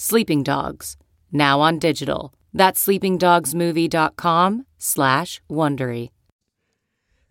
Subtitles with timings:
[0.00, 0.96] Sleeping Dogs,
[1.32, 2.32] now on digital.
[2.54, 6.10] That's sleepingdogsmovie.com slash Wondery.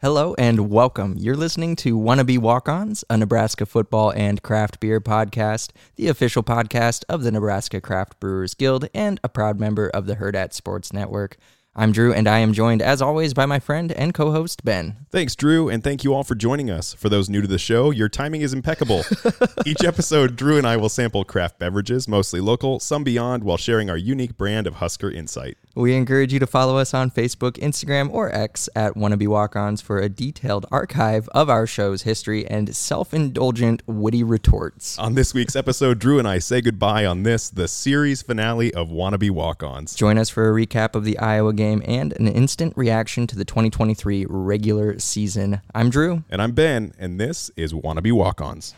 [0.01, 1.15] Hello and welcome.
[1.17, 6.43] You're listening to Wannabe Walk Ons, a Nebraska football and craft beer podcast, the official
[6.43, 10.91] podcast of the Nebraska Craft Brewers Guild, and a proud member of the Hurrdat Sports
[10.91, 11.37] Network.
[11.79, 14.95] I'm Drew, and I am joined, as always, by my friend and co host, Ben.
[15.11, 16.95] Thanks, Drew, and thank you all for joining us.
[16.95, 19.03] For those new to the show, your timing is impeccable.
[19.65, 23.91] Each episode, Drew and I will sample craft beverages, mostly local, some beyond, while sharing
[23.91, 25.59] our unique brand of Husker insight.
[25.75, 29.79] We encourage you to follow us on Facebook, Instagram, or X at Wannabe Walk Ons
[29.79, 34.97] for a detailed archive of our show's history and self indulgent, witty retorts.
[34.97, 38.89] On this week's episode, Drew and I say goodbye on this, the series finale of
[38.89, 39.93] Wannabe Walk Ons.
[39.93, 43.45] Join us for a recap of the Iowa game and an instant reaction to the
[43.45, 45.61] 2023 regular season.
[45.73, 46.23] I'm Drew.
[46.29, 48.73] And I'm Ben, and this is Wannabe Walk Ons.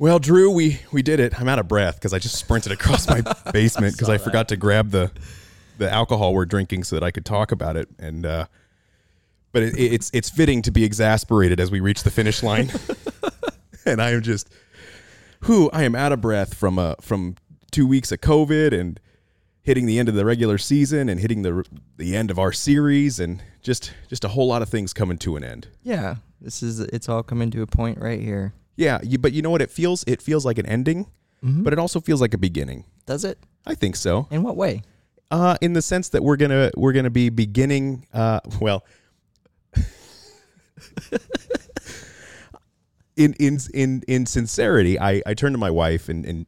[0.00, 1.38] Well, Drew, we we did it.
[1.38, 3.20] I'm out of breath because I just sprinted across my
[3.52, 5.10] basement because I, forgot to grab the
[5.76, 7.86] the alcohol we're drinking so that I could talk about it.
[7.98, 8.46] And uh,
[9.52, 12.72] but it, it's it's fitting to be exasperated as we reach the finish line.
[13.84, 14.48] and I am just,
[15.40, 17.34] who I am out of breath from uh from
[17.70, 18.98] two weeks of COVID and
[19.60, 21.62] hitting the end of the regular season and hitting the
[21.98, 25.36] the end of our series and just just a whole lot of things coming to
[25.36, 25.68] an end.
[25.82, 28.54] Yeah, this is it's all coming to a point right here.
[28.80, 29.60] Yeah, you, but you know what?
[29.60, 31.06] It feels it feels like an ending,
[31.44, 31.62] Mhm.
[31.64, 32.84] but it also feels like a beginning.
[33.04, 33.38] Does it?
[33.66, 34.26] I think so.
[34.30, 34.80] In what way?
[35.30, 38.06] Uh, in the sense that we're gonna we're gonna be beginning.
[38.14, 38.84] Uh, well,
[43.16, 46.46] in in in in sincerity, I I turned to my wife and and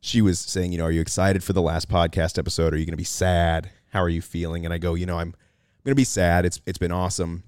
[0.00, 2.74] she was saying, you know, are you excited for the last podcast episode?
[2.74, 3.70] Are you gonna be sad?
[3.92, 4.64] How are you feeling?
[4.64, 6.44] And I go, you know, I'm I'm gonna be sad.
[6.44, 7.42] It's it's been awesome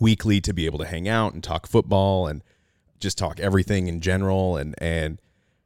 [0.00, 2.42] weekly to be able to hang out and talk football and
[3.00, 5.18] just talk everything in general and and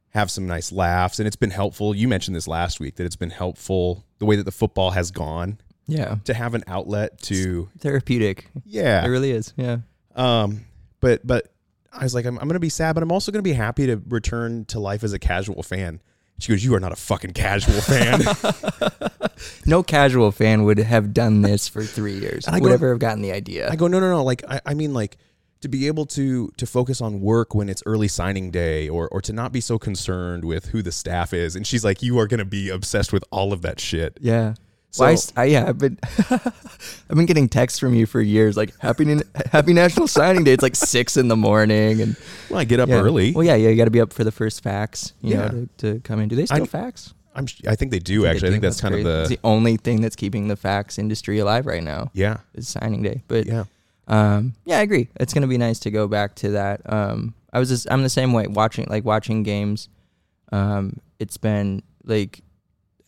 [0.09, 3.15] have some nice laughs and it's been helpful you mentioned this last week that it's
[3.15, 7.69] been helpful the way that the football has gone Yeah, to have an outlet to
[7.79, 8.47] therapeutic.
[8.65, 9.53] yeah It really is.
[9.55, 9.77] Yeah.
[10.15, 10.65] um
[10.99, 11.47] but but
[11.93, 14.01] i was like i'm, I'm gonna be sad but i'm also gonna be happy to
[14.09, 16.01] return to life as a casual fan
[16.39, 18.21] she goes you are not a fucking casual fan
[19.65, 22.47] No casual fan would have done this for three years.
[22.47, 23.69] I would go- ever have gotten the idea.
[23.69, 24.23] I go, no, no, no.
[24.23, 25.17] Like, I, I mean, like,
[25.61, 29.21] to be able to to focus on work when it's early signing day, or or
[29.21, 31.55] to not be so concerned with who the staff is.
[31.55, 34.17] And she's like, you are gonna be obsessed with all of that shit.
[34.21, 34.55] yeah.
[34.93, 35.97] So Well, I I, yeah, I've been
[36.29, 39.05] I've been getting texts from you for years, like happy
[39.51, 40.51] Happy National Signing Day.
[40.51, 42.17] It's like six in the morning, and
[42.49, 42.95] well, I get up yeah.
[42.99, 43.31] early.
[43.31, 45.45] Well, yeah, yeah, you got to be up for the first fax, you Yeah.
[45.47, 46.27] know, to, to come in.
[46.27, 47.13] Do they still I- fax?
[47.33, 48.47] I'm, I think they do They actually.
[48.47, 48.53] I do.
[48.55, 49.07] think that's, kind crazy.
[49.09, 52.39] of It's the the only thing that's keeping the fax industry alive right now yeah,
[52.53, 53.23] is signing day.
[53.29, 53.63] But yeah.
[54.11, 55.09] Um, yeah, I agree.
[55.19, 56.81] It's gonna be nice to go back to that.
[56.91, 59.89] Um, I was just, I'm the same way watching like watching games.
[60.51, 62.41] Um, it's been like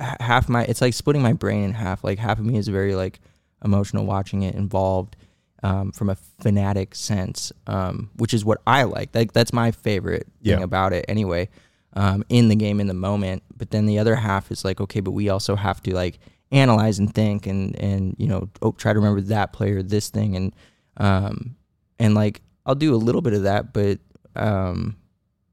[0.02, 2.04] h- half my it's like splitting my brain in half.
[2.04, 3.20] Like half of me is very like
[3.64, 5.16] emotional watching it, involved
[5.62, 9.14] um, from a fanatic sense, um, which is what I like.
[9.14, 10.64] Like that's my favorite thing Yeah.
[10.64, 11.50] about it anyway.
[11.96, 15.00] Um, in the game in the moment, but then the other half is like okay,
[15.00, 16.18] but we also have to like
[16.52, 20.36] analyze and think and and you know oh, try to remember that player, this thing,
[20.36, 20.56] and
[20.98, 21.56] um,
[22.00, 24.00] and like I'll do a little bit of that, but
[24.36, 24.96] um,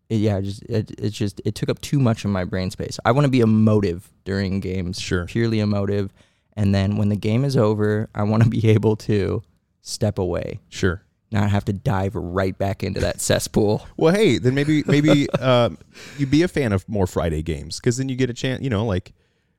[0.08, 2.98] it, yeah, just it, it just it took up too much of my brain space.
[3.04, 5.24] I want to be emotive during games, Sure.
[5.26, 6.12] purely emotive,
[6.54, 9.42] and then when the game is over, I want to be able to
[9.82, 11.02] step away, Sure.
[11.32, 13.86] not have to dive right back into that cesspool.
[13.96, 15.78] Well, hey, then maybe maybe um,
[16.18, 18.62] you be a fan of more Friday games because then you get a chance.
[18.62, 19.12] You know, like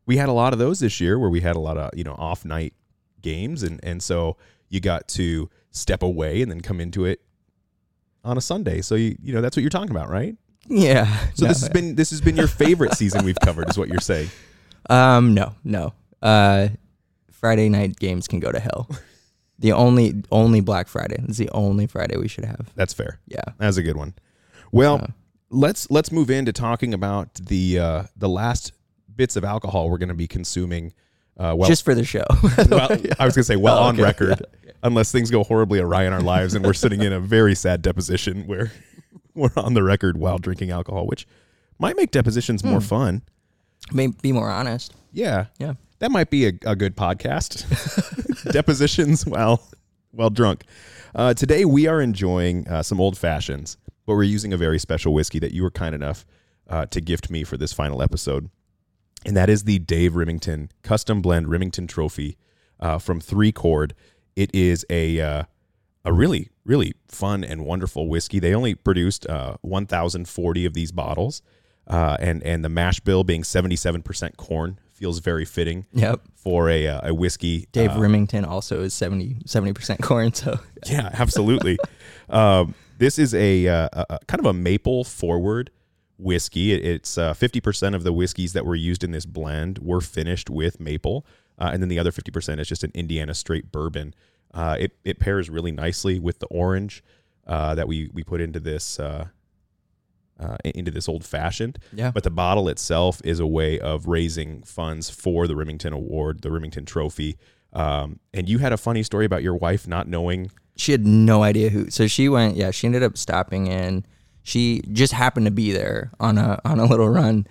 [0.05, 2.03] we had a lot of those this year where we had a lot of you
[2.03, 2.73] know off night
[3.21, 4.37] games, and and so
[4.69, 7.21] you got to step away and then come into it
[8.23, 8.81] on a Sunday.
[8.81, 10.35] So you you know that's what you're talking about, right?
[10.67, 11.05] Yeah.
[11.33, 13.87] So no, this has been this has been your favorite season we've covered, is what
[13.89, 14.29] you're saying.
[14.89, 15.93] Um, no, no.
[16.23, 16.69] Uh,
[17.31, 18.89] Friday night games can go to hell.
[19.59, 21.17] The only only Black Friday.
[21.27, 22.71] It's the only Friday we should have.
[22.75, 23.19] That's fair.
[23.27, 23.41] Yeah.
[23.59, 24.15] That's a good one.
[24.71, 25.07] Well, Uh,
[25.51, 28.73] let's let's move into talking about the uh, the last
[29.15, 30.93] bits of alcohol we're going to be consuming.
[31.37, 32.25] Uh, well, Just for the show.
[32.69, 32.89] well,
[33.19, 34.03] I was going to say well Oh, on okay.
[34.03, 34.41] record,
[34.83, 37.81] unless things go horribly awry in our lives and we're sitting in a very sad
[37.81, 38.71] deposition where
[39.35, 41.27] we're on the record while drinking alcohol, which
[41.79, 42.69] might make depositions Hmm.
[42.69, 43.21] more fun.
[43.91, 44.93] May be more honest.
[45.11, 45.73] Yeah, Yeah.
[45.99, 47.65] that might be a, a good podcast.
[48.51, 49.61] Depositions while
[50.11, 50.63] while drunk.
[51.15, 55.13] Uh, today we are enjoying uh, some old fashions, but we're using a very special
[55.13, 56.25] whiskey that you were kind enough
[56.69, 58.49] uh, to gift me for this final episode,
[59.25, 62.37] and that is the Dave Rimington Custom Blend Rimington Trophy
[62.79, 63.93] uh, from Three Chord.
[64.35, 65.43] It is a uh,
[66.05, 68.39] a really really fun and wonderful whiskey.
[68.39, 71.41] They only produced uh, 1,040 of these bottles,
[71.87, 76.21] uh, and and the mash bill being 77% corn feels very fitting Yep.
[76.35, 77.67] for a uh, a whiskey.
[77.71, 80.33] Dave uh, Rimington also is 70 percent corn.
[80.33, 81.77] So yeah, absolutely.
[82.29, 85.71] um, this is a, uh, a, a kind of a maple forward
[86.19, 86.71] whiskey.
[86.71, 90.01] It, it's uh, fifty percent of the whiskeys that were used in this blend were
[90.01, 91.25] finished with maple,
[91.61, 94.13] uh, and then the other fifty percent is just an Indiana straight bourbon.
[94.53, 97.03] Uh, it it pairs really nicely with the orange
[97.47, 98.99] uh, that we we put into this.
[98.99, 99.27] Uh,
[100.39, 102.09] uh, into this old fashioned, Yeah.
[102.09, 106.49] But the bottle itself is a way of raising funds for the Rimington Award, the
[106.49, 107.37] Rimington Trophy.
[107.73, 111.43] Um, and you had a funny story about your wife not knowing she had no
[111.43, 111.91] idea who.
[111.91, 112.55] So she went.
[112.57, 114.03] Yeah, she ended up stopping in.
[114.41, 117.45] She just happened to be there on a on a little run,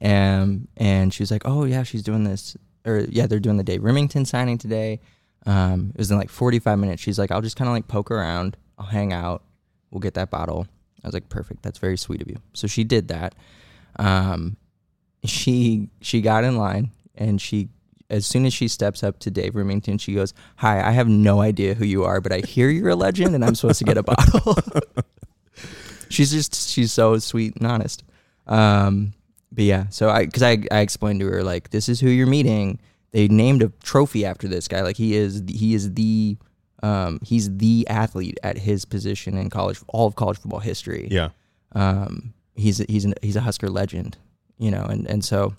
[0.00, 3.64] and and she was like, "Oh yeah, she's doing this." Or yeah, they're doing the
[3.64, 5.00] Dave Rimington signing today.
[5.44, 7.02] Um, it was in like 45 minutes.
[7.02, 8.56] She's like, "I'll just kind of like poke around.
[8.78, 9.42] I'll hang out.
[9.90, 10.66] We'll get that bottle."
[11.02, 11.62] I was like, "Perfect.
[11.62, 13.34] That's very sweet of you." So she did that.
[13.96, 14.56] Um,
[15.24, 17.68] she she got in line and she
[18.08, 21.40] as soon as she steps up to Dave Rimington, she goes, "Hi, I have no
[21.40, 23.98] idea who you are, but I hear you're a legend, and I'm supposed to get
[23.98, 24.56] a bottle."
[26.08, 28.04] she's just she's so sweet and honest.
[28.46, 29.12] Um,
[29.56, 32.28] but yeah, so I because I I explained to her like this is who you're
[32.28, 32.78] meeting.
[33.10, 34.82] They named a trophy after this guy.
[34.82, 36.36] Like he is he is the
[36.84, 41.30] um he's the athlete at his position in college all of college football history Yeah.
[41.72, 44.18] um, he's a, he's an, he's a Husker legend,
[44.58, 45.54] you know, and and so,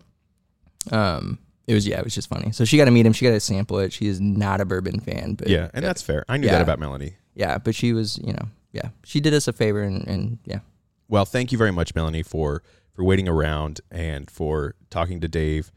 [0.92, 2.52] um, it was yeah, it was just funny.
[2.52, 3.14] So she got to meet him.
[3.14, 3.92] She got to sample it.
[3.94, 5.70] She is not a bourbon fan, but Yeah.
[5.74, 6.24] And that's fair.
[6.30, 6.54] I knew Yeah.
[6.54, 7.16] that about Melanie.
[7.36, 10.60] yeah, but she was, you know, yeah, she did us a favor, and and yeah,
[11.10, 12.62] Well, thank you very much, Melanie, for
[12.98, 15.72] for waiting around and for talking to Dave.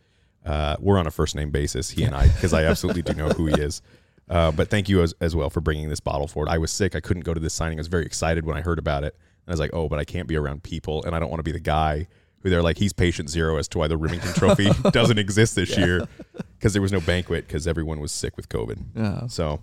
[0.45, 3.29] Uh, we're on a first name basis, he and I, because I absolutely do know
[3.29, 3.83] who he is.
[4.31, 6.49] Uh, but thank you as, as well for bringing this bottle forward.
[6.49, 6.97] I was sick.
[6.97, 7.79] I couldn't go to this signing.
[7.79, 9.15] I was very excited when I heard about it.
[9.45, 11.05] And I was like, oh, but I can't be around people.
[11.05, 12.07] And I don't want to be the guy
[12.39, 15.77] who they're like, he's patient zero as to why the Rimington Trophy doesn't exist this
[15.77, 16.09] year
[16.57, 18.79] because there was no banquet because everyone was sick with COVID.
[18.97, 19.27] Oh.
[19.29, 19.61] So,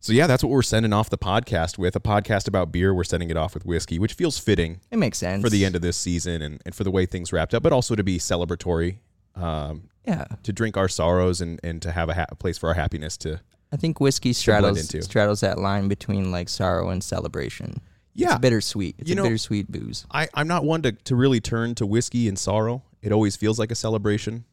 [0.00, 2.92] so yeah, that's what we're sending off the podcast with a podcast about beer.
[2.94, 5.76] We're sending it off with whiskey, which feels fitting it makes sense for the end
[5.76, 8.18] of this season and, and for the way things wrapped up, but also to be
[8.18, 8.96] celebratory,
[9.36, 12.68] um, Yeah, to drink our sorrows and, and to have a, ha- a place for
[12.68, 13.40] our happiness to.
[13.72, 17.80] I think whiskey straddles straddles that line between like sorrow and celebration.
[18.14, 18.32] Yeah.
[18.32, 18.96] it's bittersweet.
[18.98, 20.06] It's You a know- bittersweet booze.
[20.10, 22.82] I, I'm not one to, to really turn to whiskey and sorrow.
[23.02, 24.44] It always feels like a celebration.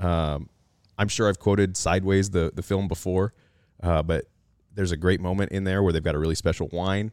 [0.00, 0.48] Um,
[0.96, 3.34] I'm sure I've quoted Sideways, the, the film, before,
[3.82, 4.24] uh, but
[4.74, 7.12] there's a great moment in there where they've got a really special wine.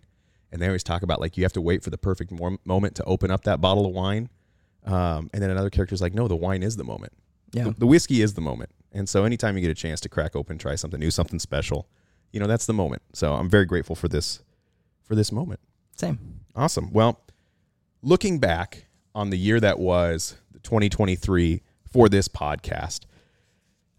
[0.51, 2.95] And they always talk about like you have to wait for the perfect mom- moment
[2.95, 4.29] to open up that bottle of wine.
[4.85, 7.13] Um, and then another character's like, no, the wine is the moment.
[7.53, 8.69] Yeah, the, the whiskey is the moment.
[8.91, 11.87] And so anytime you get a chance to crack open, try something new, something special,
[12.31, 13.01] you know, that's the moment.
[13.13, 14.41] So I'm very grateful for this
[15.03, 15.59] for this moment.
[15.95, 16.19] same.
[16.55, 16.91] Awesome.
[16.91, 17.21] Well,
[18.01, 23.01] looking back on the year that was 2023 for this podcast,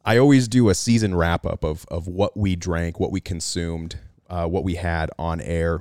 [0.04, 3.96] I always do a season wrap up of of what we drank, what we consumed,
[4.28, 5.80] uh, what we had on air,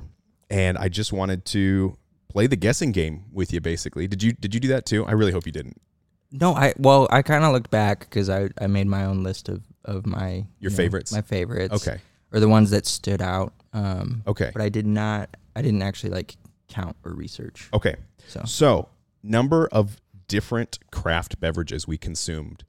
[0.50, 1.96] and I just wanted to
[2.28, 3.60] play the guessing game with you.
[3.60, 5.04] Basically, did you did you do that too?
[5.06, 5.80] I really hope you didn't.
[6.30, 9.48] No, I well, I kind of looked back because I I made my own list
[9.48, 11.12] of of my Your you know, favorites?
[11.12, 12.00] my favorites, Okay.
[12.32, 13.52] or the ones that stood out.
[13.72, 14.50] Um, Okay.
[14.52, 15.36] but I did not.
[15.56, 16.36] I didn't actually like
[16.68, 17.68] count or research.
[17.74, 17.96] Okay.
[18.28, 18.88] So So,
[19.22, 19.96] number of
[20.28, 22.64] different craft beverages we consumed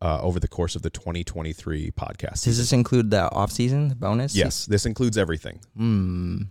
[0.00, 2.44] uh, over the course of the 2023 podcast.
[2.44, 4.34] does this include the off season bonus?
[4.34, 5.60] Yes, this includes everything.
[5.76, 6.42] Hmm.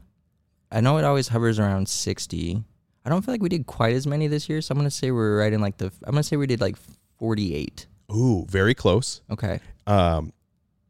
[0.71, 2.63] I know it always hovers around sixty.
[3.05, 5.11] I don't feel like we did quite as many this year, so I'm gonna say
[5.11, 5.85] we're right in like the.
[6.03, 6.75] I'm gonna say we did like
[7.17, 7.87] forty-eight.
[8.13, 9.21] Ooh, very close.
[9.31, 9.61] Okay.
[9.85, 10.33] Um,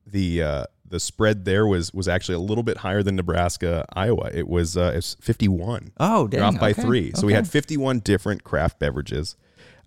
[0.07, 4.29] the uh, the spread there was was actually a little bit higher than Nebraska, Iowa.
[4.33, 5.91] It was uh, it's 51.
[5.99, 6.57] Oh, dang.
[6.57, 7.11] by okay, three.
[7.15, 9.35] So we had 51 different craft beverages.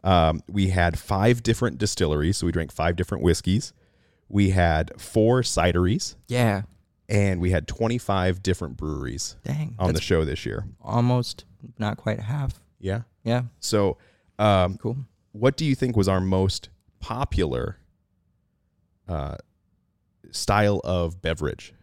[0.05, 2.39] Um, we had five different distilleries.
[2.39, 3.73] So we drank five different whiskeys.
[4.29, 6.63] We had four cideries, Yeah.
[7.09, 9.75] and we had 25 different breweries Dang.
[9.79, 10.67] on the that's show this year.
[10.81, 11.45] almost
[11.79, 12.61] not quite half.
[12.79, 13.03] Yeah.
[13.25, 13.43] Yeah.
[13.59, 13.99] So,
[14.39, 14.99] um, Cool.
[15.33, 16.69] what do you think was our most
[17.01, 17.79] popular
[19.09, 19.37] uh,
[20.31, 21.75] style of beverage?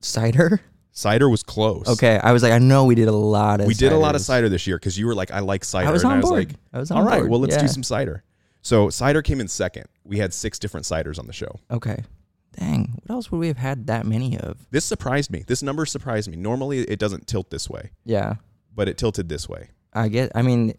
[0.00, 0.60] Cider.
[0.96, 1.86] Cider was close.
[1.86, 2.18] Okay.
[2.22, 3.66] I was like, I know we did a lot of.
[3.66, 4.24] We did a lot of ciders.
[4.24, 5.88] cider this year because you were like, I like cider.
[5.88, 6.48] I was and on I was board.
[6.48, 7.30] like, I was on all right, board.
[7.30, 7.66] well, let's do Yeah.
[7.68, 8.24] some cider.
[8.62, 9.84] So cider came in second.
[10.04, 11.60] We had six different ciders on the show.
[11.70, 12.02] Okay.
[12.58, 12.98] Dang.
[13.04, 14.66] What else would we have had that many of?
[14.70, 15.44] This surprised me.
[15.46, 16.36] This number surprised me.
[16.38, 18.36] Normally, it doesn't tilt this way, Yeah.
[18.74, 19.68] but it tilted this way.
[19.92, 20.32] I get.
[20.34, 20.72] I mean,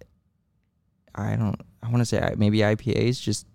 [1.13, 1.61] I don't.
[1.83, 3.45] I want to say I- maybe IPAs just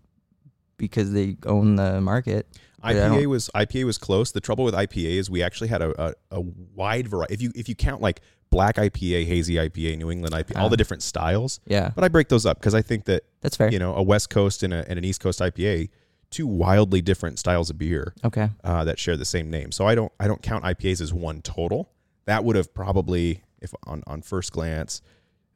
[0.76, 2.47] because they own the market.
[2.85, 4.33] IPA was IPA was close.
[4.33, 7.35] The trouble with IPA is we actually had a, a, a wide variety.
[7.35, 8.21] If you if you count like
[8.51, 10.69] black IPA, hazy IPA, New England IPA, all Ah.
[10.69, 11.61] the different styles.
[11.67, 11.91] Yeah.
[11.95, 13.71] But I break those up because I think that That's fair.
[13.71, 15.89] you know a West Coast and, a, and an East Coast IPA,
[16.31, 18.15] two wildly different styles of beer.
[18.25, 18.51] Okay.
[18.65, 19.73] uh, that share the same name.
[19.73, 21.91] So I don't I don't count IPAs as one total.
[22.27, 25.03] That would have probably, if on on first glance,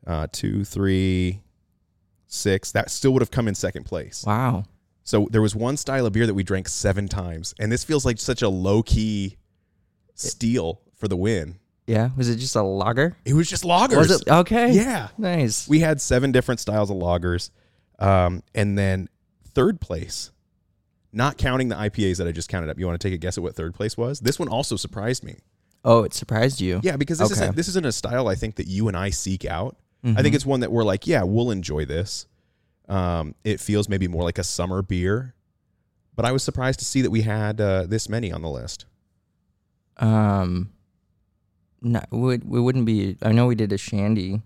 [0.06, 1.42] uh, two, three,
[2.26, 2.72] six.
[2.72, 4.24] That still would have come in second place.
[4.26, 4.64] Wow.
[5.06, 8.04] So there was one style of beer that we drank seven times, and this feels
[8.04, 9.36] like such a low key
[10.14, 11.58] steal for the win.
[11.86, 12.10] Yeah.
[12.16, 13.16] Was it just a lager?
[13.24, 13.96] It was just lagers.
[13.96, 14.72] Was it okay?
[14.72, 15.68] Yeah, Nice.
[15.68, 17.50] we had seven different styles of lagers,
[18.00, 19.08] um, and then
[19.54, 20.32] third place.
[21.12, 22.78] Not counting the IPAs that I just counted up.
[22.78, 24.18] You want to take a guess at what third place was?
[24.20, 25.36] This one also surprised me.
[25.84, 26.80] oh, it surprised you.
[26.82, 27.42] Yeah, because this Okay.
[27.42, 29.76] isn't this isn't a style I think that you and I seek out.
[30.02, 30.22] I Mhm.
[30.22, 32.26] think it's one that we're like, yeah, we'll enjoy this.
[32.88, 35.34] Um, it feels maybe more like a summer beer,
[36.14, 38.86] but I was surprised to see that we had uh, this many on the list.
[39.98, 40.70] Um.
[41.82, 43.16] No, we, we wouldn't be.
[43.22, 44.42] I know we did a shandy.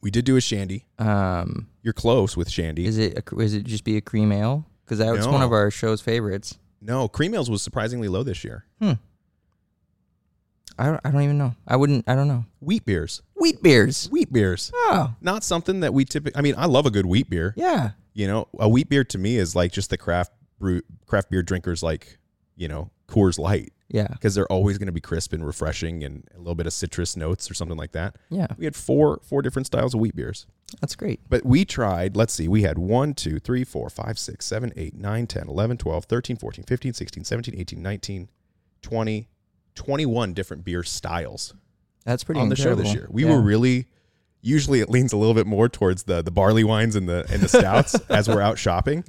[0.00, 0.84] We did do a shandy.
[0.98, 2.86] Um, You're close with shandy.
[2.86, 4.66] is it a, is it just be a cream ale?
[4.84, 6.58] Because that was one of our show's favorites.
[6.80, 8.64] no, cream ales was surprisingly low this year.
[8.80, 8.92] Hmm.
[10.78, 11.54] I don't, I don't even know.
[11.66, 12.08] I wouldn't.
[12.08, 12.44] I don't know.
[12.60, 14.08] Wheat beers, Wheat beers.
[14.10, 16.38] wheat beers, Oh, not something that we typically.
[16.38, 17.54] I mean, I love a good wheat beer.
[17.56, 17.90] yeah.
[18.14, 21.42] You know, a wheat beer to me is like just the craft brew, craft beer
[21.42, 22.18] drinkers like
[22.56, 24.08] you know Coors Light Yeah.
[24.08, 27.16] because they're always going to be crisp and refreshing and a little bit of citrus
[27.16, 28.16] notes or something like that.
[28.28, 28.48] Yeah.
[28.58, 30.46] We had four four different styles of wheat beers.
[30.80, 31.20] That's great.
[31.28, 34.94] But we tried, let's see, we had 1, 2, 3, 4, 5, 6, 7, 8,
[34.94, 38.28] 9, 10, 11, 12, 13, 14, 15, 16, 17, 18, 19,
[38.80, 39.28] 20,
[39.74, 41.54] 21 different beer styles
[42.04, 43.06] That's pretty on the show this year.
[43.10, 43.30] We Yeah.
[43.30, 43.86] were really
[44.40, 47.40] usually it leans a little bit more towards the the barley wines and the and
[47.42, 49.04] the stouts as we're out shopping.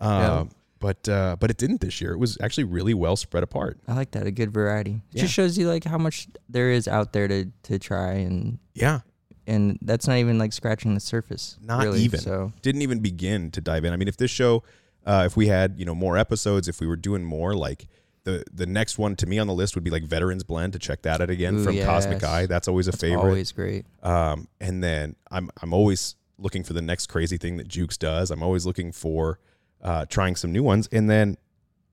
[0.00, 0.44] Um, Yeah.
[0.78, 2.12] but uh, but it didn't this year.
[2.12, 3.78] It was actually really well spread apart.
[3.86, 4.26] I like that.
[4.26, 5.02] A good variety.
[5.12, 5.22] It Yeah.
[5.22, 9.00] just shows you like how much there is out there to to try and Yeah.
[9.46, 11.58] and that's not even like scratching the surface.
[11.62, 12.00] Not really.
[12.00, 12.20] even.
[12.20, 13.92] So didn't even begin to dive in.
[13.92, 14.62] I mean, if this show,
[15.04, 17.86] uh, if we had you know more episodes, if we were doing more, like
[18.24, 20.78] the the next one to me on the list would be like Veterans Blend to
[20.78, 22.22] check that out again Ooh, from Cosmic.
[22.22, 22.46] Eye.
[22.46, 23.20] That's always a it's favorite.
[23.20, 23.86] always great.
[24.02, 28.30] Um, and then I'm I'm always looking for the next crazy thing that Jukes does.
[28.30, 29.38] I'm always looking for
[29.82, 30.88] uh, trying some new ones.
[30.92, 31.36] And then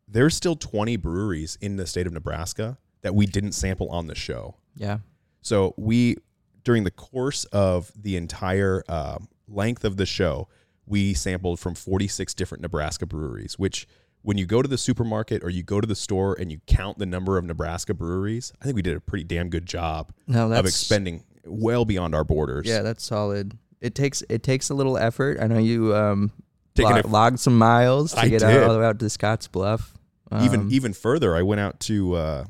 [0.07, 4.15] there's still 20 breweries in the state of Nebraska that we didn't sample on the
[4.15, 4.55] show.
[4.75, 4.99] Yeah.
[5.41, 6.17] So we,
[6.63, 10.47] during the course of the entire um, length of the show,
[10.85, 13.59] we sampled from 46 different Nebraska breweries.
[13.59, 13.87] Which,
[14.27, 16.97] when you go to the supermarket or you go to the store and you count
[16.97, 20.51] the number of Nebraska breweries, I think we did a pretty damn good job No,
[20.51, 22.67] of expending well beyond our borders.
[22.67, 23.57] Yeah, that's solid.
[23.79, 25.37] It takes it takes a little effort.
[25.39, 26.31] I know you um
[26.75, 29.93] it- logged some miles to I get out all the way out to Scotts Bluff.
[30.41, 32.43] even Um, even further, I went out to uh,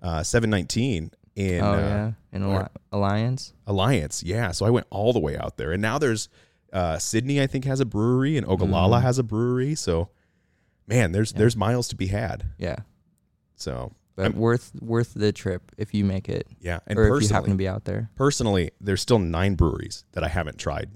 [0.00, 3.52] uh, 719 in oh uh, yeah, in Alli- Alliance.
[3.66, 4.22] Alliance.
[4.22, 6.28] Yeah, so I went all the way out there, and now there's
[6.72, 7.40] uh, Sidney.
[7.42, 9.02] I think has a brewery, and Ogallala Mhm.
[9.02, 9.74] has a brewery.
[9.74, 10.08] So,
[10.86, 11.38] man, there's Yeah.
[11.38, 12.50] there's miles to be had.
[12.58, 12.76] Yeah,
[13.56, 17.22] So, but I'm- worth worth the trip if you make it, yeah, and or if
[17.22, 18.10] you happen personally, to be out there.
[18.16, 20.90] personally, there's still nine breweries that I haven't tried,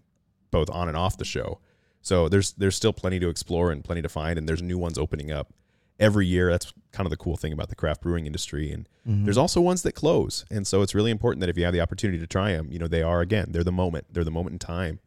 [0.51, 1.61] both on and off the show.
[2.03, 4.99] So there's there's still plenty to explore and plenty to find, and there's new ones
[4.99, 5.53] opening up
[5.99, 6.51] every year.
[6.51, 8.71] That's kind of the cool thing about the craft brewing industry.
[8.73, 9.25] And Mhm.
[9.25, 11.81] there's also ones that close, and so it's really important that if you have the
[11.81, 14.53] opportunity to try them, you know they are again they're the moment, they're the moment
[14.55, 15.01] in time.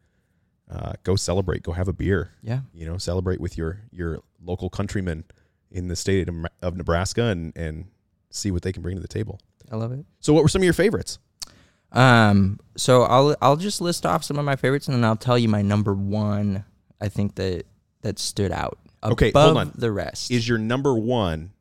[0.71, 2.31] Uh, go celebrate, go have a beer.
[2.41, 2.61] yeah.
[2.73, 5.25] You know, celebrate with your your local countrymen
[5.69, 6.29] in the state
[6.61, 7.85] of, Nebraska and and
[8.29, 9.39] see what they can bring to the table.
[9.71, 10.05] I love it.
[10.21, 11.19] So, what were some of your favorites?
[11.91, 15.37] Um, so I'll I'll just list off some of my favorites and then I'll tell
[15.37, 16.63] you my number one.
[17.01, 17.65] I think that
[18.01, 19.71] that stood out Okay, hold on.
[19.75, 20.31] the rest.
[20.31, 21.51] Is your number one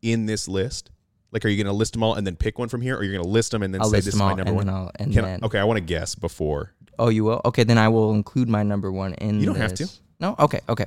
[0.00, 0.90] in this list?
[1.32, 3.02] Like, are you going to list them all and then pick one from here, or
[3.02, 4.68] you're going to list them and then I'll say this is my number one?
[4.68, 6.72] I'll Can I- okay, I want to guess before.
[6.98, 9.40] Oh you will okay then I will include my number one in.
[9.40, 9.88] You don't have to.
[10.20, 10.86] No, okay, okay.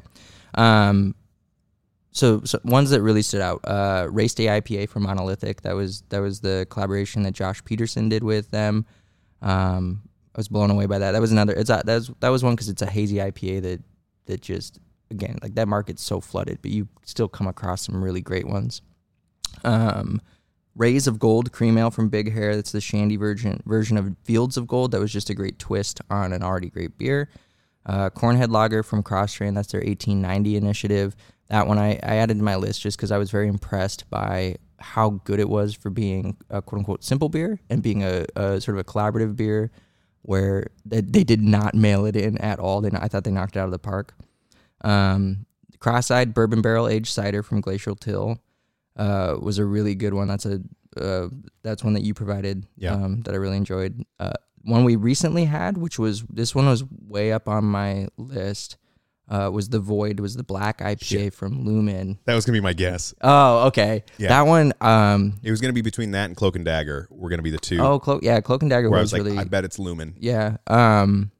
[0.55, 1.15] Um,
[2.11, 3.59] so, so ones that really stood out.
[3.63, 5.61] Uh, Race Day IPA from Monolithic.
[5.61, 8.85] That was that was the collaboration that Josh Peterson did with them.
[9.41, 10.01] Um,
[10.33, 11.11] I was blown away by that.
[11.11, 11.53] That was another.
[11.53, 13.83] It's a, that was that was one because it's a hazy IPA that
[14.25, 14.79] that just
[15.11, 18.81] again like that market's so flooded, but you still come across some really great ones.
[19.63, 20.19] Um,
[20.77, 22.55] Rays of Gold cream ale from Big Hair.
[22.55, 24.91] That's the shandy version version of Fields of Gold.
[24.91, 27.29] That was just a great twist on an already great beer.
[27.85, 29.53] Uh, Cornhead Lager from Kros Strain.
[29.53, 31.15] That's their 1890 initiative.
[31.49, 34.57] That one I, I added to my list just because I was very impressed by
[34.79, 38.61] how good it was for being a quote unquote simple beer and being a, a
[38.61, 39.71] sort of a collaborative beer
[40.21, 42.81] where they, they did not mail it in at all.
[42.81, 44.13] They, I thought they knocked it out of the park.
[44.81, 45.45] Um,
[45.79, 48.39] Cross-eyed bourbon barrel aged cider from Glacial Till
[48.97, 50.27] uh, was a really good one.
[50.27, 50.59] That's a
[50.99, 51.29] uh,
[51.63, 52.65] that's one that you provided.
[52.75, 52.93] Yeah.
[52.93, 54.03] Um, that I really enjoyed.
[54.19, 58.77] Uh, one we recently had, which was this one was way up on my list.
[59.29, 60.21] Uh, was the Void?
[60.21, 61.33] Was the Black IPA Shit.
[61.33, 62.17] from Lumen?
[62.25, 63.13] That was going to be my guess.
[63.21, 64.05] Oh, okay.
[64.17, 64.29] Yeah.
[64.29, 64.71] That one.
[64.79, 65.33] Um.
[65.43, 67.07] It was going to be between that and Cloak and Dagger.
[67.11, 67.79] We're going to be the two.
[67.79, 68.39] Oh, Clo- yeah.
[68.39, 69.37] Cloak and Dagger where I was, was like, really.
[69.37, 70.15] I bet it's Lumen.
[70.17, 70.57] Yeah.
[70.67, 71.31] Um.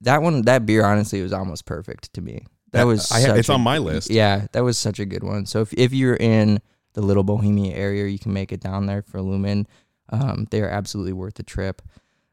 [0.00, 2.46] That one, that beer, honestly, was almost perfect to me.
[2.72, 3.12] That, That- was.
[3.12, 4.10] I it's a- on my list.
[4.10, 5.44] Yeah, that was such a good one.
[5.46, 6.60] So if if you're in
[6.94, 9.66] the Little Bohemia area, you can make it down there for Lumen.
[10.10, 11.82] Um, they are absolutely worth the trip.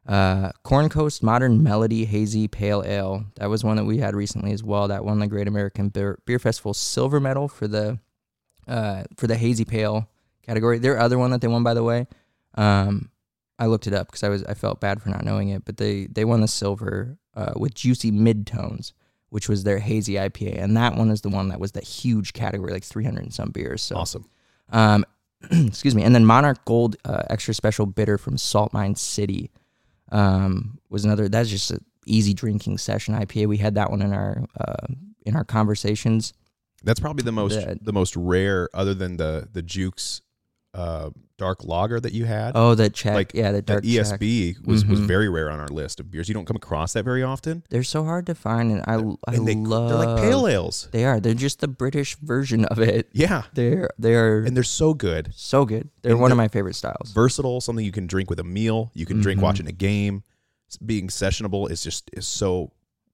[0.07, 3.25] Uh, Corn Coast Modern Melody Hazy Pale Ale.
[3.35, 4.87] That was one that we had recently as well.
[4.87, 7.99] That won the Great American Beer, Beer Festival silver medal for the
[8.67, 10.09] uh, for the hazy pale
[10.45, 10.79] category.
[10.79, 12.07] Their other one that they won, by the way,
[12.55, 13.09] um,
[13.59, 15.77] I looked it up because I was I felt bad for not knowing it, but
[15.77, 18.93] they they won the silver uh, with juicy midtones,
[19.29, 22.33] which was their hazy IPA, and that one is the one that was the huge
[22.33, 23.83] category, like 300 and some beers.
[23.83, 24.27] So Awesome.
[24.71, 25.05] Um,
[25.51, 26.03] excuse me.
[26.03, 29.51] And then Monarch Gold uh, Extra Special Bitter from Salt Mine City
[30.11, 31.29] um, was another.
[31.29, 33.47] That's just an easy drinking session IPA.
[33.47, 34.87] We had that one in our uh,
[35.25, 36.33] in our conversations.
[36.83, 40.21] That's probably the most The- the most rare, other than the the Jukes
[40.73, 42.51] uh, dark lager that you had.
[42.53, 43.13] Oh, that check.
[43.15, 44.19] like yeah, the that dark check.
[44.19, 45.07] ESB was was Mhm.
[45.07, 46.27] very rare on our list of beers.
[46.27, 47.63] You don't come across that very often.
[47.69, 48.95] They're so hard to find, and I
[49.31, 49.89] I and they love.
[49.89, 50.87] they're like pale ales.
[50.91, 51.19] They are.
[51.19, 53.09] They're just the British version of it.
[53.13, 55.31] Yeah, They're they're and they're so good.
[55.35, 55.89] so good.
[56.03, 57.11] They're and one of they're my favorite styles.
[57.13, 58.91] Versatile, something you can drink with a meal.
[58.93, 59.43] You can drink Mhm.
[59.43, 60.23] watching a game.
[60.85, 62.71] Being sessionable is just is so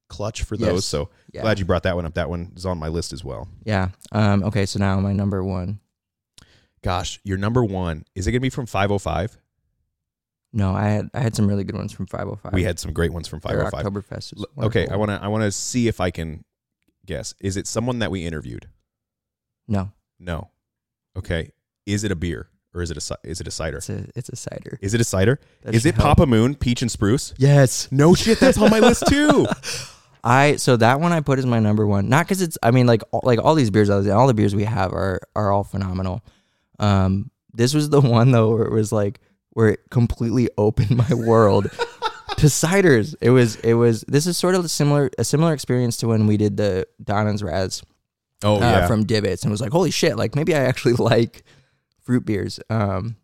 [0.10, 0.74] clutch for those.
[0.74, 0.86] Yes.
[0.86, 1.42] So Yeah.
[1.42, 2.16] glad you brought that one up.
[2.16, 3.48] That one is on my list as well.
[3.64, 3.90] Yeah.
[4.12, 4.44] Um.
[4.44, 4.66] Okay.
[4.66, 5.80] So now my number one.
[6.86, 9.38] Gosh, your number one is it going to be from 505?
[10.54, 12.54] No, I had I had some really good ones from 505.
[12.54, 13.84] We had some great ones from 505.
[13.86, 14.34] Oktoberfest.
[14.38, 16.46] L- Okay, I want to I want to see if I can
[17.06, 17.34] guess.
[17.42, 18.70] Is it someone that we interviewed?
[19.68, 20.52] No, No.
[21.18, 21.52] Okay.
[21.88, 23.78] Is it a beer or is it a is it a cider?
[23.78, 24.78] it's a it's a cider.
[24.82, 25.40] Is it a cider?
[25.64, 26.18] That is it help.
[26.18, 27.34] Papa Moon Peach and Spruce?
[27.38, 27.88] Yes.
[27.92, 29.48] No shit, that's on my list too.
[30.24, 32.10] I so that one I put as my number one.
[32.10, 34.64] Not because it's I mean like all, like all these beers all the beers we
[34.66, 36.24] have are are all phenomenal.
[36.80, 39.20] Um, this was the one though where it was like
[39.52, 41.70] where it completely opened my world
[42.38, 43.16] to ciders.
[43.22, 46.28] It was it was this is sort of a similar a similar experience to when
[46.28, 47.84] we did the Donna's Raz
[48.44, 48.88] Oh uh, yeah.
[48.88, 51.44] from Divots and was like, holy shit, like maybe I actually like
[52.04, 52.60] fruit beers.
[52.70, 53.16] Um,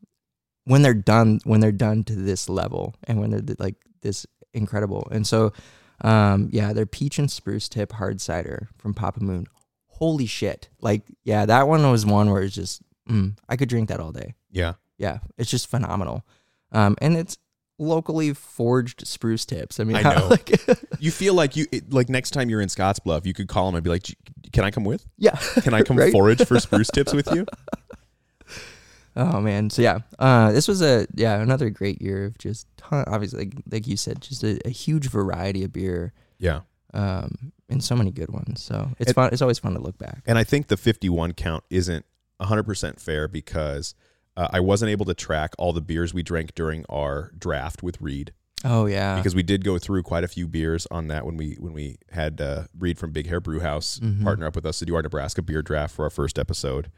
[0.66, 5.08] when they're done, when they're done to this level and when they're like this incredible.
[5.12, 5.54] And so,
[6.02, 9.48] um, yeah, they're peach and spruce tip hard cider from Papa Moon.
[9.88, 10.70] Holy shit.
[10.80, 14.12] Like, yeah, that one was one where it's just, mm, I could drink that all
[14.12, 14.34] day.
[14.52, 14.74] yeah.
[14.97, 15.19] Yeah.
[15.38, 16.24] It's just phenomenal.
[16.71, 17.38] Um, and it's
[17.80, 19.80] locally forged spruce tips.
[19.80, 20.28] I mean, I know.
[20.28, 20.52] like,
[21.00, 23.74] You feel like you it, like next time you're in Scottsbluff, you could call them
[23.76, 24.06] and be like,
[24.54, 25.08] "Can I come with?
[25.17, 25.36] yeah.
[25.63, 26.12] Can I come Right?
[26.12, 27.47] forage for spruce tips with you?"
[29.15, 33.04] Oh man, so yeah, uh, this was a yeah another great year of just ton,
[33.08, 36.62] obviously like, like you said, just a, a huge variety of beer, Yeah.
[36.93, 38.63] um, and so many good ones.
[38.63, 39.30] So it's It- fun.
[39.34, 40.21] It's always fun to look back.
[40.26, 42.06] And I think the 51 count isn't
[42.41, 43.95] 100% fair because
[44.38, 47.99] uh, I wasn't able to track all the beers we drank during our draft with
[48.01, 48.34] Reed.
[48.63, 49.15] Oh yeah.
[49.15, 51.97] because we did go through quite a few beers on that when we when we
[52.12, 54.23] had uh, Reed from Big Hair Brew House Mm-hmm.
[54.23, 56.91] partner up with us to do our Nebraska beer draft for our first episode.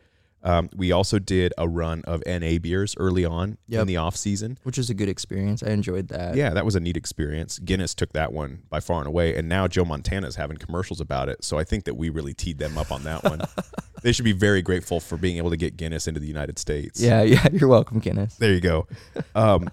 [0.44, 4.58] Um, we also did a run of NA beers early on in the off season.
[4.64, 5.64] which is a good experience.
[5.64, 6.36] I enjoyed that.
[6.36, 7.60] Yeah, that was a neat experience.
[7.60, 11.30] Guinness took that one by far and away, and now Joe Montana's having commercials about
[11.30, 11.44] it.
[11.44, 13.42] So I think that we really teed them up on that one.
[14.04, 17.00] they should be very grateful for being able to get Guinness into the United States.
[17.00, 17.48] Yeah, yeah.
[17.52, 18.36] You're welcome, Guinness.
[18.36, 18.88] There you go.
[19.36, 19.70] Um,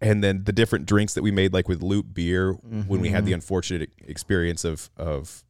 [0.00, 3.24] and then the different drinks that we made, like with Loop Beer, when we had
[3.24, 5.42] the unfortunate experience of of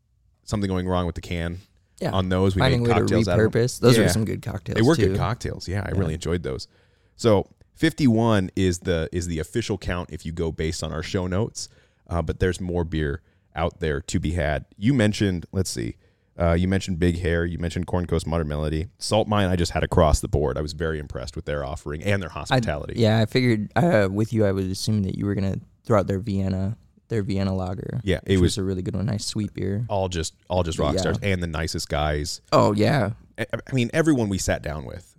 [0.44, 1.58] something going wrong with the can
[2.04, 2.12] Yeah.
[2.12, 3.80] on those, we Finding made a way to cocktails out of repurpose.
[3.80, 4.04] Those Yeah.
[4.04, 4.76] are some good cocktails.
[4.76, 5.08] They were too.
[5.08, 5.66] good cocktails.
[5.68, 6.68] Yeah, I really enjoyed those.
[7.16, 11.26] So 51 is the is the official count if you go based on our show
[11.26, 11.68] notes.
[12.08, 13.22] Uh, but there's more beer
[13.56, 14.64] out there to be had.
[14.76, 15.96] You mentioned, let's see,
[16.38, 19.48] uh, you mentioned Big Hair, you mentioned Corn Coast Modern Melody, Salt Mine.
[19.48, 20.58] I just had across the board.
[20.58, 22.94] I was very impressed with their offering and their I- hospitality.
[23.00, 26.06] yeah, I figured uh, with you, I would assume that you were gonna throw out
[26.06, 26.76] their Vienna,
[27.08, 28.00] their Vienna lager.
[28.04, 29.06] Yeah, it was- a really good one.
[29.06, 29.84] Nice sweet beer.
[29.88, 31.00] all just all just rock Yeah.
[31.00, 32.40] stars and the nicest guys.
[32.52, 35.16] Oh yeah, I, I mean, everyone we sat down with.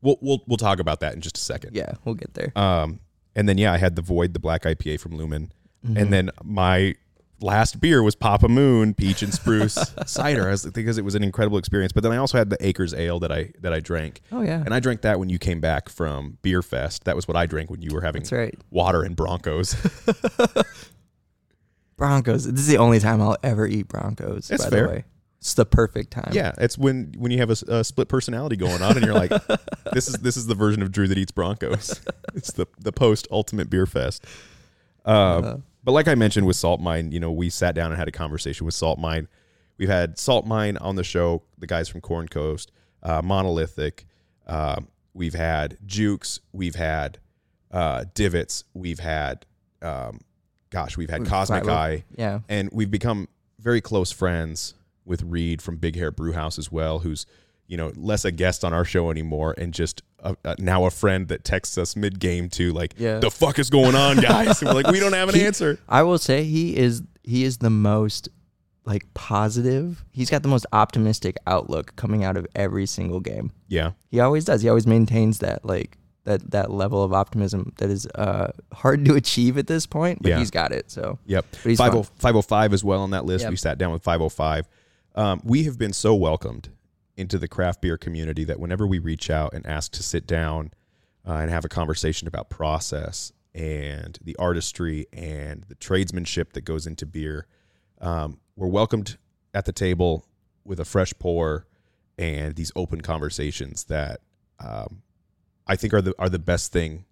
[0.00, 1.74] We'll we'll we'll talk about that in just a second.
[1.76, 1.92] yeah.
[2.04, 2.52] We'll get there.
[2.56, 3.00] Um,
[3.34, 5.52] and then yeah, I had the Void, the black IPA from Lumen,
[5.86, 5.96] Mm-hmm.
[5.96, 6.94] and then my
[7.40, 11.56] last beer was Papa Moon Peach and Spruce cider, as, because it was an incredible
[11.56, 11.92] experience.
[11.92, 14.60] But then I also had the Acres Ale that I that I drank, Oh yeah.
[14.64, 17.04] and I drank that when you came back from Beer Fest.
[17.04, 18.58] That was what I drank when you were having That's right.
[18.70, 19.76] water and Broncos.
[21.98, 22.44] Broncos.
[22.44, 24.48] This is the only time I'll ever eat Broncos.
[24.48, 24.86] That's by fair.
[24.86, 25.04] the way,
[25.38, 26.30] it's the perfect time.
[26.32, 29.30] yeah, it's when when you have a split personality going on, and you're like,
[29.92, 32.00] this is this is the version of Drew that eats Broncos.
[32.34, 34.24] It's the the post ultimate beer fest.
[35.04, 38.06] Um, but like I mentioned with Salt Mine, you know, we sat down and had
[38.06, 39.26] a conversation with Salt Mine.
[39.78, 42.70] We've had Salt Mine on the show, the guys from Corn Coast,
[43.02, 44.06] uh, Monolithic.
[44.46, 46.40] Um, we've had Jukes.
[46.52, 47.18] We've had
[47.72, 48.64] uh, Divots.
[48.74, 49.46] We've had,
[49.82, 50.20] um,
[50.70, 52.40] gosh, we've had Cosmic Eye Yeah.
[52.48, 53.28] and we've become
[53.60, 57.26] very close friends with Reed from Big Hair Brewhouse as well, who's
[57.66, 60.90] you know less a guest on our show anymore and just a, a, now a
[60.90, 63.18] friend that texts us mid game to like, Yeah.
[63.18, 64.62] the fuck is going on, guys?
[64.62, 65.78] like, we don't have an He- answer.
[65.88, 68.28] I will say he is he is the most
[68.84, 70.02] like positive.
[70.12, 73.52] He's got the most optimistic outlook coming out of every single game.
[73.68, 74.62] Yeah, He always does.
[74.62, 75.98] He always maintains that like
[76.28, 80.28] that that level of optimism that is uh hard to achieve at this point, but
[80.28, 80.38] Yeah.
[80.38, 80.90] he's got it.
[80.90, 81.46] So yep.
[81.50, 83.42] But he's 50 505 as well on that list.
[83.44, 83.50] Yep.
[83.50, 84.68] We sat down with 505.
[85.14, 86.68] Um, we have been so welcomed
[87.16, 90.72] into the craft beer community that whenever we reach out and ask to sit down
[91.26, 96.86] uh, and have a conversation about process and the artistry and the tradesmanship that goes
[96.86, 97.46] into beer,
[98.00, 99.16] um, we're welcomed
[99.54, 100.24] at the table
[100.64, 101.66] with a fresh pour
[102.18, 104.20] and these open conversations that
[104.60, 105.02] um,
[105.68, 107.04] I think are the are the best thing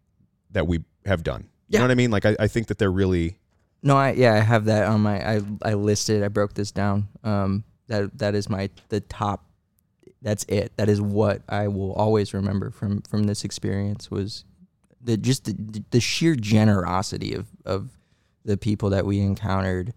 [0.53, 1.43] that we have done.
[1.43, 1.79] You Yeah.
[1.81, 2.11] know what I mean?
[2.11, 3.39] Like I, I think that they're really
[3.83, 6.23] No, I yeah, I have that on my I I listed.
[6.23, 7.09] I broke this down.
[7.25, 9.45] Um, that that is my the top.
[10.23, 10.73] That's it.
[10.77, 14.45] That is what I will always remember from from this experience was
[15.01, 17.91] the just the, the sheer generosity of of
[18.45, 19.93] the people that we encountered.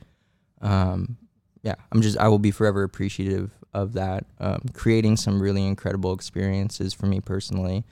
[0.62, 1.18] Um,
[1.64, 4.26] yeah, I'm just I will be forever appreciative of that.
[4.40, 7.86] Um, creating some really incredible experiences for me personally,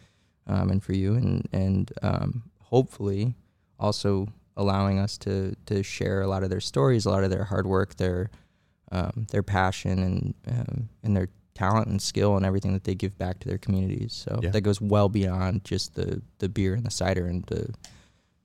[0.47, 3.35] um, and for you, and and um, hopefully
[3.79, 7.43] also allowing us to to share a lot of their stories, a lot of their
[7.45, 8.29] hard work, their
[8.91, 13.17] um, their passion, and um, and their talent and skill and everything that they give
[13.17, 14.13] back to their communities.
[14.13, 14.51] So Yeah.
[14.51, 17.73] that goes well beyond just the the beer and the cider and the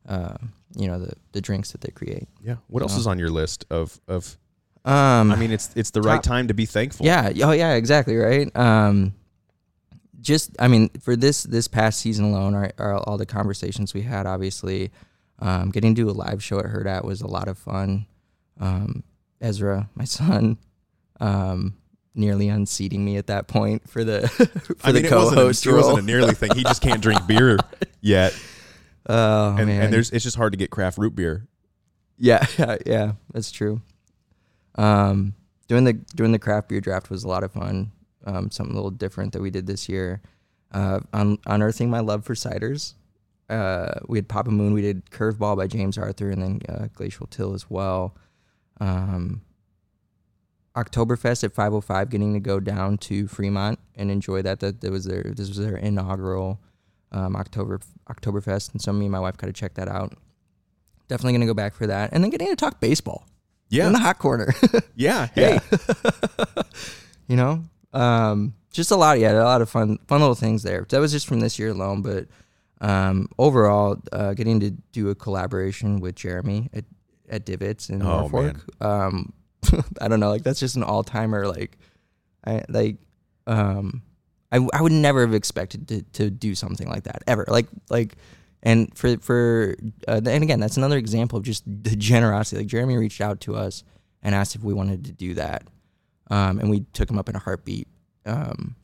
[0.09, 0.37] uh,
[0.77, 2.29] you know the the drinks that they create.
[2.43, 2.57] yeah.
[2.69, 4.37] What else So- is on your list of of
[4.85, 7.07] Um, I mean, it's it's the right time to be thankful.
[7.07, 7.31] Yeah.
[7.45, 7.75] Oh, yeah.
[7.75, 8.17] Exactly.
[8.17, 8.51] Right.
[8.57, 9.15] Um,
[10.23, 14.03] just, I mean, for this this past season alone, our, our, all the conversations we
[14.03, 14.91] had, obviously,
[15.39, 18.07] um, getting to do a live show at Hurrdat was a lot of fun.
[18.61, 19.03] Um,
[19.41, 20.57] Ezra, my son,
[21.21, 21.75] um,
[22.15, 25.67] nearly unseating me at that point for the for I mean, the it wasn't, co-host
[25.67, 26.55] a, it wasn't a nearly thing.
[26.55, 27.59] He just can't drink beer
[28.01, 28.35] yet,
[29.09, 31.47] oh and, man, and there's it's just hard to get craft root beer.
[32.19, 33.83] Yeah, yeah, yeah, that's true.
[34.77, 35.35] Um,
[35.69, 37.93] doing the doing the craft beer draft was a lot of fun.
[38.25, 40.21] Um, something a little different that we did this year.
[40.71, 42.95] Uh, un- unearthing my love for ciders.
[43.51, 44.73] Uh, we had Papa Moon.
[44.73, 48.17] We did Curveball by James Arthur, and then uh, Glacial Till as well.
[48.81, 49.43] Um,
[50.75, 54.61] Oktoberfest at 505, getting to go down to Fremont and enjoy that.
[54.61, 56.61] That, that was their this was their inaugural
[57.11, 60.15] um, October Oktoberfest, and so me and my wife got to check that out.
[61.09, 63.27] Definitely gonna go back for that, and then getting to talk baseball
[63.69, 64.55] Yeah, in the hot corner.
[64.97, 65.27] yeah.
[65.35, 65.59] Hey,
[67.27, 69.19] you know, um, just a lot.
[69.19, 70.87] Yeah, a lot of fun, fun little things there.
[70.89, 72.27] That was just from this year alone, but
[72.81, 76.85] Um, overall, uh, getting to do a collaboration with Jeremy at,
[77.29, 78.57] at Divots in Oh, Norfolk.
[78.81, 79.33] Um,
[80.01, 81.47] I don't know, like that's just an all timer.
[81.47, 81.79] Like,
[82.45, 82.97] I like,
[83.47, 84.03] um,
[84.51, 87.45] I I would never have expected to to do something like that ever.
[87.47, 88.17] Like like,
[88.65, 89.77] and for for
[90.09, 92.63] uh, and again, that's another example of just the generosity.
[92.63, 93.85] Like Jeremy reached out to us
[94.25, 95.63] and asked if we wanted to do that,
[96.33, 97.87] um, and we took him up in a heartbeat.
[98.25, 98.77] Um,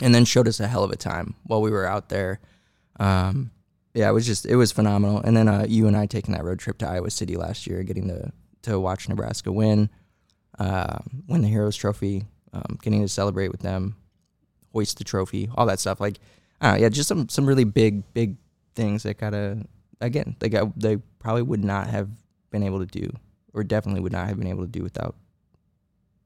[0.00, 2.38] and then showed us a hell of a time while we were out there.
[3.00, 3.50] Um,
[3.94, 5.20] yeah, it was just it was phenomenal.
[5.20, 7.82] And then uh, you and I taking that road trip to Iowa City last year,
[7.82, 9.90] getting to to watch Nebraska win,
[10.60, 13.96] uh, win the Heroes Trophy, um, getting to celebrate with them,
[14.72, 16.00] hoist the trophy, all that stuff.
[16.00, 16.20] Like,
[16.60, 18.36] I don't know, yeah, just some some really big big
[18.76, 19.64] things that gotta
[20.00, 22.08] again they got they probably would not have
[22.52, 23.10] been able to do,
[23.52, 25.16] or definitely would not have been able to do without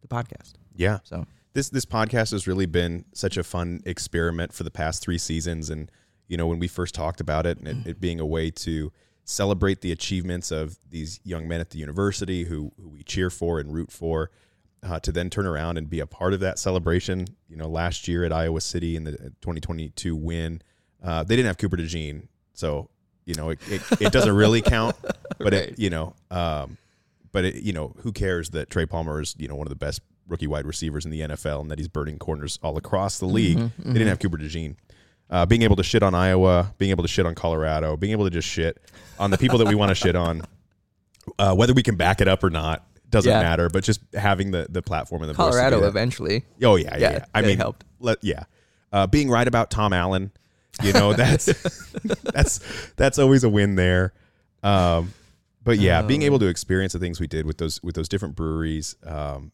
[0.02, 0.52] the podcast.
[0.74, 0.98] Yeah.
[1.04, 1.26] So.
[1.54, 5.68] This this podcast has really been such a fun experiment for the past three seasons.
[5.68, 5.90] And
[6.28, 8.90] you know when we first talked about it and it, it being a way to
[9.24, 13.60] celebrate the achievements of these young men at the university who, who we cheer for
[13.60, 14.30] and root for
[14.82, 17.26] uh, to then turn around and be a part of that celebration.
[17.48, 20.62] You know last year at iowa city in the 2022 win
[21.02, 22.88] uh, they didn't have cooper DeJean, so
[23.24, 24.96] you know it, it, it doesn't really count
[25.38, 26.78] but it you know um,
[27.32, 29.76] but it, you know who cares that trey palmer is you know one of the
[29.76, 33.26] best rookie wide receivers in the NFL and that he's burning corners all across the
[33.26, 33.58] league.
[33.78, 34.76] They didn't have Cooper DeJean.
[35.28, 38.24] Uh, being able to shit on Iowa, being able to shit on Colorado, being able
[38.24, 38.78] to just shit
[39.18, 40.42] on the people that we want to shit on,
[41.38, 43.40] uh, whether we can back it up or not doesn't Yeah.
[43.42, 43.68] matter.
[43.68, 46.44] But just having the the platform and the voice to do Colorado eventually.
[46.62, 46.98] Oh yeah, yeah.
[46.98, 47.24] Yeah, yeah.
[47.34, 47.84] I mean, helped.
[47.98, 48.44] Let, yeah,
[48.92, 50.30] uh, being right about Tom Allen,
[50.82, 51.46] you know that's
[52.22, 52.60] that's
[52.96, 54.12] that's always a win there.
[54.62, 55.12] Um,
[55.64, 56.26] but yeah, being Oh.
[56.26, 59.52] able to experience the things we did with those with those different breweries, um,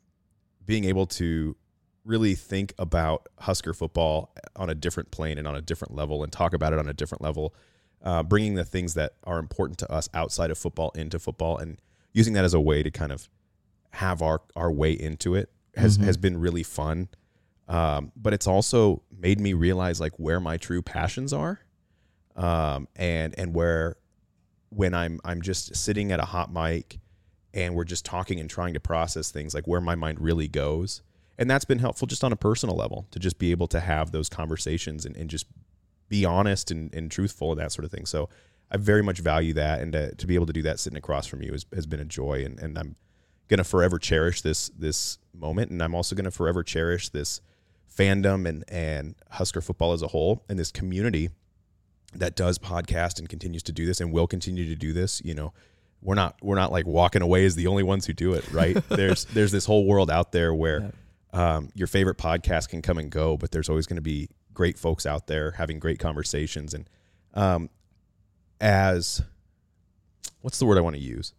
[0.66, 1.56] being able to
[2.04, 6.32] really think about Husker football on a different plane and on a different level, and
[6.32, 7.54] talk about it on a different level,
[8.02, 11.78] uh, bringing the things that are important to us outside of football into football, and
[12.12, 13.28] using that as a way to kind of
[13.90, 17.08] have our our way into it has has been really fun.
[17.68, 21.60] Um, but it's also made me realize like where my true passions are,
[22.36, 23.96] um, and and where
[24.70, 26.98] when I'm I'm just sitting at a hot mic
[27.54, 31.02] and we're just talking and trying to process things like where my mind really goes.
[31.38, 34.10] And that's been helpful just on a personal level to just be able to have
[34.10, 35.46] those conversations and, and just
[36.08, 38.06] be honest and, and truthful and that sort of thing.
[38.06, 38.28] So
[38.70, 39.80] I very much value that.
[39.80, 42.00] And to, to be able to do that sitting across from you has, has been
[42.00, 42.44] a joy.
[42.44, 42.96] And, and I'm
[43.46, 45.70] going to forever cherish this, this moment.
[45.70, 47.40] And I'm also going to forever cherish this
[47.96, 51.30] fandom and, and Husker football as a whole and this community
[52.14, 55.34] that does podcast and continues to do this and will continue to do this, you
[55.34, 55.52] know,
[56.00, 58.76] we're not we're not like walking away as the only ones who do it, right?
[58.88, 60.92] there's there's this whole world out there where
[61.32, 64.78] um, your favorite podcast can come and go, but there's always going to be great
[64.78, 66.88] folks out there having great conversations and
[67.34, 67.70] um,
[68.60, 69.22] as
[70.40, 71.34] what's the word I want to use?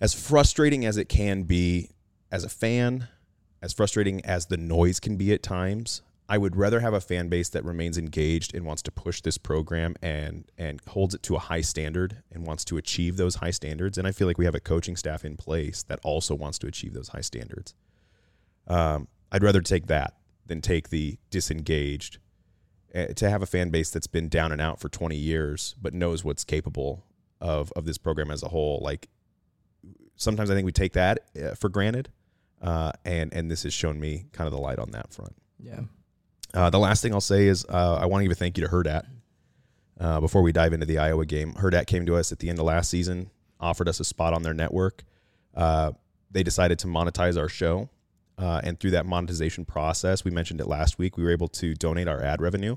[0.00, 1.90] As frustrating as it can be
[2.30, 3.08] as a fan,
[3.60, 7.28] as frustrating as the noise can be at times, I would rather have a fan
[7.28, 11.36] base that remains engaged and wants to push this program and and holds it to
[11.36, 13.96] a high standard and wants to achieve those high standards.
[13.96, 16.66] And I feel like we have a coaching staff in place that also wants to
[16.66, 17.74] achieve those high standards.
[18.66, 20.14] Um, I'd rather take that
[20.46, 22.18] than take the disengaged.
[22.94, 25.92] Uh, to have a fan base that's been down and out for 20 years but
[25.92, 27.04] knows what's capable
[27.38, 29.08] of of this program as a whole, like
[30.16, 32.10] sometimes I think we take that uh, for granted,
[32.60, 35.34] uh, and and this has shown me kind of the light on that front.
[35.58, 35.80] Yeah.
[36.54, 38.64] Uh, the last thing I'll say is uh, I want to give a thank you
[38.64, 39.06] to Hurrdat.
[40.00, 42.58] Uh, before we dive into the Iowa game, Hurrdat came to us at the end
[42.58, 43.30] of last season,
[43.60, 45.02] offered us a spot on their network.
[45.54, 45.92] Uh,
[46.30, 47.88] they decided to monetize our show,
[48.38, 51.74] uh, and through that monetization process, we mentioned it last week, we were able to
[51.74, 52.76] donate our ad revenue.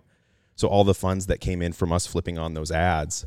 [0.56, 3.26] So all the funds that came in from us flipping on those ads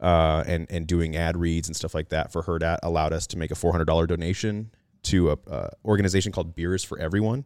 [0.00, 3.38] uh, and and doing ad reads and stuff like that for Hurrdat allowed us to
[3.38, 4.70] make a four hundred dollar donation
[5.04, 7.44] to a, organization called Beers for Everyone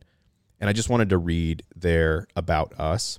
[0.60, 3.18] and I just wanted to read their about us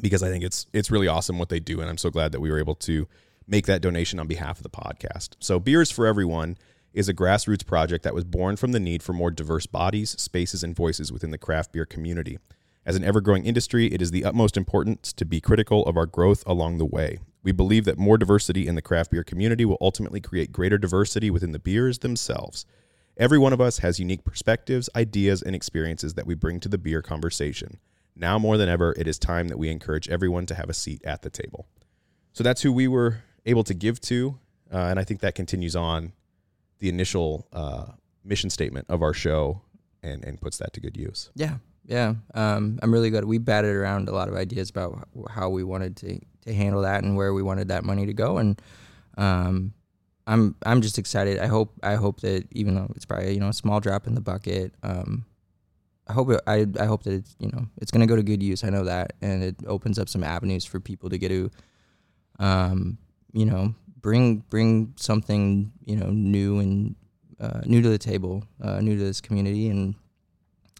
[0.00, 2.40] because I think it's it's really awesome what they do, and I'm so glad that
[2.40, 3.08] we were able to
[3.46, 5.30] make that donation on behalf of the podcast.
[5.40, 6.56] So, Beers for Everyone
[6.92, 10.62] is a grassroots project that was born from the need for more diverse bodies, spaces,
[10.62, 12.38] and voices within the craft beer community.
[12.84, 16.06] As an ever growing industry, it is the utmost importance to be critical of our
[16.06, 17.18] growth along the way.
[17.42, 21.30] We believe that more diversity in the craft beer community will ultimately create greater diversity
[21.30, 22.64] within the beers themselves.
[23.18, 26.78] Every one of us has unique perspectives, ideas, and experiences that we bring to the
[26.78, 27.78] beer conversation.
[28.14, 31.04] Now more than ever, it is time that we encourage everyone to have a seat
[31.04, 31.66] at the table.
[32.32, 34.38] So that's who we were able to give to,
[34.72, 36.12] uh, and I think that continues on
[36.78, 37.86] the initial uh,
[38.24, 39.62] mission statement of our show
[40.02, 41.30] and, and puts that to good use.
[41.34, 42.14] Yeah, yeah.
[42.34, 43.24] Um, I'm really good.
[43.24, 47.02] We batted around a lot of ideas about how we wanted to to handle that
[47.02, 48.38] and where we wanted that money to go.
[48.38, 48.60] And
[49.16, 49.74] um,
[50.28, 51.38] I'm I'm just excited.
[51.38, 54.14] I hope I hope that even though it's probably you know a small drop in
[54.14, 55.24] the bucket, um,
[56.06, 58.22] I hope it, I I hope that it's you know it's going to go to
[58.22, 58.62] good use.
[58.62, 61.50] I know that, and it opens up some avenues for people to get to,
[62.38, 62.98] um,
[63.32, 66.94] you know, bring bring something you know new and
[67.40, 69.94] uh, new to the table, uh, new to this community, and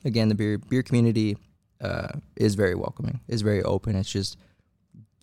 [0.04, 1.38] again, the beer beer community
[1.80, 3.96] uh, is very welcoming, is very open.
[3.96, 4.36] It's just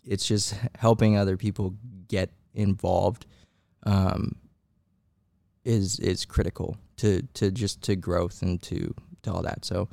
[0.04, 1.76] it's just helping other people
[2.08, 3.28] get involved
[3.86, 4.36] um,
[5.64, 8.94] is is critical to to just to growth and to
[9.24, 9.66] to all that.
[9.66, 9.90] So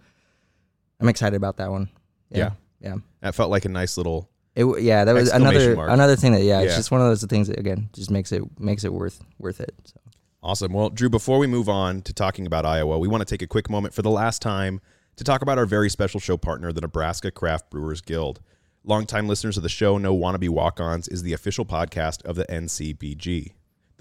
[1.00, 1.88] I'm excited about that one.
[2.30, 2.50] Yeah,
[2.80, 2.96] yeah.
[3.20, 4.28] That felt like a nice little.
[4.54, 5.90] It, yeah, that was another mark.
[5.90, 6.66] another thing that yeah, Yeah.
[6.66, 9.60] it's just one of those things that again just makes it makes it worth worth
[9.60, 9.74] it.
[9.84, 9.96] So.
[10.42, 10.72] Awesome.
[10.72, 13.46] Well, Drew, before we move on to talking about Iowa, we want to take a
[13.46, 14.80] quick moment for the last time
[15.16, 18.40] to talk about our very special show partner, the Nebraska Craft Brewers Guild.
[18.84, 22.44] Longtime listeners of the show know Wannabe Walk Ons is the official podcast of the
[22.46, 23.52] NCBG.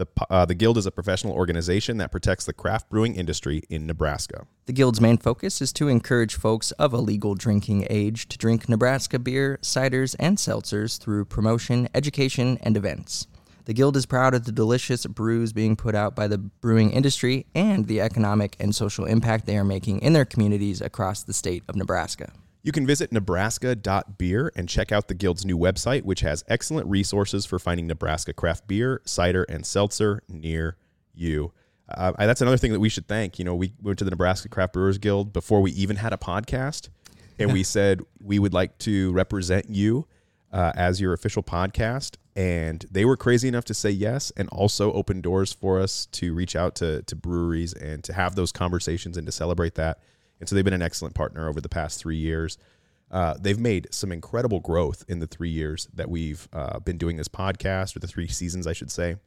[0.02, 3.86] The, uh, the Guild is a professional organization that protects the craft brewing industry in
[3.86, 4.48] Nebraska.
[4.66, 8.68] The Guild's main focus is to encourage folks of a legal drinking age to drink
[8.68, 13.28] Nebraska beer, ciders, and seltzers through promotion, education, and events.
[13.66, 17.46] The Guild is proud of the delicious brews being put out by the brewing industry
[17.54, 21.62] and the economic and social impact they are making in their communities across the state
[21.70, 22.34] of Nebraska.
[22.64, 27.46] You can visit nebraska.beer and check out the Guild's new website, which has excellent resources
[27.46, 30.78] for finding Nebraska craft beer, cider, and seltzer near
[31.14, 31.54] you.
[31.90, 33.40] Uh, that's another thing that we should thank.
[33.40, 36.18] You know, we went to the Nebraska Craft Brewers Guild before we even had a
[36.18, 36.90] podcast,
[37.40, 40.08] and we said we would like to represent you
[40.54, 42.18] uh, as your official podcast.
[42.36, 46.34] And they were crazy enough to say yes, and also open doors for us to
[46.34, 50.00] reach out to to breweries and to have those conversations and to celebrate that.
[50.42, 52.58] And so they've been an excellent partner over the past three years.
[53.12, 57.16] Uh, they've made some incredible growth in the three years that we've uh, been doing
[57.16, 59.18] this podcast, or the three seasons, I should say,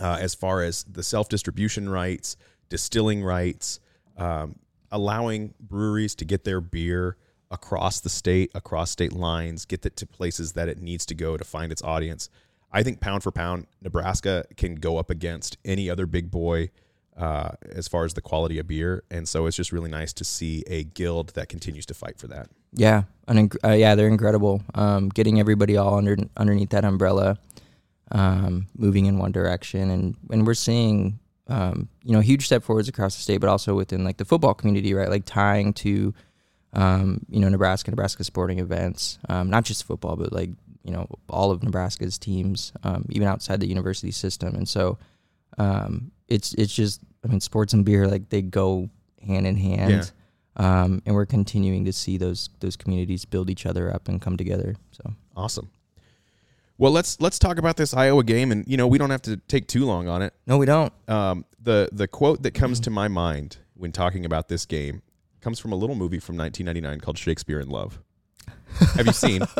[0.00, 2.36] uh, as far as the self distribution rights,
[2.68, 3.80] distilling rights,
[4.16, 4.56] um,
[4.92, 7.16] allowing breweries to get their beer
[7.50, 11.36] across the state, across state lines, get it to places that it needs to go
[11.36, 12.30] to find its audience.
[12.72, 16.70] I think pound for pound, Nebraska can go up against any other big boy
[17.20, 20.24] uh, as far as the quality of beer, and so it's just really nice to
[20.24, 22.48] see a guild that continues to fight for that.
[22.72, 24.62] Yeah, uh, yeah, they're incredible.
[24.74, 27.38] Um, getting everybody all under underneath that umbrella,
[28.10, 32.88] um, moving in one direction, and and we're seeing um, you know huge step forwards
[32.88, 35.10] across the state, but also within like the football community, right?
[35.10, 36.14] Like tying to
[36.72, 40.50] um, you know Nebraska, Nebraska sporting events, um, not just football, but like
[40.84, 44.96] you know all of Nebraska's teams, um, even outside the university system, and so
[45.58, 48.88] um, it's it's just I mean sports and beer like they go
[49.26, 50.12] hand in hand.
[50.56, 54.36] Um, and we're continuing to see those those communities build each other up and come
[54.36, 54.76] together.
[54.90, 55.70] So Awesome.
[56.76, 59.36] Well, let's let's talk about this Iowa game, and you know we don't have to
[59.36, 60.32] take too long on it.
[60.46, 60.92] no, we don't.
[61.08, 65.02] Um, the the quote that comes to my mind when talking about this game
[65.40, 68.00] comes from a little movie from 1999 called Shakespeare in Love.
[68.96, 69.42] Have you seen?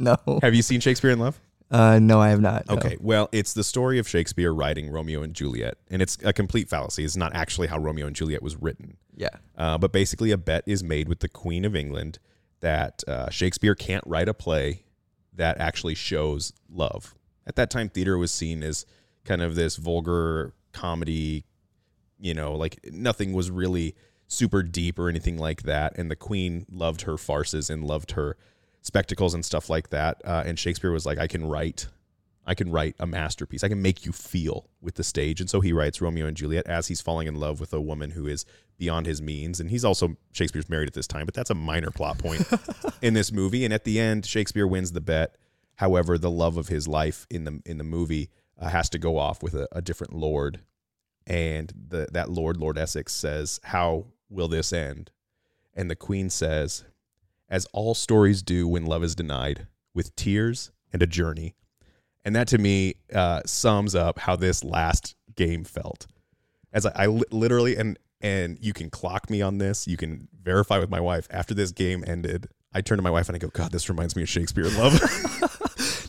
[0.00, 1.40] No, have you seen Shakespeare in Love?
[1.70, 2.68] Uh, no, I have not.
[2.68, 2.76] no.
[2.76, 6.68] Okay, well, it's the story of Shakespeare writing Romeo and Juliet, and it's a complete
[6.68, 7.04] fallacy.
[7.04, 8.96] It's not actually how Romeo and Juliet was written.
[9.14, 9.28] Yeah.
[9.56, 12.18] Uh, but basically, a bet is made with the Queen of England
[12.60, 14.84] that uh, Shakespeare can't write a play
[15.34, 17.14] that actually shows love.
[17.46, 18.86] At that time, theater was seen as
[19.24, 21.44] kind of this vulgar comedy,
[22.18, 23.94] you know, like nothing was really
[24.26, 25.96] super deep or anything like that.
[25.96, 28.36] And the Queen loved her farces and loved her
[28.82, 30.20] spectacles and stuff like that.
[30.24, 31.88] Uh, and Shakespeare was like, I can write.
[32.46, 33.62] I can write a masterpiece.
[33.62, 35.38] I can make you feel with the stage.
[35.38, 38.12] And so he writes Romeo and Juliet as he's falling in love with a woman
[38.12, 38.46] who is
[38.78, 39.60] beyond his means.
[39.60, 42.48] And he's also, Shakespeare's married at this time, but that's a minor plot point
[43.02, 43.66] in this movie.
[43.66, 45.36] And at the end, Shakespeare wins the bet.
[45.76, 49.18] However, the love of his life in the in the movie uh, has to go
[49.18, 50.60] off with a, a different lord.
[51.26, 55.10] And the that lord, Lord Essex, says, How will this end?
[55.74, 56.84] And the queen says,
[57.50, 61.54] As all stories do when love is denied, with tears and a journey.
[62.24, 66.06] And that to me uh, sums up how this last game felt.
[66.72, 69.86] As I, I li- literally and and you can clock me on this.
[69.86, 71.28] You can verify with my wife.
[71.30, 74.16] After this game ended, I turn to my wife and I go, "God, this reminds
[74.16, 75.00] me of Shakespeare in Love."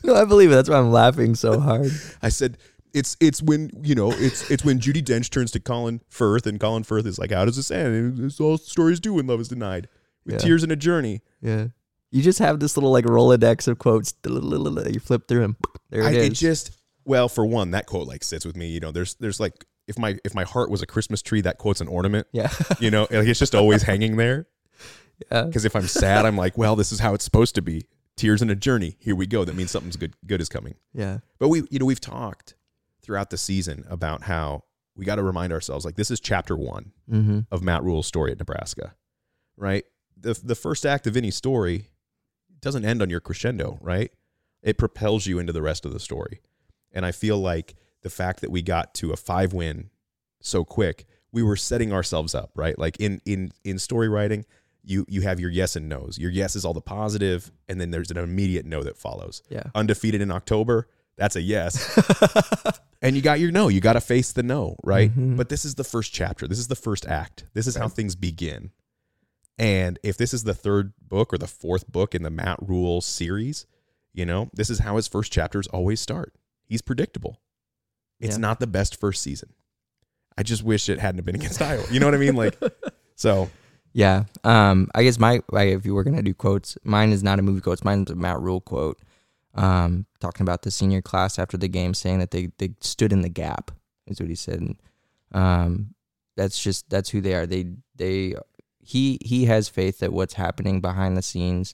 [0.03, 0.55] No, I believe it.
[0.55, 1.91] That's why I'm laughing so hard.
[2.21, 2.57] I said,
[2.93, 6.59] "It's it's when you know it's it's when Judi Dench turns to Colin Firth and
[6.59, 8.19] Colin Firth is like, how does this end?
[8.19, 9.87] It's all stories do when love is denied,
[10.31, 10.37] Yeah.
[10.39, 11.67] tears in a journey." Yeah.
[12.11, 14.13] You just have this little like Rolodex of quotes.
[14.25, 15.57] You flip through them.
[15.91, 16.39] There I, it it is.
[16.39, 16.71] just
[17.05, 18.67] well, for one, that quote like sits with me.
[18.69, 21.57] You know, there's there's like if my if my heart was a Christmas tree, that
[21.57, 22.27] quote's an ornament.
[22.31, 22.49] yeah.
[22.79, 24.47] You know, like it's just always hanging there.
[25.31, 25.43] yeah.
[25.43, 27.85] Because if I'm sad, I'm like, well, this is how it's supposed to be.
[28.15, 28.97] Tears in a journey.
[28.99, 29.45] Here we go.
[29.45, 30.75] That means something's good good is coming.
[30.93, 31.19] Yeah.
[31.37, 32.55] But we, you know, we've talked
[33.01, 34.63] throughout the season about how
[34.95, 37.39] we got to remind ourselves like this is chapter one Mm-hmm.
[37.51, 38.93] of Matt Rhule's story at Nebraska,
[39.57, 39.85] right?
[40.21, 41.87] The the first act of any story
[42.61, 44.11] doesn't end on your crescendo, right?
[44.61, 46.41] It propels you into the rest of the story.
[46.91, 49.89] And I feel like the fact that we got to a five win
[50.41, 52.77] so quick, we were setting ourselves up, right?
[52.77, 54.45] Like in in in story writing,
[54.83, 56.17] you you have your yes and no's.
[56.17, 59.41] Your yes is all the positive, and then there's an immediate no that follows.
[59.49, 59.63] Yeah.
[59.75, 61.97] Undefeated in October, that's a yes.
[63.01, 63.67] and you got your no.
[63.67, 65.11] You got to face the no, right?
[65.15, 65.37] Mhm.
[65.37, 66.47] But this is the first chapter.
[66.47, 67.45] This is the first act.
[67.53, 68.71] This is how things begin.
[69.59, 73.01] And if this is the third book or the fourth book in the Matt Rhule
[73.01, 73.65] series,
[74.13, 76.33] you know, this is how his first chapters always start.
[76.65, 77.41] He's predictable.
[78.21, 78.41] It's Yeah.
[78.41, 79.53] not the best first season.
[80.37, 81.83] I just wish it hadn't been against Iowa.
[81.91, 82.35] You know what I mean?
[82.35, 82.57] Like,
[83.15, 83.49] so
[83.91, 84.25] Yeah.
[84.45, 87.41] Um, I guess my like, if you were gonna do quotes, mine is not a
[87.41, 87.83] movie quote.
[87.83, 88.99] Mine's a Matt Rhule quote.
[89.55, 93.21] Um, talking about the senior class after the game, saying that they they stood in
[93.21, 93.71] the gap
[94.07, 94.59] is what he said.
[94.61, 94.81] And,
[95.33, 95.95] um,
[96.37, 97.45] that's just that's who they are.
[97.45, 98.35] They they
[98.89, 101.73] he he has faith that what's happening behind the scenes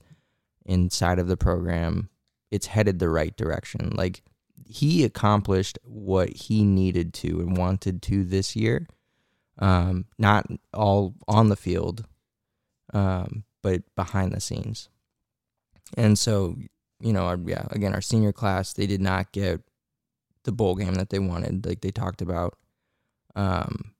[0.66, 2.10] inside of the program,
[2.52, 3.92] it's headed the right direction.
[3.96, 4.24] Like
[4.68, 8.88] he accomplished what he needed to and wanted to this year
[9.60, 12.06] um, not all on the field,
[12.94, 14.90] um, but behind the scenes.
[15.98, 16.58] And so,
[17.00, 19.62] you know, our, yeah, again, our senior class, they did not get
[20.44, 22.58] the bowl game that they wanted, like they talked about.
[23.36, 23.94] Um,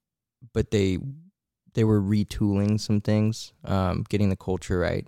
[0.54, 1.00] but they
[1.76, 5.08] they were retooling some things, um, getting the culture right.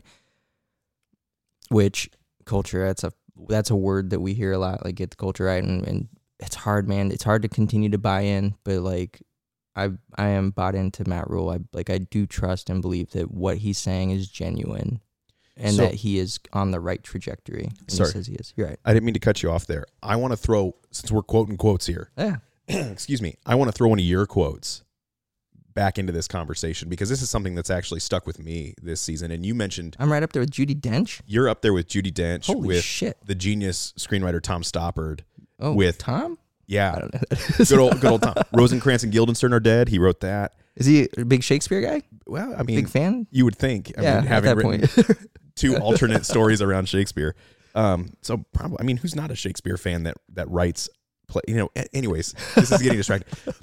[1.70, 2.10] Which
[2.46, 2.86] culture?
[2.86, 3.12] That's a
[3.50, 4.86] that's a word that we hear a lot.
[4.86, 6.08] Like get the culture right, and, and
[6.40, 7.12] it's hard, man.
[7.12, 9.22] It's hard to continue to buy in, but like
[9.76, 11.50] I I am bought into Matt Rhule.
[11.50, 15.02] I like I do trust and believe that what he's saying is genuine,
[15.58, 17.66] and So- that he is on the right trajectory.
[17.82, 18.10] And Sorry.
[18.10, 18.54] he says he is.
[18.56, 18.80] You're right.
[18.86, 19.86] I didn't mean to cut you off there.
[20.02, 22.38] I want to throw, since we're quoting quotes here, Yeah.
[22.68, 24.84] excuse me, I want to throw one of your quotes
[25.78, 29.30] back into this conversation because this is something that's actually stuck with me this season.
[29.30, 31.22] And you mentioned I'm right up there with Judi Dench.
[31.28, 33.16] you're up there with Judi Dench, Holy with shit!
[33.24, 35.20] the genius screenwriter Tom Stoppard.
[35.60, 36.40] Oh, with- Tom.
[36.66, 37.66] Yeah, I don't know.
[37.66, 38.34] good old good old Tom.
[38.54, 39.88] Rosencrantz and Guildenstern are dead.
[39.88, 40.56] He wrote that.
[40.76, 42.02] Is he a big Shakespeare guy?
[42.26, 43.26] Well, I mean, Big fan?
[43.32, 43.94] you would think.
[43.98, 45.28] I yeah, mean, at having that written point.
[45.56, 47.36] two alternate stories around Shakespeare.
[47.74, 50.90] Um, so probably, I mean, who's not a Shakespeare fan that that writes
[51.28, 51.42] play?
[51.48, 53.28] You know, anyways, this is getting distracted.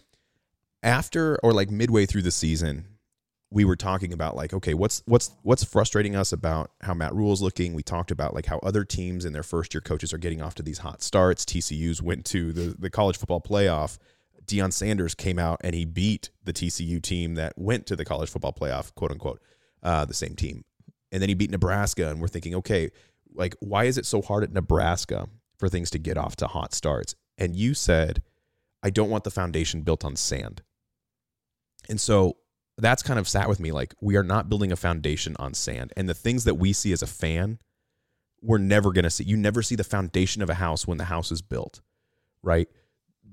[0.85, 2.85] After or like midway through the season,
[3.51, 7.41] we were talking about like, okay, what's what's what's frustrating us about how Matt Rhule's
[7.41, 7.73] looking.
[7.73, 10.55] We talked about like how other teams and their first year coaches are getting off
[10.57, 11.45] to these hot starts.
[11.45, 13.97] TCU's went to the the college football playoff.
[14.45, 18.29] Deion Sanders came out and he beat the TCU team that went to the college
[18.29, 19.41] football playoff, quote unquote,
[19.83, 20.65] uh, the same team.
[21.11, 22.91] And then he beat Nebraska, and we're thinking, okay,
[23.33, 25.29] like why is it so hard at Nebraska
[25.59, 27.15] for things to get off to hot starts?
[27.39, 28.23] And you said,
[28.83, 30.63] I don't want the foundation built on sand.
[31.89, 32.37] And so
[32.77, 35.93] that's kind of sat with me like we are not building a foundation on sand.
[35.97, 37.59] And the things that we see as a fan,
[38.43, 39.25] we're never going to see.
[39.25, 41.81] You never see the foundation of a house when the house is built,
[42.43, 42.69] right?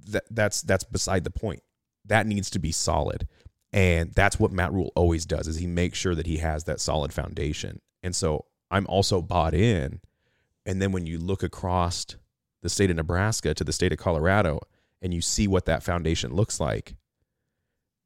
[0.08, 1.62] That that's that's beside the point.
[2.06, 3.28] That needs to be solid.
[3.74, 6.80] And that's what Matt Rhule always does is he makes sure that he has that
[6.80, 7.80] solid foundation.
[8.04, 10.02] And so I'm also bought in.
[10.66, 12.06] And then when you look across
[12.62, 14.60] the state of Nebraska to the state of Colorado
[15.02, 16.95] and you see what that foundation looks like,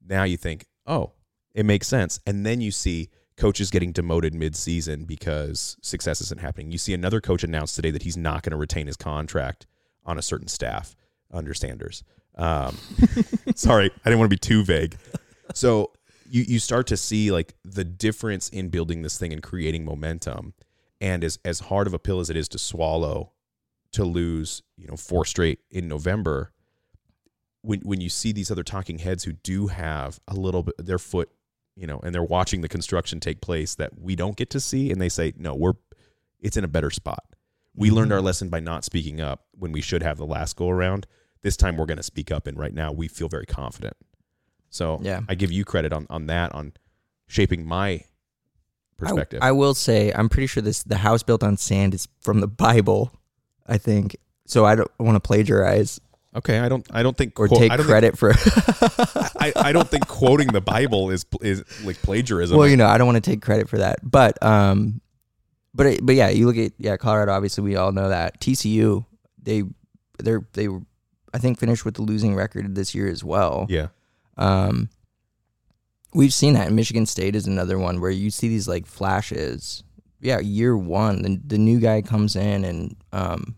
[0.08, 1.12] now you think, oh,
[1.54, 2.20] it makes sense.
[2.26, 6.70] And then you see coaches getting demoted mid-season because success isn't happening.
[6.70, 9.66] You see another coach announce today that he's not going to retain his contract
[10.04, 10.96] on a certain staff
[11.30, 12.04] under Sanders.
[12.36, 12.76] Um,
[13.54, 14.96] sorry, I didn't want to be too vague.
[15.54, 15.92] So
[16.28, 20.54] you you start to see like the difference in building this thing and creating momentum.
[21.00, 23.32] And as as hard of a pill as it is to swallow,
[23.92, 26.52] to lose, you know, four straight in November,
[27.66, 30.98] when when you see these other talking heads who do have a little bit their
[30.98, 31.28] foot,
[31.74, 34.90] you know, and they're watching the construction take place that we don't get to see,
[34.90, 35.74] and they say, no, we're
[36.40, 37.24] it's in a better spot.
[37.74, 38.26] We learned our mm-hmm.
[38.26, 41.06] lesson by not speaking up when we should have the last go around.
[41.42, 43.96] This time we're going to speak up, and right now we feel very confident.
[44.70, 45.20] So Yeah.
[45.28, 46.72] I give you credit on on that on
[47.26, 48.04] shaping my
[48.96, 49.40] perspective.
[49.42, 52.40] I, I will say, I'm pretty sure this the house built on sand is from
[52.40, 53.12] the Bible.
[53.66, 54.64] I think so.
[54.64, 56.00] I don't want to plagiarize
[56.36, 58.32] okay, I don't I don't think or quote- take I don't credit for.
[59.40, 62.56] I, I don't think quoting the Bible is is like plagiarism.
[62.58, 65.00] well, you know, I don't want to take credit for that, but um,
[65.74, 67.32] but it- but yeah, you look at yeah, Colorado.
[67.32, 69.04] Obviously, we all know that TCU
[69.42, 69.62] they
[70.18, 70.80] they're they were
[71.34, 73.66] I think finished with the losing record this year as well.
[73.68, 73.88] yeah.
[74.38, 74.88] Um,
[76.14, 76.72] we've seen that.
[76.72, 79.82] Michigan State is another one where you see these like flashes,
[80.20, 83.54] yeah, year one, the, the new guy comes in and um,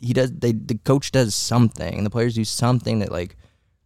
[0.00, 0.32] he does.
[0.32, 3.36] They the coach does something, the players do something that like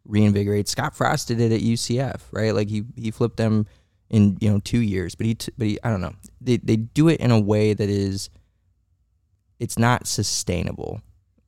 [0.08, 0.68] reinvigorates.
[0.68, 2.54] Scott Frost did it at UCF, right?
[2.54, 3.66] Like he he flipped them
[4.10, 6.14] in you know two years, but he t- but he, I don't know.
[6.40, 8.30] They they do it in a way that is
[9.58, 11.00] it's not sustainable,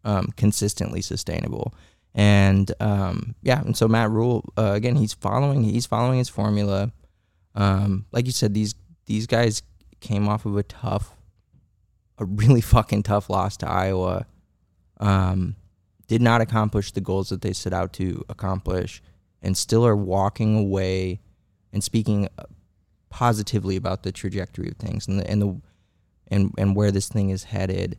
[0.04, 1.74] um, consistently sustainable.
[2.14, 6.92] And um, yeah, and so Matt Rhule uh, again, he's following he's following his formula.
[7.54, 8.74] Um, like you said, these
[9.06, 9.62] these guys
[10.00, 11.14] came off of a tough,
[12.18, 14.26] a really fucking tough loss to Iowa.
[14.98, 15.56] Um,
[16.08, 19.02] did not accomplish the goals that they set out to accomplish,
[19.42, 21.20] and still are walking away
[21.72, 22.28] and speaking
[23.10, 25.60] positively about the trajectory of things and the and the
[26.28, 27.98] and and where this thing is headed.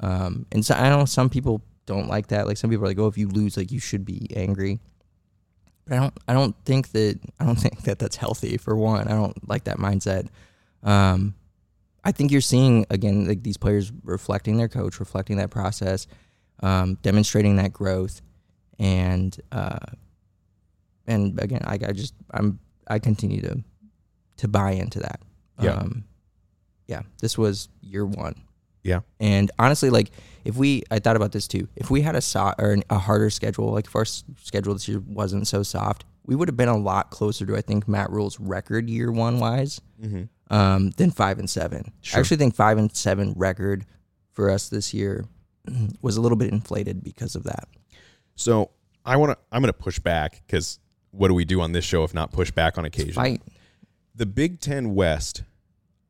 [0.00, 2.46] Um, and so I know some people don't like that.
[2.46, 4.80] Like some people are like, "Oh, if you lose, like you should be angry."
[5.84, 6.18] But I don't.
[6.28, 7.18] I don't think that.
[7.40, 8.56] I don't think that that's healthy.
[8.56, 10.28] For one, I don't like that mindset.
[10.82, 11.34] Um,
[12.04, 16.06] I think you're seeing again like these players reflecting their coach, reflecting that process,
[16.62, 18.22] um, demonstrating that growth,
[18.78, 19.78] and uh,
[21.06, 22.58] and again, I, I just I'm
[22.88, 23.62] I continue to
[24.38, 25.20] to buy into that.
[25.60, 25.72] Yeah.
[25.74, 26.04] Um,
[26.86, 27.02] yeah.
[27.20, 28.34] This was year one.
[28.82, 29.00] Yeah.
[29.20, 30.10] And honestly, like
[30.44, 31.68] if we, I thought about this too.
[31.76, 34.72] If we had a so, or an, a harder schedule, like if our s- schedule
[34.72, 37.86] this year wasn't so soft, we would have been a lot closer to I think
[37.86, 39.80] Matt Rhule's record year one wise
[40.50, 41.92] um, than five and seven.
[42.16, 43.84] I actually think five and seven record
[44.32, 45.24] for us this year
[46.02, 47.68] was a little bit inflated because of that.
[48.34, 48.70] So
[49.04, 49.38] I want to.
[49.50, 50.78] I'm going to push back because
[51.10, 53.12] what do we do on this show if not push back on occasion?
[53.14, 53.42] Fight.
[54.14, 55.42] the Big Ten West,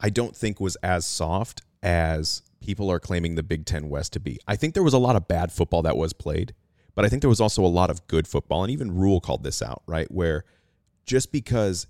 [0.00, 4.20] I don't think was as soft as people are claiming the Big Ten West to
[4.20, 4.38] be.
[4.46, 6.54] I think there was a lot of bad football that was played,
[6.94, 8.62] but I think there was also a lot of good football.
[8.62, 10.10] And even Rhule called this out, right?
[10.10, 10.44] Where
[11.04, 11.86] just because,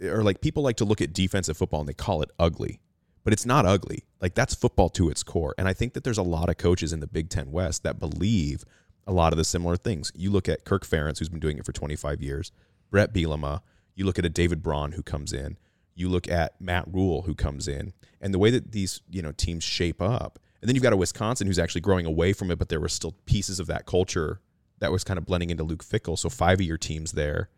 [0.00, 2.80] or like people like to look at defensive football and they call it ugly,
[3.26, 4.04] but it's not ugly.
[4.20, 5.52] Like that's football to its core.
[5.58, 7.98] And I think that there's a lot of coaches in the Big Ten West that
[7.98, 8.64] believe
[9.04, 10.12] a lot of the similar things.
[10.14, 12.52] You look at Kirk Ferentz, who's been doing it for 25 years,
[12.88, 13.62] Brett Bielema.
[13.96, 15.56] You look at a David Braun who comes in.
[15.96, 19.32] You look at Matt Rhule who comes in, and the way that these you know
[19.32, 20.38] teams shape up.
[20.62, 22.88] And then you've got a Wisconsin who's actually growing away from it, but there were
[22.88, 24.40] still pieces of that culture
[24.78, 26.16] that was kind of blending into Luke Fickell.
[26.16, 27.48] So five of your teams there.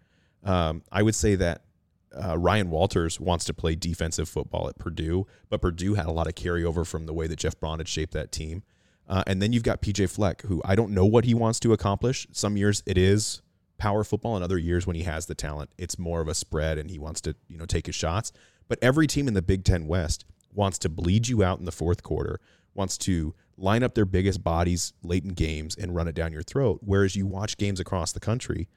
[0.44, 1.64] Um, I would say that
[2.12, 6.26] uh, Ryan Walters wants to play defensive football at Purdue, but Purdue had a lot
[6.26, 8.62] of carryover from the way that Jeff Brohm had shaped that team.
[9.08, 11.72] Uh, and then you've got PJ Fleck, who I don't know what he wants to
[11.72, 12.26] accomplish.
[12.32, 13.42] Some years it is
[13.78, 16.78] power football, and other years when he has the talent, it's more of a spread
[16.78, 18.32] and he wants to you know take his shots.
[18.68, 21.72] But every team in the Big Ten West wants to bleed you out in the
[21.72, 22.40] fourth quarter,
[22.74, 26.42] wants to line up their biggest bodies late in games and run it down your
[26.42, 26.80] throat.
[26.82, 28.68] Whereas you watch games across the country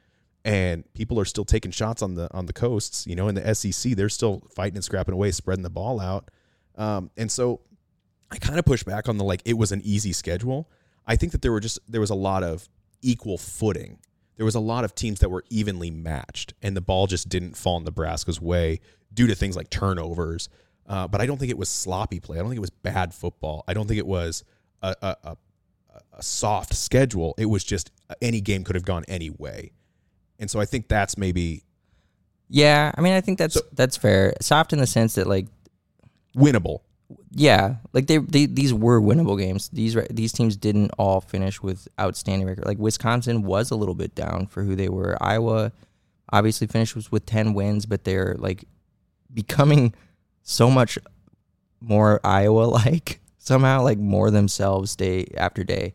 [0.44, 3.06] and people are still taking shots on the on the coasts.
[3.06, 6.30] You know, in the SEC, they're still fighting and scrapping away, spreading the ball out.
[6.76, 7.62] Um, and so
[8.32, 10.70] I kind of push back on the like it was an easy schedule.
[11.06, 12.70] I think that there were just there was a lot of
[13.02, 14.00] equal footing.
[14.38, 17.56] There was a lot of teams that were evenly matched, and the ball just didn't
[17.58, 18.80] fall in Nebraska's way
[19.14, 20.50] due to things like turnovers.
[20.88, 22.38] Uh, but I don't think it was sloppy play.
[22.38, 23.64] I don't think it was bad football.
[23.68, 24.44] I don't think it was
[24.82, 25.38] a, a, a,
[26.14, 27.36] a soft schedule.
[27.38, 29.72] It was just any game could have gone any way.
[30.42, 31.64] And so I think that's maybe
[32.50, 34.34] Yeah, I mean, I think that's that's fair.
[34.42, 35.48] Soft in the sense that like
[36.36, 36.80] winnable.
[37.32, 39.70] yeah, like they, they these were winnable games.
[39.70, 42.66] These re- these teams didn't all finish with outstanding record.
[42.66, 45.18] Like Wisconsin was a little bit down for who they were.
[45.22, 45.72] Iowa
[46.34, 48.66] obviously finished with, with ten wins, but they're like
[49.34, 49.94] becoming
[50.44, 50.98] so much
[51.80, 55.94] more Iowa like somehow, like more themselves day after day.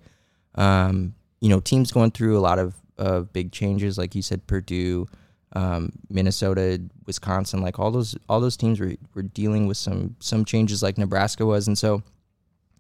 [0.55, 4.47] Um, you know, teams going through a lot of uh, big changes, like you said,
[4.47, 5.07] Purdue,
[5.53, 10.45] um, Minnesota, Wisconsin, like all those all those teams were, were dealing with some some
[10.45, 12.03] changes, like Nebraska was, and so,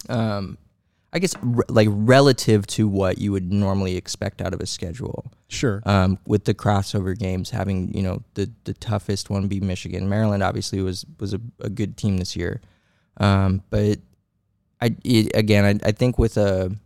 [0.09, 0.59] um,
[1.12, 5.31] I guess re- like relative to what you would normally expect out of a schedule,
[5.49, 5.81] Sure.
[5.87, 10.09] um, with the crossover games having you know the the toughest one be Michigan.
[10.09, 12.61] Maryland obviously was was a, a good team this year,
[13.19, 14.01] um, but
[14.81, 16.77] I it, again I, I think with a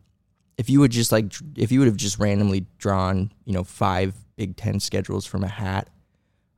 [0.61, 4.14] if you would just like if you would have just randomly drawn you know five
[4.36, 5.88] Big Ten schedules from a hat,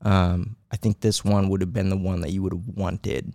[0.03, 3.35] um, I think this one would have been the one that you would have wanted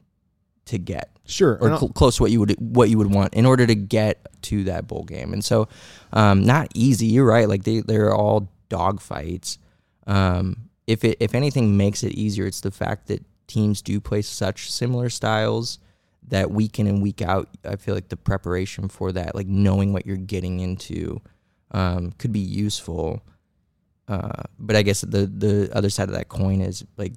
[0.65, 1.57] to get Sure.
[1.61, 4.27] or cl- close to what you would what you would want in order to get
[4.43, 5.31] to that bowl game.
[5.33, 5.69] And so,
[6.11, 7.05] um, not easy.
[7.07, 7.47] You're right.
[7.47, 9.57] Like they they're all dog fights.
[10.05, 14.21] Um, if it if anything makes it easier, it's the fact that teams do play
[14.21, 15.79] such similar styles
[16.27, 17.49] that week in and week out.
[17.65, 21.21] I feel like the preparation for that, like knowing what you're getting into,
[21.71, 23.21] um, could be useful.
[24.07, 27.13] Uh, but I guess the the other side of that coin is like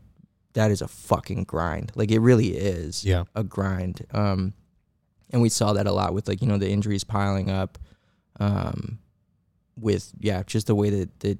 [0.54, 1.92] that is a fucking grind.
[1.94, 3.04] Like it really is.
[3.04, 3.24] Yeah.
[3.34, 4.06] a grind.
[4.12, 4.54] Um,
[5.30, 7.78] and we saw that a lot with like you know the injuries piling up.
[8.38, 8.98] Um,
[9.76, 11.38] with yeah, just the way that that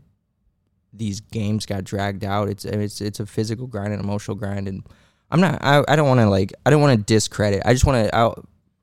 [0.93, 2.49] these games got dragged out.
[2.49, 4.85] It's it's it's a physical grind and emotional grind, and
[5.31, 5.59] I'm not.
[5.63, 6.53] I, I don't want to like.
[6.67, 7.63] I don't want to discredit.
[7.65, 8.15] I just want to.
[8.15, 8.33] I,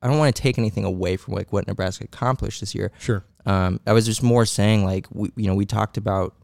[0.02, 2.92] I don't want to take anything away from like what Nebraska accomplished this year.
[3.00, 3.24] Sure.
[3.46, 6.36] Um, I was just more saying like we, you know, we talked about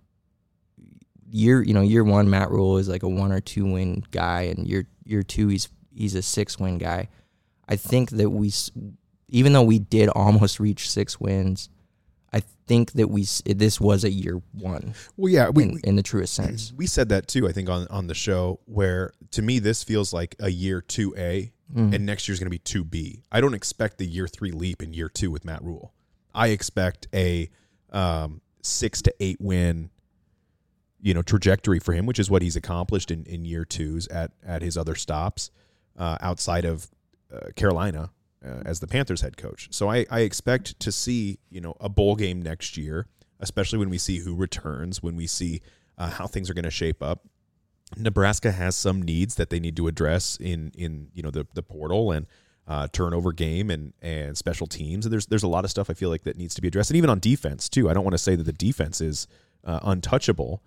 [1.30, 4.44] year, you know, year one Matt Rhule is like a one or two win guy,
[4.44, 7.10] and year year two he's he's a six win guy.
[7.68, 8.52] I think that we,
[9.30, 11.70] even though we did almost reach six wins,
[12.68, 16.34] think that we this was a year one Well, yeah, we, in, in the truest
[16.34, 16.72] sense.
[16.78, 17.48] we said that too.
[17.48, 21.14] I think on on the show where to me this feels like a year two
[21.18, 21.96] A, Mm.
[21.96, 23.24] and next year's going to be two B.
[23.32, 25.92] I don't expect the year three leap in year two with Matt Rhule.
[26.36, 27.50] I expect a
[27.92, 29.90] um, six to eight win,
[31.02, 34.32] you know, trajectory for him, which is what he's accomplished in in year twos at
[34.46, 35.50] at his other stops
[35.98, 36.92] uh, outside of
[37.34, 38.12] uh, Carolina
[38.46, 39.70] uh, as the Panthers head coach.
[39.72, 43.08] So I, I expect to see you know a bowl game next year,
[43.40, 45.62] especially when we see who returns, when we see
[45.98, 47.26] uh, how things are going to shape up.
[47.98, 51.64] Nebraska has some needs that they need to address in in you know the the
[51.64, 52.26] portal and
[52.68, 55.06] uh, turnover game and and special teams.
[55.06, 56.90] And there's there's a lot of stuff I feel like that needs to be addressed,
[56.90, 57.90] and even on defense too.
[57.90, 59.28] I don't want to say that the defense is
[59.64, 60.64] uh, untouchable.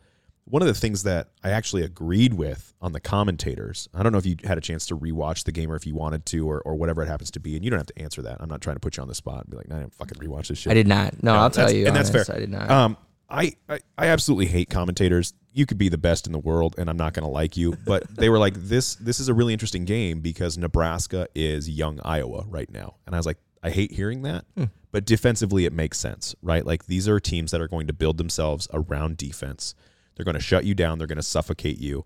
[0.48, 4.18] One of the things that I actually agreed with on the commentators, I don't know
[4.18, 6.60] if you had a chance to rewatch the game or if you wanted to or,
[6.60, 8.36] or whatever it happens to be, and you don't have to answer that.
[8.40, 10.18] I'm not trying to put you on the spot and be like, I didn't fucking
[10.18, 10.70] rewatch this shit.
[10.70, 11.20] I did not.
[11.22, 12.24] No, No, I'll tell you, and that's fair.
[12.32, 12.70] I did not.
[12.70, 12.96] Um,
[13.28, 15.34] I, I I absolutely hate commentators.
[15.52, 17.76] You could be the best in the world, and I'm not going to like you.
[17.84, 21.98] But they were like, "This this is a really interesting game because Nebraska is young
[22.04, 24.44] Iowa right now," and I was like, "I hate hearing that."
[24.92, 26.64] But defensively, it makes sense, right?
[26.64, 29.74] Like these are teams that are going to build themselves around defense.
[30.16, 30.98] They're going to shut you down.
[30.98, 32.04] They're going to suffocate you,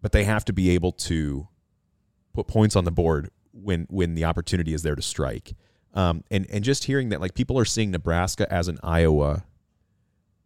[0.00, 1.48] but they have to be able to
[2.32, 5.54] put points on the board when when the opportunity is there to strike.
[5.92, 9.44] Um, and and just hearing that, like people are seeing Nebraska as an Iowa,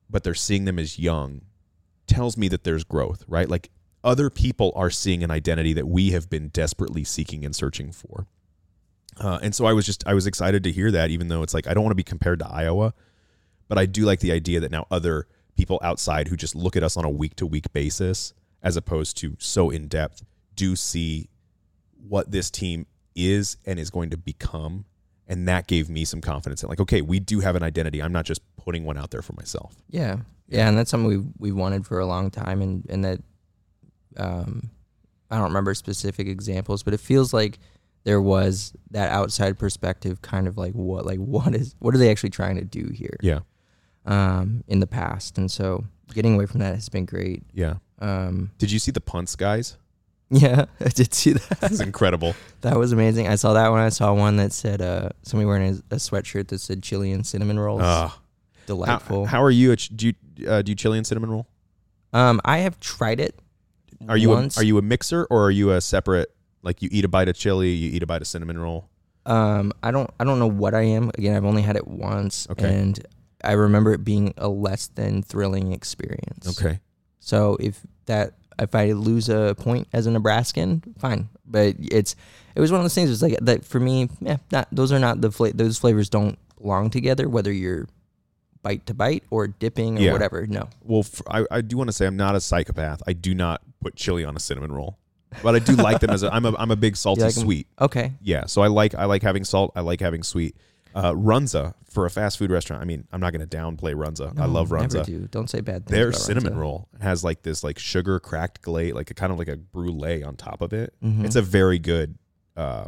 [0.09, 1.43] but they're seeing them as young,
[2.07, 3.49] tells me that there's growth, right?
[3.49, 3.71] Like
[4.05, 8.27] other people are seeing an identity that we have been desperately seeking and searching for.
[9.19, 11.55] Uh, and so I was just I was excited to hear that, even though it's
[11.55, 12.95] like I don't want to be compared to Iowa,
[13.69, 15.27] but I do like the idea that now other
[15.59, 18.33] people outside who just look at us on a week to week basis,
[18.63, 21.29] as opposed to so in depth, do see
[22.09, 24.87] what this team is and is going to become.
[25.27, 28.01] And that gave me some confidence in like, okay, we do have an identity.
[28.01, 29.75] I'm not just putting one out there for myself.
[29.91, 33.21] Yeah, yeah, and that's something we we wanted for a long time, and and that
[34.17, 34.71] um,
[35.31, 37.59] I don't remember specific examples, but it feels like
[38.05, 42.11] there was that outside perspective, kind of like what like what is what are they
[42.11, 43.19] actually trying to do here?
[43.21, 43.41] Yeah.
[44.09, 45.85] Um, in the past, and so
[46.15, 47.43] getting away from that has been great.
[47.53, 47.75] Yeah.
[48.01, 49.77] Um, Did you see the punts, guys?
[50.31, 51.61] yeah, I did see that.
[51.61, 52.35] That's incredible.
[52.63, 53.29] That was amazing.
[53.29, 53.79] I saw that one.
[53.81, 57.25] I saw one that said uh, somebody wearing a, a sweatshirt that said chili and
[57.25, 57.83] cinnamon rolls.
[57.83, 58.11] Uh,
[58.67, 59.27] Delightful.
[59.27, 59.77] how are you?
[59.77, 61.47] Ch- do you uh, do you chili and cinnamon roll?
[62.13, 63.39] um, I have tried it.
[64.09, 66.35] Are you a, are you a mixer or are you a separate?
[66.63, 68.89] Like you eat a bite of chili, you eat a bite of cinnamon roll.
[69.27, 71.11] Um, I don't I don't know what I am.
[71.17, 72.75] Again, I've only had it once, Okay.
[72.75, 72.99] and
[73.45, 76.59] I remember it being a less than thrilling experience.
[76.61, 76.81] Okay.
[77.21, 81.29] So if that if I lose a point as a Nebraskan, fine.
[81.47, 82.17] But it's
[82.55, 83.11] it was one of those things.
[83.11, 84.09] It's like that for me.
[84.21, 87.29] Yeah, not those are not the fla- those flavors don't belong together.
[87.29, 87.87] Whether you're
[88.63, 90.13] bite to bite or dipping or Yeah.
[90.13, 90.47] whatever.
[90.47, 90.69] No.
[90.83, 93.03] Well, I I do want to say I'm not a psychopath.
[93.07, 94.99] I do not put chili on a cinnamon roll,
[95.43, 97.69] but I do like them as a, I'm a I'm a big salty like sweet.
[97.81, 98.15] Okay.
[98.21, 99.73] Yeah, so I like I like having salt.
[99.77, 100.57] I like having sweet.
[100.99, 102.83] Uh, Runza for a fast food restaurant.
[102.83, 104.33] I mean, I'm not going to downplay Runza.
[104.39, 105.05] I No, love Never Runza.
[105.05, 105.29] do.
[105.31, 105.91] Don't say bad things.
[105.97, 106.59] Their cinnamon Runza.
[106.61, 110.23] roll has like this like sugar cracked glaze, like a kind of like a brulee
[110.25, 110.93] on top of it.
[111.05, 111.25] Mhm.
[111.25, 112.19] It's a very good.
[112.57, 112.87] Uh,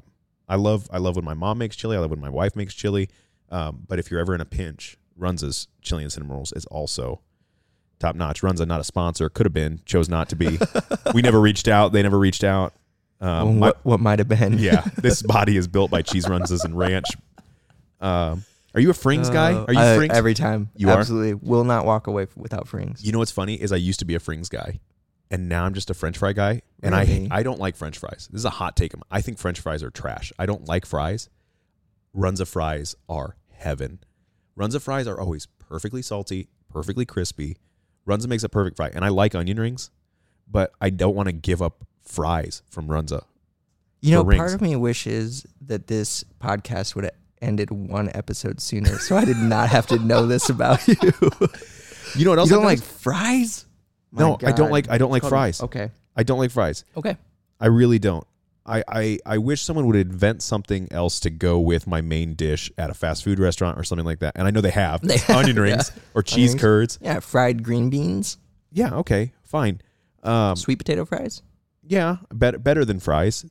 [0.49, 1.97] I love I love when my mom makes chili.
[1.97, 3.09] I love when my wife makes chili.
[3.51, 7.21] Um, but if you're ever in a pinch, Runza's chili and cinnamon rolls is also
[8.01, 8.43] top notch.
[8.43, 10.59] Runza not a sponsor, could have been, chose not to be.
[11.15, 11.93] we never reached out.
[11.93, 12.73] They never reached out.
[13.21, 14.59] Well, Um, my- what what might have been?
[14.59, 17.07] yeah, this body is built by cheese runzas and ranch.
[18.01, 18.45] Um,
[18.75, 19.53] are you a Frings guy?
[19.53, 20.11] Uh, Are you I- Frings?
[20.13, 20.71] every time?
[20.77, 20.99] You are?
[20.99, 23.03] absolutely will not walk away f- without Frings.
[23.05, 24.79] you know what's funny is I used to be a Frings guy,
[25.31, 26.63] and now I'm just a French fry guy.
[26.83, 27.29] And Really?
[27.31, 28.29] I I don't like French fries.
[28.33, 28.93] This is a hot take.
[29.11, 30.33] I think French fries are trash.
[30.39, 31.29] I don't like fries.
[32.17, 34.01] Runza fries are heaven.
[34.59, 37.57] Runza fries are always perfectly salty, perfectly crispy.
[38.07, 39.91] Runza makes a perfect fry, and I like onion rings,
[40.51, 43.25] but I don't want to give up fries from Runza.
[44.01, 47.11] You know, for part of me wishes that this podcast would
[47.43, 50.97] ended one episode sooner, so I did not have to know this about you.
[52.17, 52.51] You know what else?
[52.51, 53.01] you I don't like noticed?
[53.03, 53.65] frise?
[54.13, 54.71] My No, I don't God.
[54.71, 55.63] like- I don't like called- fries.
[55.63, 55.91] Okay.
[56.17, 56.85] I don't like fries.
[56.97, 57.17] Okay.
[57.61, 58.27] I really don't.
[58.67, 62.71] I, I, I wish someone would invent something else to go with my main dish
[62.77, 64.33] at a fast food restaurant or something like that.
[64.37, 66.61] And I know they have They onion rings or cheese rings.
[66.61, 66.99] curds.
[67.01, 68.37] Yeah, fried green beans,
[68.71, 69.81] Yeah, okay, fine.
[70.23, 71.43] Um, sweet potato fries.
[71.87, 73.47] yeah, better better than fries.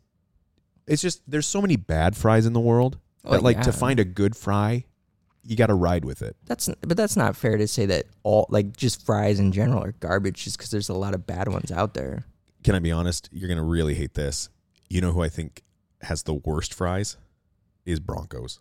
[0.86, 4.00] It's just there's so many bad fries in the world Oh, that like to find
[4.00, 4.86] a good fry,
[5.44, 6.36] you got to ride with it.
[6.46, 9.92] That's but that's not fair to say that all like just fries in general are
[9.94, 12.26] garbage just because there's a lot of bad ones out there.
[12.64, 13.30] Can I be honest?
[13.32, 14.50] You're gonna really hate this.
[14.90, 15.64] You know who I think
[16.02, 17.18] has the worst fries?
[17.86, 18.60] Is Broncos.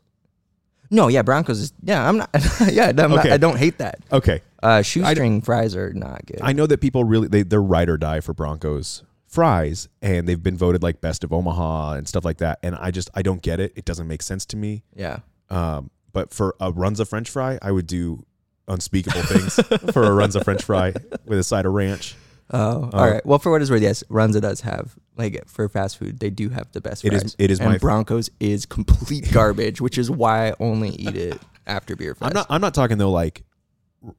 [0.91, 2.09] No, yeah, Broncos is yeah.
[2.09, 2.31] I'm not.
[2.71, 3.99] yeah, I'm not- I don't hate that.
[4.11, 6.41] Okay, Uh, shoestring fries are not good.
[6.43, 10.43] I know that people really they they're ride or die for Broncos fries, and they've
[10.43, 12.59] been voted like best of Omaha and stuff like that.
[12.63, 13.73] And I just I don't get it.
[13.77, 14.83] It doesn't make sense to me.
[14.97, 15.21] yeah,
[15.51, 18.25] Um, but for a Runza French fry, I would do
[18.67, 19.55] unspeakable things
[19.93, 20.93] for a Runza French fry
[21.27, 22.17] with a side of ranch.
[22.51, 23.25] Oh, all right.
[23.27, 26.49] Well, for what it's worth, yes, Runza does have like for fast food, they do
[26.49, 27.05] have the best.
[27.05, 27.37] It is- Fries.
[27.39, 31.39] it is and my- Broncos is complete garbage, which is why I only eat it
[31.67, 32.31] after beer fries.
[32.31, 33.45] I'm not I'm not talking though like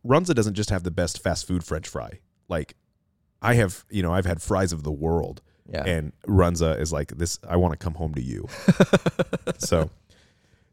[0.06, 2.20] Runza doesn't just have the best fast food French fry.
[2.48, 2.76] Like
[3.42, 5.42] I have, you know, I've had fries of the world.
[5.72, 5.86] Yeah.
[5.86, 8.48] And Runza is like this I want to come home to you.
[9.60, 9.90] so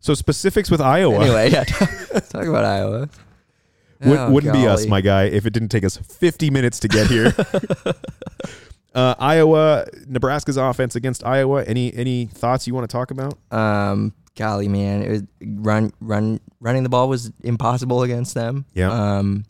[0.00, 1.20] so specifics with Iowa.
[1.20, 1.64] Anyway, yeah,
[2.30, 3.08] talk about Iowa.
[4.04, 6.88] Would, Oh, wouldn't be us, my guy, if it didn't take us 50 minutes to
[6.88, 7.34] get here.
[8.94, 11.64] uh, Iowa, Nebraska's offense against Iowa.
[11.64, 13.38] Any any thoughts you want to talk about?
[13.50, 18.66] Um, golly, man, it was run, run, running the ball was impossible against them.
[18.74, 18.90] Yeah.
[18.90, 19.44] Um,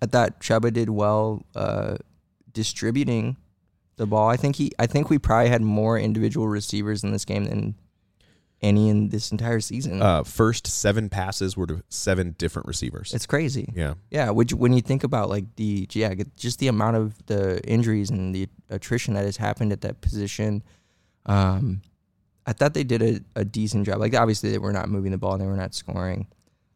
[0.00, 1.96] I thought Chubba did well, uh,
[2.58, 3.36] distributing
[3.98, 4.28] the ball.
[4.28, 7.76] I think he, I think we probably had more individual receivers in this game than
[8.60, 10.02] any in this entire season.
[10.02, 13.14] Uh, first seven passes were to seven different receivers.
[13.14, 13.72] it's crazy.
[13.76, 13.94] yeah.
[14.10, 18.10] Yeah, which when you think about like the yeah, just the amount of the injuries
[18.10, 20.64] and the attrition that has happened at that position,
[21.26, 21.80] um,
[22.44, 24.00] I thought they did a, a decent job.
[24.00, 26.26] Like obviously they were not moving the ball and they were not scoring,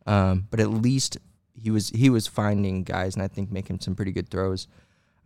[0.07, 1.18] um, but at least
[1.61, 4.68] he was he was finding guys and I think making some pretty good throws.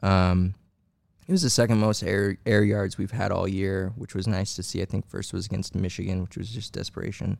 [0.02, 0.54] Um,
[1.26, 4.54] it was the second most air air yards we've had all year, which was nice
[4.56, 4.80] to see.
[4.82, 7.38] I think first was against Michigan, which was just desperation.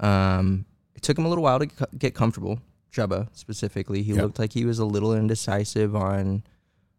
[0.00, 0.64] Um,
[0.94, 1.66] it took him a little while to
[1.98, 2.58] get comfortable.
[2.92, 4.22] Chubba specifically, he Yep.
[4.22, 6.42] looked like he was a little indecisive on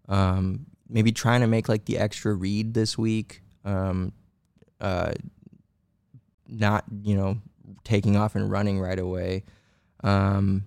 [0.09, 3.41] um, maybe trying to make like the extra read this week.
[3.65, 4.11] Um,
[4.81, 5.13] uh,
[6.47, 7.37] not you know
[7.83, 9.43] taking off and running right away.
[10.03, 10.65] Um,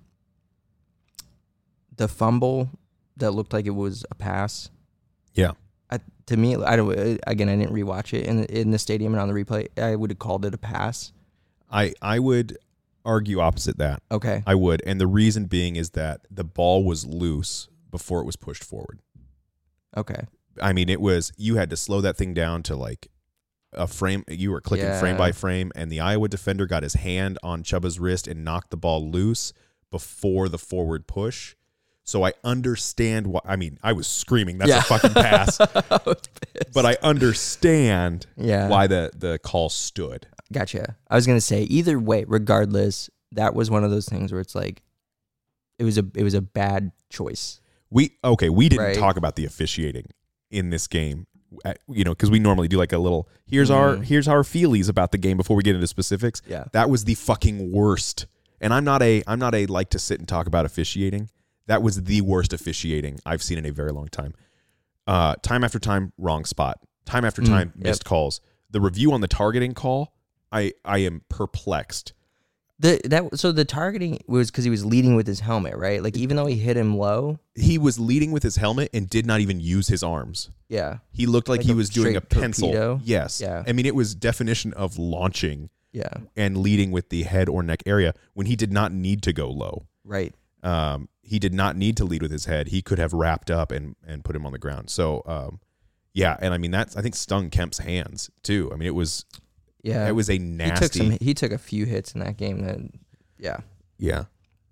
[1.97, 2.71] the fumble
[3.17, 4.71] that looked like it was a pass.
[5.35, 5.53] Yeah.
[5.91, 6.99] I, to me, I don't.
[6.99, 9.69] uh, Again, I didn't rewatch it in in the stadium and on the replay.
[9.79, 11.13] I would have called it a pass.
[11.71, 12.59] I I would
[13.05, 14.03] argue opposite that.
[14.11, 14.43] Okay.
[14.47, 18.35] I would, and the reason being is that the ball was loose before it was
[18.37, 18.99] pushed forward.
[19.97, 20.25] Okay.
[20.61, 23.09] I mean, it was you had to slow that thing down to like
[23.73, 24.25] a frame.
[24.29, 28.01] You were clicking frame by frame, and the Iowa defender got his hand on Chubba's
[28.01, 29.53] wrist and knocked the ball loose
[29.91, 31.55] before the forward push.
[32.07, 33.41] So I understand why.
[33.45, 34.79] I mean, I was screaming, "That's Yeah.
[34.79, 35.59] a fucking pass!"
[36.73, 38.69] but I understand Yeah.
[38.69, 40.27] why the the call stood.
[40.53, 40.97] Gotcha.
[41.11, 44.55] I was gonna say either way, regardless, that was one of those things where it's
[44.55, 44.83] like,
[45.81, 47.61] it was a it was a bad choice.
[47.91, 48.51] We okay.
[48.51, 48.97] We didn't Right.
[48.97, 50.07] talk about the officiating
[50.51, 51.27] in this game,
[51.65, 53.29] uh, you know, because we normally do like a little.
[53.47, 54.05] Here's our Mm.
[54.05, 56.41] here's our feelies about the game before we get into specifics.
[56.49, 56.67] Yeah.
[56.73, 58.27] that was the fucking worst.
[58.61, 61.31] And I'm not a I'm not a like to sit and talk about officiating.
[61.67, 64.35] That was the worst officiating I've seen in a very long time.
[65.07, 66.79] Uh, time after time, wrong spot.
[67.05, 67.85] Time after Mm, time, yep.
[67.85, 68.41] missed calls.
[68.71, 70.13] The review on the targeting call,
[70.53, 72.13] I I am perplexed.
[72.79, 76.03] The that so the targeting was because he was leading with his helmet, right?
[76.03, 79.25] Like even though he hit him low, He was leading with his helmet and did
[79.25, 80.51] not even use his arms.
[80.69, 82.69] yeah, He looked like, Like he was doing a pencil.
[82.69, 83.01] torpedo?
[83.03, 83.41] Yes.
[83.41, 83.63] Yeah.
[83.67, 87.83] I mean, it was definition of launching yeah, and leading with the head or neck
[87.87, 89.87] area when he did not need to go low.
[90.05, 90.35] right.
[90.63, 92.69] Um, he did not need to lead with his head.
[92.69, 94.89] He could have wrapped up and and put him on the ground.
[94.91, 95.61] So, um,
[96.15, 98.71] yeah, and I mean that's I think stung Kemp's hands too.
[98.73, 99.25] I mean it was
[99.83, 101.19] Yeah, it was a he took nasty some.
[101.21, 102.61] He took a few hits in that game.
[102.63, 102.79] That
[103.39, 103.59] yeah,
[103.99, 104.25] yeah.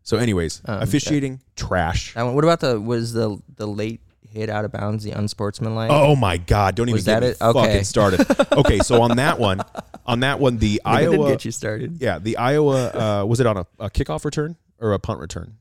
[0.02, 2.14] So, anyways, Um, officiating trash.
[2.14, 2.34] that one.
[2.34, 5.90] What about the was the the late hit out of bounds, the unsportsmanlike?
[5.90, 6.74] Oh my God!
[6.74, 7.42] Don't even Was get that me it?
[7.42, 7.66] Okay.
[7.66, 8.52] fucking started.
[8.52, 9.62] okay, so on that one,
[10.06, 12.00] on that one, the Iowa, get you started.
[12.00, 12.88] yeah, the Iowa
[13.22, 15.56] uh, was it on a, a kickoff return or a punt return?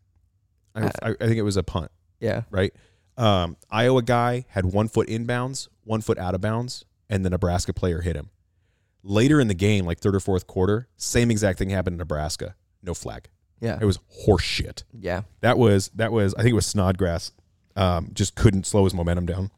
[0.76, 1.92] I, Uh, I, I think it was a punt.
[2.20, 2.74] Yeah, right?
[3.18, 7.74] Um, Iowa guy had one foot inbounds, one foot out of bounds, and the Nebraska
[7.74, 8.30] player hit him.
[9.04, 12.56] Later in the game, like third or fourth quarter, same exact thing happened in Nebraska.
[12.82, 13.28] No flag.
[13.60, 14.84] yeah, It was horseshit.
[15.00, 15.22] yeah.
[15.42, 17.32] That was that was I think it was Snodgrass.
[17.76, 19.52] Um, just couldn't slow his momentum down.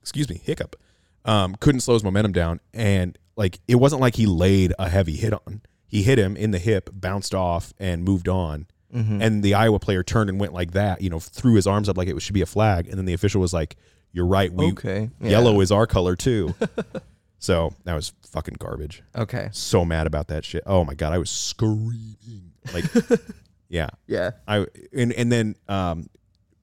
[0.00, 0.76] excuse me, hiccup.
[1.24, 5.16] Um, couldn't slow his momentum down, and like it wasn't like he laid a heavy
[5.16, 5.60] hit on.
[5.86, 8.66] He hit him in the hip, bounced off, and moved on.
[8.94, 9.20] Mm-hmm.
[9.20, 11.98] And the Iowa player turned and went like that, you know, threw his arms up
[11.98, 12.88] like it should be a flag.
[12.88, 13.76] And then the official was like,
[14.12, 14.50] "You're right.
[14.52, 15.30] We Okay, yeah.
[15.30, 16.54] yellow is our color too."
[17.38, 19.02] so that was fucking garbage.
[19.14, 19.48] Okay.
[19.52, 20.62] So mad about that shit.
[20.66, 22.52] Oh my god, I was screaming.
[22.72, 22.84] Like,
[23.68, 24.30] yeah, Yeah.
[24.46, 24.66] I
[24.96, 26.08] and and then um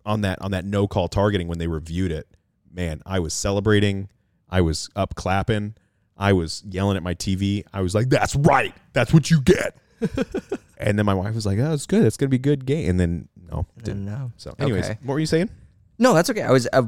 [0.05, 2.27] on that on that no call targeting when they reviewed it,
[2.71, 4.09] man, I was celebrating.
[4.49, 5.75] I was up clapping.
[6.17, 7.63] I was yelling at my TV.
[7.73, 8.73] I was like, "That's right.
[8.93, 9.75] That's what you get."
[10.77, 12.03] and then my wife was like, "Oh, it's good.
[12.03, 14.05] It's gonna be a good game." And then no, didn't.
[14.05, 14.31] No.
[14.37, 14.99] So, anyways, Okay.
[15.03, 15.49] what were you saying?
[15.97, 16.41] No, that's okay.
[16.41, 16.83] I was uh,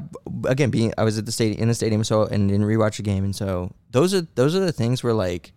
[0.45, 3.03] again being I was at the stadium in the stadium so and didn't rewatch the
[3.03, 5.53] game and so those are those are the things where like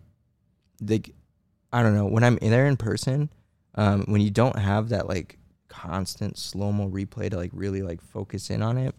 [0.81, 1.13] like,
[1.73, 3.29] I don't know when I'm in there in person
[3.75, 5.37] um, when you don't have that like
[5.67, 8.95] constant slow mo replay to like really like focus in on it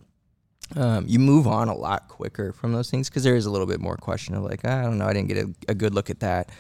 [0.76, 3.66] um, you move on a lot quicker from those things because there is a little
[3.66, 6.10] bit more question of like I don't know I didn't get a, a good look
[6.10, 6.50] at that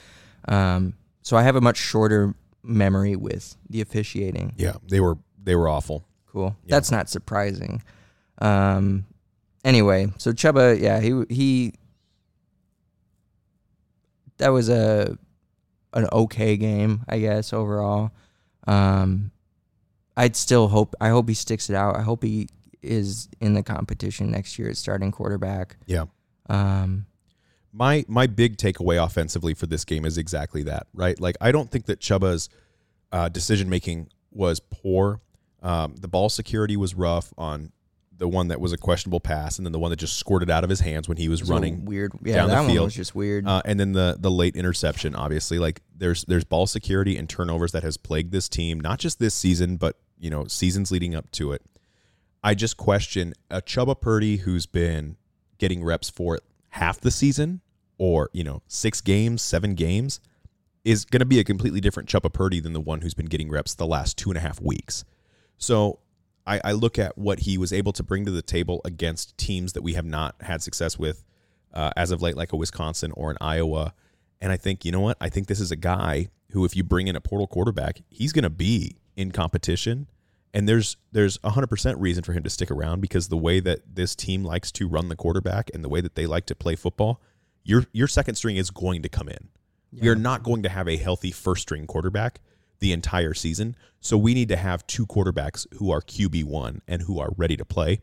[0.48, 5.56] um, so I have a much shorter memory with the officiating Yeah, they were they
[5.56, 6.04] were awful.
[6.26, 6.56] Cool.
[6.64, 6.76] Yeah.
[6.76, 7.82] That's not surprising.
[8.38, 9.06] Um.
[9.64, 11.74] Anyway, so Chubba, yeah, he he.
[14.38, 15.16] That was a
[15.92, 18.12] an okay game, I guess overall.
[18.66, 19.30] Um,
[20.16, 20.94] I'd still hope.
[21.00, 21.96] I hope he sticks it out.
[21.96, 22.48] I hope he
[22.82, 25.76] is in the competition next year at starting quarterback.
[25.86, 26.06] Yeah.
[26.48, 27.06] Um.
[27.72, 31.18] My my big takeaway offensively for this game is exactly that, right?
[31.18, 32.48] Like I don't think that Chubba's
[33.10, 35.20] uh, decision making was poor.
[35.62, 37.72] Um, the ball security was rough on
[38.22, 40.64] the one that was a questionable pass, and then the one that just squirted out
[40.64, 42.12] of his hands when he was was running weird.
[42.22, 42.84] Yeah, down the that one field.
[42.84, 43.46] was just weird.
[43.46, 47.72] Uh, and then the the late interception, obviously, like there's there's ball security and turnovers
[47.72, 51.30] that has plagued this team, not just this season, but you know seasons leading up
[51.32, 51.62] to it.
[52.44, 55.16] I just question a Chubba Purdy who's been
[55.58, 56.36] getting reps for
[56.72, 57.60] half the season,
[57.98, 60.20] or you know six games, seven games,
[60.84, 63.50] is going to be a completely different Chubba Purdy than the one who's been getting
[63.50, 65.04] reps the last two and a half weeks.
[65.58, 66.00] So
[66.46, 69.74] I, I look at what he was able to bring to the table against teams
[69.74, 71.24] that we have not had success with
[71.72, 73.94] uh, as of late, like a Wisconsin or an Iowa.
[74.40, 75.16] And I think, you know what?
[75.20, 78.32] I think this is a guy who, if you bring in a portal quarterback, he's
[78.32, 80.08] going to be in competition.
[80.54, 84.14] And there's there's 100% reason for him to stick around because the way that this
[84.14, 87.20] team likes to run the quarterback and the way that they like to play football,
[87.64, 89.48] your your second string is going to come in.
[89.94, 92.40] You're not going to have a healthy first string quarterback
[92.80, 93.76] the entire season.
[94.00, 97.64] So we need to have two quarterbacks who are QB1 and who are ready to
[97.64, 98.00] play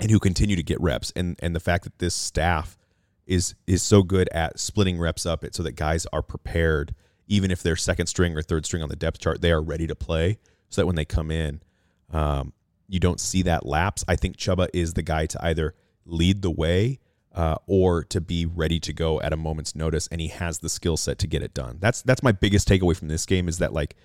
[0.00, 1.12] and who continue to get reps.
[1.14, 2.76] And and the fact that this staff
[3.26, 6.94] is is so good at splitting reps up it so that guys are prepared
[7.28, 9.86] even if they're second string or third string on the depth chart, they are ready
[9.86, 10.38] to play
[10.72, 11.60] so that when they come in,
[12.10, 12.52] um,
[12.88, 14.04] you don't see that lapse.
[14.08, 16.98] I think Chubba is the guy to either lead the way
[17.34, 20.68] uh, or to be ready to go at a moment's notice, and he has the
[20.68, 21.78] skill set to get it done.
[21.80, 23.96] That's that's my biggest takeaway from this game is that like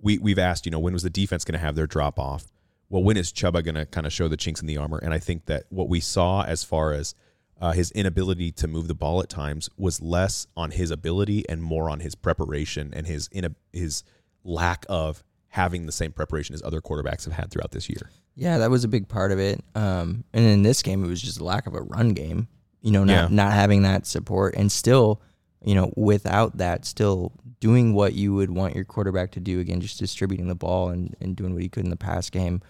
[0.00, 2.50] we we've asked, you know, when was the defense going to have their drop off?
[2.88, 4.98] Well, when is Chubba going to kind of show the chinks in the armor?
[5.02, 7.14] And I think that what we saw as far as
[7.60, 11.62] uh, his inability to move the ball at times was less on his ability and
[11.62, 14.04] more on his preparation and his in his
[14.44, 15.22] lack of
[15.54, 18.10] having the same preparation as other quarterbacks have had throughout this year.
[18.34, 19.62] Yeah, that was a big part of it.
[19.76, 22.48] Um, and in this game, it was just a lack of a run game.
[22.82, 23.28] You know, not Yeah.
[23.30, 25.22] not having that support, and still,
[25.64, 27.30] you know, without that, still
[27.60, 29.60] doing what you would want your quarterback to do.
[29.60, 32.60] Again, just distributing the ball and, and doing what he could in the pass game.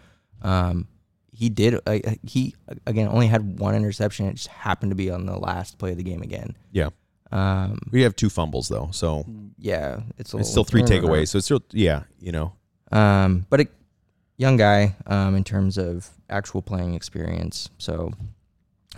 [0.43, 0.87] Um,
[1.33, 1.81] he did.
[1.87, 2.55] Uh, he
[2.87, 4.27] again only had one interception.
[4.27, 6.55] It just happened to be on the last play of the game again.
[6.71, 6.91] Yeah.
[7.33, 9.25] Um, We have two fumbles though, so
[9.59, 11.09] yeah, it's a it's little- still three I don't know.
[11.09, 11.29] takeaways.
[11.29, 12.53] So it's still yeah, you know.
[12.95, 13.67] Um, but a
[14.37, 17.69] young guy um, in terms of actual playing experience.
[17.79, 18.13] So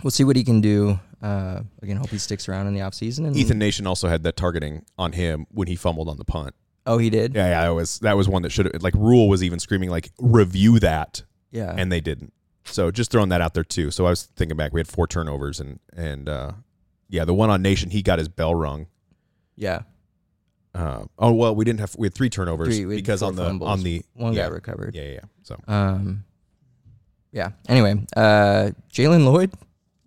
[0.03, 0.99] we'll see what he can do.
[1.21, 3.25] Uh, again, hope he sticks around in the offseason.
[3.25, 6.53] And Ethan Nation also had that targeting on him when he fumbled on the punt.
[6.85, 7.33] Oh, he did.
[7.35, 9.89] Yeah, yeah, that was that was one that should have like Rhule was even screaming
[9.89, 11.73] like review that, Yeah.
[11.75, 12.31] and they didn't.
[12.63, 13.91] So just throwing that out there too.
[13.91, 16.51] So I was thinking back, we had four turnovers and and uh,
[17.09, 18.87] yeah, the one on Nation he got his bell rung.
[19.57, 19.81] yeah.
[20.77, 23.29] Uh, oh well, we didn't have we had three turnovers Three, we had because four
[23.29, 23.69] on the fumbles.
[23.69, 24.93] on the One yeah, got recovered.
[24.95, 25.19] Yeah, yeah, yeah.
[25.43, 26.23] So Um.
[27.31, 27.49] Yeah.
[27.67, 29.51] Anyway, uh, Jalen Lloyd.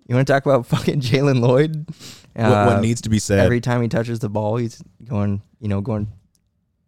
[0.06, 1.86] You want to talk about fucking Jalen Lloyd?
[2.34, 3.40] what, what Uh, needs to be said?
[3.40, 6.08] Every time he touches the ball, he's going, you know, going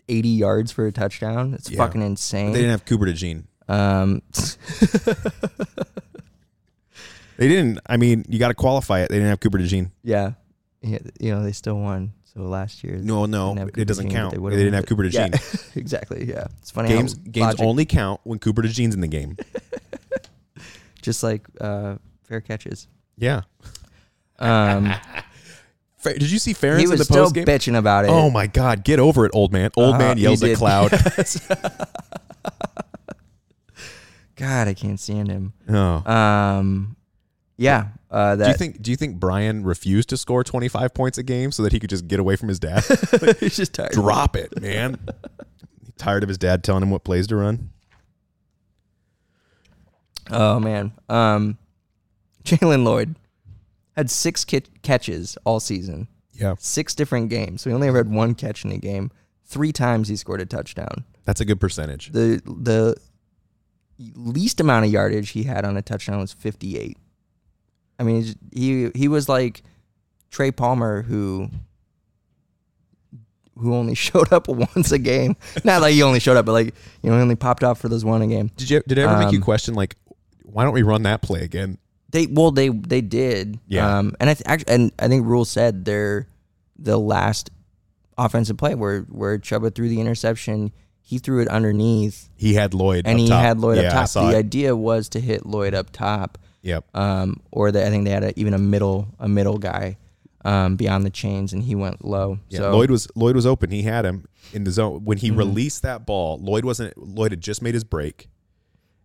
[0.08, 1.54] 80 yards for a touchdown.
[1.54, 1.78] It's Yeah.
[1.78, 2.52] fucking insane.
[2.52, 3.44] they didn't have Cooper DeJean.
[3.68, 4.22] Um,
[7.38, 7.80] They didn't.
[7.86, 9.08] I mean, you got to qualify it.
[9.08, 9.90] They didn't have Cooper DeJean.
[10.04, 10.32] yeah,
[10.82, 12.12] yeah, you know they still won.
[12.34, 14.34] So last year, No, no, it doesn't but count.
[14.34, 14.86] they They, didn't have.
[14.86, 15.32] Cooper DeJean.
[15.34, 16.24] Yeah, exactly.
[16.28, 16.88] Yeah, it's funny.
[16.88, 19.36] Games how games logic- only count when Cooper DeJean's in the game.
[21.02, 22.88] just like uh, fair catches.
[23.18, 23.42] Yeah.
[24.38, 24.94] Um,
[26.04, 27.44] Did you see Ferentz he in was the still post game?
[27.44, 28.10] bitching about it.
[28.10, 28.82] Oh my God!
[28.82, 29.70] Get over it, old man.
[29.76, 30.56] Old Uh, man yells at.
[30.56, 30.90] Cloud.
[34.36, 35.52] God, I can't stand him.
[35.68, 36.10] oh.
[36.10, 36.96] Um,
[37.57, 37.88] yeah.
[38.11, 38.82] Uh, that do you think?
[38.82, 41.90] Do you think Brian refused to score 25 points a game so that he could
[41.90, 42.84] just get away from his dad?
[43.40, 43.92] he's just tired.
[43.92, 44.98] Drop it, man.
[45.98, 47.70] Tired of his dad telling him what plays to run.
[50.30, 50.92] Oh man.
[51.09, 51.59] Um,
[52.44, 53.14] Jalen Lloyd
[53.96, 57.62] had six ki- catches all season, Yeah, six different games.
[57.62, 59.11] So he only ever had one catch in a game.
[59.44, 61.05] Three times he scored a touchdown.
[61.24, 62.11] that's a good percentage.
[62.12, 62.96] The the
[64.16, 66.96] least amount of yardage he had on a touchdown was 58.
[67.99, 69.62] I mean, he he was like
[70.30, 71.49] Trey Palmer who
[73.59, 75.36] who only showed up once a game.
[75.64, 77.88] Not like he only showed up, but like you know, he only popped off for
[77.88, 78.51] those one a game.
[78.57, 78.82] Did you?
[78.86, 79.97] Did it ever make you Um, question like,
[80.45, 81.78] why don't we run that play again?
[82.11, 83.59] They well they they did.
[83.68, 83.99] Yeah.
[83.99, 86.26] Um and I th- actually and I think Rhule said they're
[86.78, 87.51] the last
[88.18, 93.07] offensive play where where Chubba threw the interception, he threw it underneath He had Lloyd,
[93.07, 93.43] and he top.
[93.43, 94.24] had Lloyd yeah, up top.
[94.30, 94.38] The it.
[94.38, 96.36] idea was to hit Lloyd up top.
[96.62, 96.84] Yep.
[96.96, 99.98] Um or that I think they had a, even a middle a middle guy
[100.44, 102.38] um beyond the chains and he went low.
[102.48, 102.74] Yeah, so Mm-hmm.
[102.74, 103.70] Lloyd was Lloyd was open.
[103.70, 106.38] He had him in the zone when he released that ball.
[106.38, 106.96] Lloyd wasn't.
[106.98, 108.28] Lloyd had just made his break.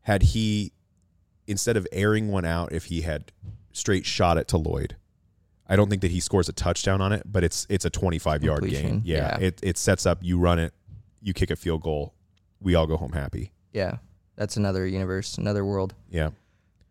[0.01, 0.71] Had he
[1.47, 3.31] instead of airing one out, if he had
[3.71, 4.95] straight shot it to Lloyd,
[5.67, 7.23] I don't think that he scores a touchdown on it.
[7.25, 9.01] But it's it's a twenty five yard game.
[9.05, 9.47] Yeah, yeah.
[9.47, 10.19] it it sets up.
[10.21, 10.73] You run it,
[11.21, 12.13] you kick a field goal.
[12.61, 13.51] We all go home happy.
[13.73, 13.97] yeah.
[14.35, 15.95] That's another universe, another world.
[16.11, 16.29] Yeah.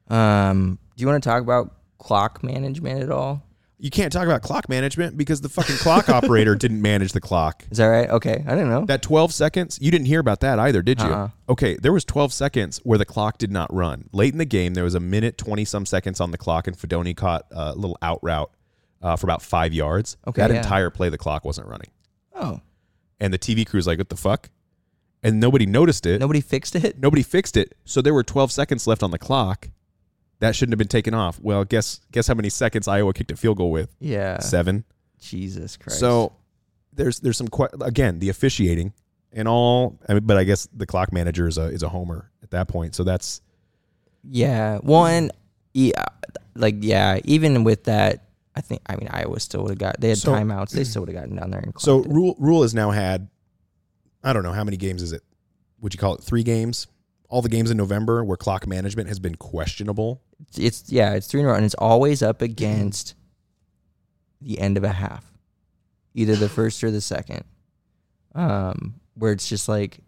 [0.08, 3.42] Um do you want to talk about clock management at all?
[3.78, 7.64] You can't talk about clock management because the fucking clock operator didn't manage the clock.
[7.70, 8.08] Is that right?
[8.08, 8.42] Okay.
[8.46, 8.86] I didn't know.
[8.86, 11.06] That 12 seconds, you didn't hear about that either, did you?
[11.06, 11.28] Uh-uh.
[11.50, 14.08] Okay, there was 12 seconds where the clock did not run.
[14.12, 16.76] Late in the game, there was a minute 20 some seconds on the clock, and
[16.76, 18.50] Fidone caught a little out route
[19.02, 20.16] uh, for about five yards.
[20.26, 20.56] Okay, that yeah.
[20.56, 21.90] entire play, the clock wasn't running.
[22.34, 22.60] oh.
[23.18, 24.50] And the TV crew's like, what the fuck?
[25.22, 26.20] And nobody noticed it.
[26.20, 26.98] Nobody fixed it?
[26.98, 27.74] Nobody fixed it.
[27.84, 29.70] So there were 12 seconds left on the clock.
[30.40, 31.40] That shouldn't have been taken off.
[31.40, 33.94] Well, guess guess how many seconds Iowa kicked a field goal with?
[34.00, 34.38] Yeah.
[34.40, 34.84] Seven.
[35.20, 35.98] Jesus Christ.
[35.98, 36.32] So
[36.92, 38.92] there's there's some que- again the officiating
[39.32, 42.30] and all, I mean, but I guess the clock manager is a is a homer
[42.42, 42.94] at that point.
[42.94, 43.40] So that's
[44.28, 45.30] yeah, one,
[45.72, 46.04] yeah, uh,
[46.54, 48.24] like yeah, even with that,
[48.54, 50.00] I think I mean Iowa still would have got.
[50.00, 50.70] They had So- timeouts.
[50.70, 51.60] They still would have gotten down there.
[51.60, 52.08] And so it.
[52.08, 53.28] Rhule Rhule has now had
[54.24, 55.22] I don't know how many games is it?
[55.80, 56.86] Would you call it three games?
[57.28, 60.22] All the games in November where clock management has been questionable.
[60.56, 63.14] it's yeah, it's three in a row, and it's always up against
[64.40, 65.32] the end of a half,
[66.14, 67.44] either the first or the second.
[68.34, 70.00] Um, where it's just like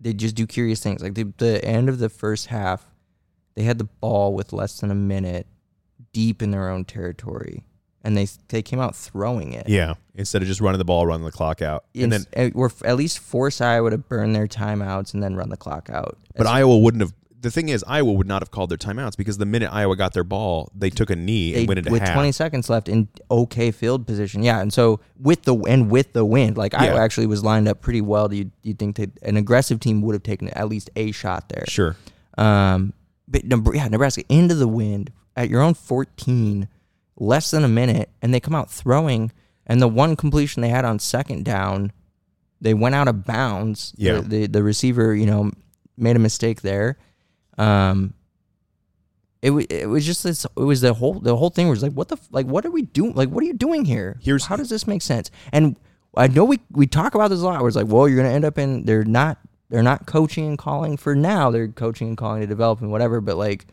[0.00, 1.02] they just do curious things.
[1.02, 2.84] Like the the end of the first half,
[3.54, 5.46] they had the ball with less than a minute,
[6.12, 7.64] deep in their own territory,
[8.06, 9.68] and they they came out throwing it.
[9.68, 12.70] Yeah, instead of just running the ball, running the clock out, and then and we're
[12.84, 16.16] at least force Iowa to burn their timeouts and then run the clock out.
[16.36, 17.12] but Iowa wouldn't have.
[17.38, 20.14] The thing is, Iowa would not have called their timeouts because the minute Iowa got
[20.14, 21.92] their ball, they took a knee and went into half.
[21.92, 22.14] with half.
[22.14, 24.42] 20 seconds left in okay field position.
[24.42, 27.02] Yeah, and so with the and with the wind, like Iowa Yeah.
[27.04, 28.32] actually was lined up pretty well.
[28.32, 31.64] You you think that an aggressive team would have taken at least a shot there.
[31.68, 31.94] Sure.
[32.38, 32.94] Um,
[33.28, 36.68] but Neb- yeah, Nebraska into the wind at your own 14,
[37.16, 39.32] less than a minute, and they come out throwing.
[39.66, 41.90] And the one completion they had on second down,
[42.60, 43.92] they went out of bounds.
[43.96, 44.20] The- Yeah.
[44.20, 45.50] the the receiver, you know,
[45.96, 46.98] made a mistake there.
[47.58, 48.14] Um,
[49.42, 50.44] it was it was just this.
[50.56, 52.70] It was the whole the whole thing was like, what the f- like, what are
[52.70, 53.14] we doing?
[53.14, 54.18] Like, what are you doing here?
[54.20, 55.30] Here's- how does this make sense?
[55.52, 55.76] And
[56.16, 57.60] I know we we talk about this a lot.
[57.60, 59.38] Where it's like, well, you're gonna end up in they're not
[59.68, 61.50] they're not coaching and calling for now.
[61.50, 63.20] They're coaching and calling to develop and whatever.
[63.20, 63.66] But like,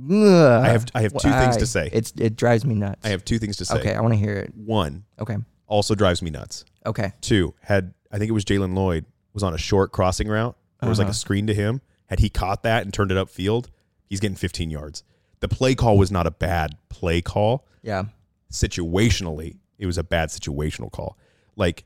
[0.00, 1.88] ugh, I have- I have two things to say.
[1.92, 3.00] It's it drives me nuts.
[3.04, 3.76] I have two things to say.
[3.78, 3.94] okay.
[3.94, 4.52] I want to hear it.
[4.54, 5.36] One Okay.
[5.66, 6.64] also drives me nuts.
[6.86, 7.12] Okay.
[7.20, 10.56] Two had I think it was Jaylen Lloyd was on a short crossing route.
[10.80, 11.10] There was like Uh-huh.
[11.12, 11.80] a screen to him.
[12.06, 13.66] Had he caught that and turned it upfield,
[14.06, 15.02] he's getting 15 yards.
[15.40, 17.66] The play call was not a bad play call.
[17.82, 18.04] Yeah.
[18.50, 21.16] Situationally, it was a bad situational call.
[21.56, 21.84] Like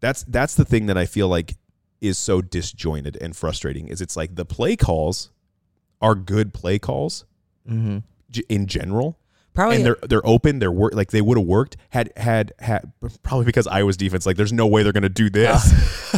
[0.00, 1.56] that's that's the thing that I feel like
[2.00, 3.88] is so disjointed and frustrating.
[3.88, 5.30] Is it's like the play calls
[6.00, 7.24] are good play calls
[7.68, 7.98] Mm-hmm.
[8.30, 9.18] j- in general,
[9.54, 9.76] Probably.
[9.76, 10.58] and they're they're open.
[10.58, 12.92] They're work like they would have worked had had had
[13.22, 15.70] probably because Iowa's defense like there's no way they're gonna do this.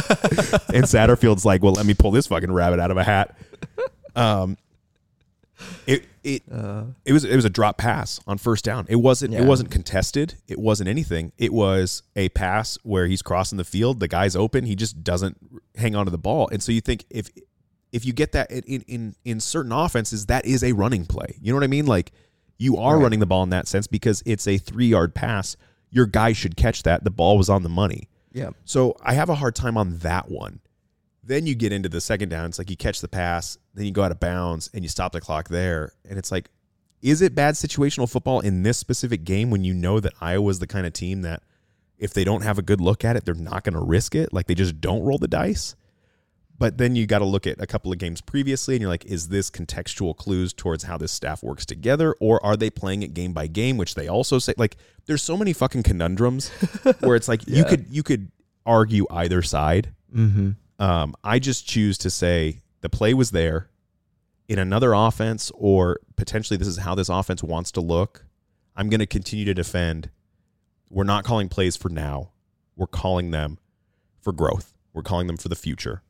[0.73, 3.37] and Satterfield's like, well, let me pull this fucking rabbit out of a hat.
[4.15, 4.57] Um,
[5.87, 8.85] it it uh, it was it was a drop pass on first down.
[8.89, 9.41] It wasn't Yeah.
[9.41, 10.35] it wasn't contested.
[10.47, 11.31] It wasn't anything.
[11.37, 13.99] It was a pass where he's crossing the field.
[14.01, 14.65] The guy's open.
[14.65, 15.37] He just doesn't
[15.75, 16.49] hang on to the ball.
[16.51, 17.29] And so you think if
[17.95, 21.37] if you get that in in in certain offenses, that is a running play.
[21.41, 21.85] You know what I mean?
[21.85, 22.11] Like
[22.57, 23.03] You are Right.
[23.03, 25.57] running the ball in that sense because it's a three yard pass.
[25.91, 27.03] Your guy should catch that.
[27.03, 28.07] The ball was on the money.
[28.31, 28.51] Yeah.
[28.65, 30.59] So I have a hard time on that one.
[31.23, 32.45] Then you get into the second down.
[32.45, 35.11] It's like you catch the pass, then you go out of bounds and you stop
[35.11, 35.91] the clock there.
[36.07, 36.49] And it's like,
[37.01, 40.67] is it bad situational football in this specific game when you know that Iowa's the
[40.67, 41.43] kind of team that
[41.97, 44.31] if they don't have a good look at it, they're not going to risk it?
[44.33, 45.75] Like they just don't roll the dice.
[46.57, 49.05] But then you got to look at a couple of games previously and you're like,
[49.05, 52.15] is this contextual clues towards how this staff works together?
[52.21, 55.35] Or are they playing it game by game, which they also say like there's so
[55.35, 56.49] many fucking conundrums
[57.01, 58.31] where it's like you could you could
[58.65, 59.93] argue either side.
[60.13, 60.51] Mm-hmm.
[60.79, 63.69] Um, I just choose to say the play was there
[64.47, 68.25] in another offense, or potentially this is how this offense wants to look.
[68.75, 70.09] I'm going to continue to defend.
[70.89, 72.31] We're not calling plays for now.
[72.75, 73.57] We're calling them
[74.21, 74.73] for growth.
[74.93, 76.01] We're calling them for the future.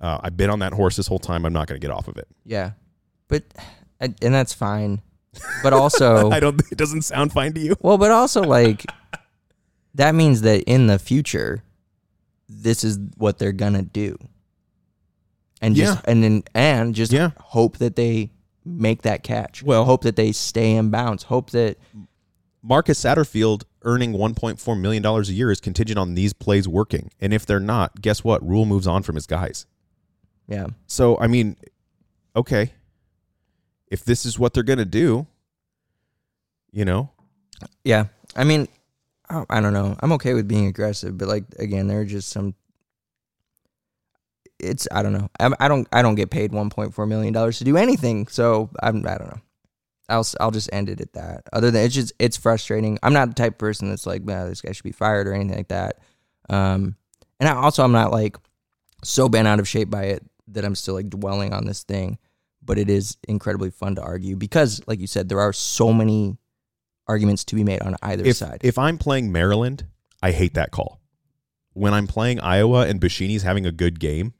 [0.00, 1.44] Uh, I've been on that horse this whole time.
[1.46, 2.28] I'm not going to get off of it.
[2.44, 2.72] Yeah,
[3.28, 3.44] but
[4.00, 5.00] and and that's fine.
[5.62, 6.60] But also, I don't.
[6.70, 7.76] It doesn't sound fine to you.
[7.80, 8.84] well, but also like
[9.94, 11.62] that means that in the future,
[12.48, 14.18] this is what they're gonna do,
[15.62, 16.10] and just Yeah.
[16.10, 17.30] and then and just Yeah.
[17.38, 18.30] hope that they
[18.64, 19.62] make that catch.
[19.62, 21.22] Well- hope that they stay in bounds.
[21.24, 21.78] Hope that
[22.62, 27.10] Marcus Satterfield earning 1.4 million dollars a year is contingent on these plays working.
[27.20, 28.46] And if they're not, guess what?
[28.46, 29.66] Rhule moves on from his guys.
[30.48, 31.56] Yeah, So I mean,
[32.34, 32.72] okay,
[33.88, 35.26] if this is what they're gonna do,
[36.72, 37.10] you know,
[37.84, 38.06] yeah.
[38.36, 38.68] I mean,
[39.28, 39.96] I don't know.
[40.00, 42.54] I'm okay with being aggressive, but like again, there are just some.
[44.58, 45.28] It's I don't know.
[45.40, 49.06] I, I don't I don't get paid 1.4 million dollars to do anything, so I'm
[49.06, 49.40] I don't know.
[50.08, 51.42] I'll I'll just end it at that.
[51.52, 52.98] Other than it's just it's frustrating.
[53.02, 55.34] I'm not the type of person that's like, man, this guy should be fired or
[55.34, 55.98] anything like that.
[56.48, 56.96] Um,
[57.40, 58.36] and I also I'm not like
[59.02, 62.18] so bent out of shape by it that I'm still like dwelling on this thing.
[62.64, 66.36] But it is incredibly fun to argue because, like you said, there are so many
[67.06, 68.60] arguments to be made on either if side.
[68.64, 69.86] if I'm playing Maryland,
[70.22, 71.00] I hate that call.
[71.74, 74.34] When I'm playing Iowa and Buschini's having a good game,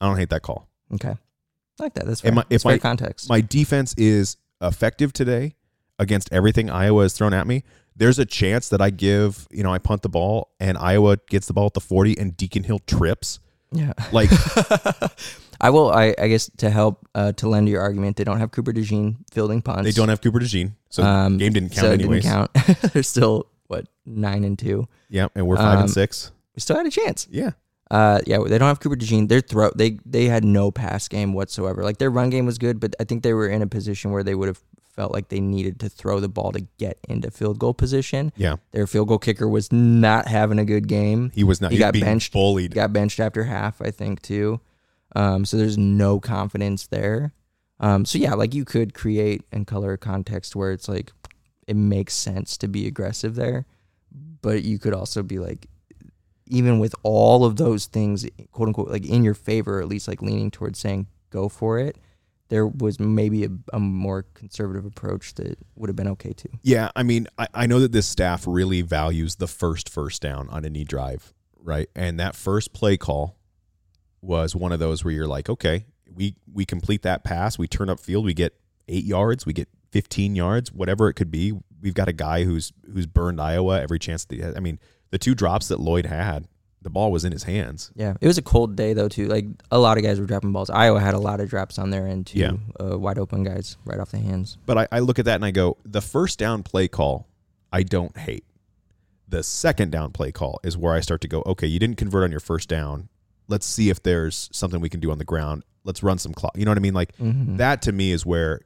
[0.00, 0.68] I don't hate that call.
[0.94, 2.06] okay, I like that.
[2.06, 2.32] That's fair.
[2.32, 3.28] I- That's if fair my- context.
[3.28, 5.54] My defense is effective today
[5.98, 7.64] against everything Iowa has thrown at me.
[7.96, 11.48] There's a chance that I give, you know, I punt the ball and Iowa gets
[11.48, 13.40] the ball at the 40 and Deacon Hill trips.
[13.72, 14.30] Yeah, Like,
[15.60, 15.90] I will.
[15.90, 19.16] I, I guess to help uh, to lend your argument, they don't have Cooper DeJean
[19.32, 19.84] fielding punts.
[19.84, 20.72] they don't have Cooper DeJean.
[20.90, 22.22] So Um, game didn't count so it anyways.
[22.22, 22.80] Didn't count.
[22.92, 24.86] They're still what nine and two.
[25.08, 26.30] Yeah, and we're five Um, and six.
[26.54, 27.26] We still had a chance.
[27.30, 27.50] Yeah.
[27.90, 29.28] Uh, yeah, they don't have Cooper DeJean.
[29.28, 31.82] Their throw they they had no pass game whatsoever.
[31.82, 34.22] Like their run game was good, but I think they were in a position where
[34.22, 34.60] they would have
[34.98, 38.32] felt like they needed to throw the ball to get into field goal position.
[38.36, 38.56] Yeah.
[38.72, 41.30] Their field goal kicker was not having a good game.
[41.32, 42.32] He was not He he got benched.
[42.32, 42.74] bullied.
[42.74, 44.60] Got benched after half, I think, too.
[45.14, 47.32] Um, so there's no confidence there.
[47.78, 51.12] Um, so yeah, like you could create and color a context where it's like
[51.68, 53.66] it makes sense to be aggressive there,
[54.42, 55.68] but you could also be like,
[56.48, 60.22] even with all of those things, quote unquote, like in your favor, at least like
[60.22, 61.96] leaning towards saying go for it.
[62.48, 66.48] There was maybe a, a more conservative approach that would have been okay too.
[66.62, 70.48] Yeah, I mean, I, I know that this staff really values the first first down
[70.48, 71.88] on any drive, right?
[71.94, 73.36] And that first play call
[74.20, 77.90] was one of those where you're like, okay, we we complete that pass, we turn
[77.90, 78.54] up field, we get
[78.88, 81.52] eight yards, we get 15 yards, whatever it could be.
[81.80, 84.56] We've got a guy who's who's burned Iowa every chance that.
[84.56, 84.78] I mean,
[85.10, 86.48] the two drops that Lloyd had,
[86.82, 87.90] the ball was in his hands.
[87.96, 89.26] Yeah, it was a cold day though too.
[89.26, 90.70] Like a lot of guys were dropping balls.
[90.70, 92.38] Iowa had a lot of drops on their end too.
[92.38, 92.52] Yeah.
[92.80, 94.58] uh, wide open guys right off the hands.
[94.66, 97.26] But I, I look at that and I go, the first down play call,
[97.72, 98.44] I don't hate.
[99.28, 102.24] The second down play call is where I start to go, okay, you didn't convert
[102.24, 103.08] on your first down.
[103.48, 105.64] Let's see if there's something we can do on the ground.
[105.84, 106.52] Let's run some clock.
[106.56, 106.94] You know what I mean?
[106.94, 107.56] Like Mm-hmm.
[107.56, 108.60] that to me is where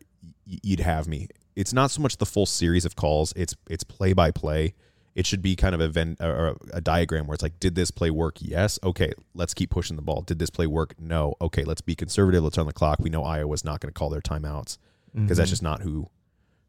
[0.47, 1.29] y- you'd have me.
[1.57, 3.33] It's not so much the full series of calls.
[3.37, 4.75] It's it's play by play.
[5.15, 8.11] It should be kind of a or a diagram where it's like, did this play
[8.11, 8.39] work?
[8.41, 8.79] Yes.
[8.83, 10.23] Okay, let's keep pushing the ball.
[10.23, 10.95] Did this play work?
[10.99, 11.35] No.
[11.41, 12.43] Okay, let's be conservative.
[12.43, 12.99] Let's run the clock.
[12.99, 14.79] We know Iowa's not going to call their timeouts
[15.15, 16.09] because that's just not who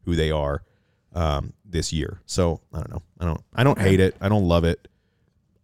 [0.04, 0.62] who they are
[1.14, 2.20] um, this year.
[2.26, 3.02] So I don't know.
[3.18, 4.16] I don't I don't hate it.
[4.20, 4.88] I don't love it.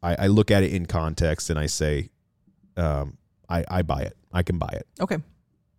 [0.03, 2.09] I, I look at it in context and I say,
[2.77, 4.17] um, I I buy it.
[4.33, 4.87] I can buy it.
[5.01, 5.19] Okay,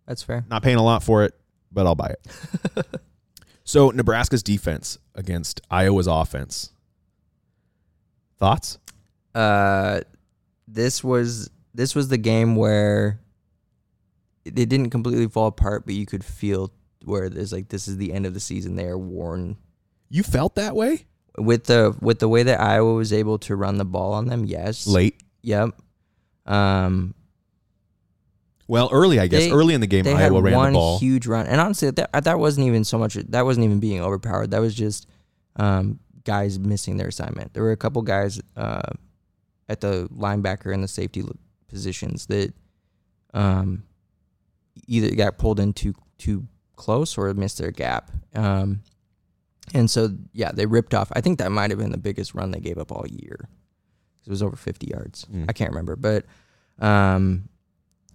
[0.06, 0.44] that's fair.
[0.48, 1.34] Not paying a lot for it,
[1.72, 2.86] but I'll buy it.
[3.64, 6.71] so Nebraska's defense against Iowa's offense.
[8.38, 8.78] Thoughts?
[9.34, 10.00] Uh,
[10.68, 13.20] this was this was the game where
[14.44, 16.72] it didn't completely fall apart, but you could feel
[17.04, 18.76] where there's like this is the end of the season.
[18.76, 19.56] They are worn
[20.10, 21.06] You felt that way
[21.38, 24.44] with the with the way that Iowa was able to run the ball on them.
[24.44, 25.22] Yes, late.
[25.42, 25.70] Yep.
[26.46, 27.14] Um,
[28.68, 30.98] Well, early I guess They- early in the game Iowa ran one the ball.
[30.98, 33.14] huge run, and honestly, that that wasn't even so much.
[33.14, 34.50] That wasn't even being overpowered.
[34.50, 35.06] That was just
[35.56, 37.54] um, guys missing their assignment.
[37.54, 38.92] There were a couple guys uh,
[39.68, 41.24] at the linebacker and the safety
[41.68, 42.52] positions that
[43.34, 43.84] um,
[44.86, 46.46] either got pulled in too too
[46.76, 48.10] close or missed their gap.
[48.34, 48.82] Um,
[49.74, 51.10] and so, yeah, they ripped off.
[51.14, 53.48] I think that might have been the biggest run they gave up all year.
[54.26, 55.26] It was over 50 yards.
[55.32, 55.46] Mm.
[55.48, 56.24] I can't remember, but
[56.78, 57.48] um,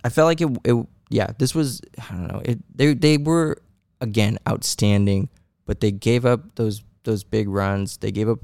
[0.03, 0.87] I felt like it, it.
[1.09, 1.81] Yeah, this was.
[1.97, 2.41] I don't know.
[2.43, 2.59] It.
[2.75, 3.57] They they were
[4.01, 5.29] again outstanding,
[5.65, 7.97] but they gave up those those big runs.
[7.97, 8.39] They gave up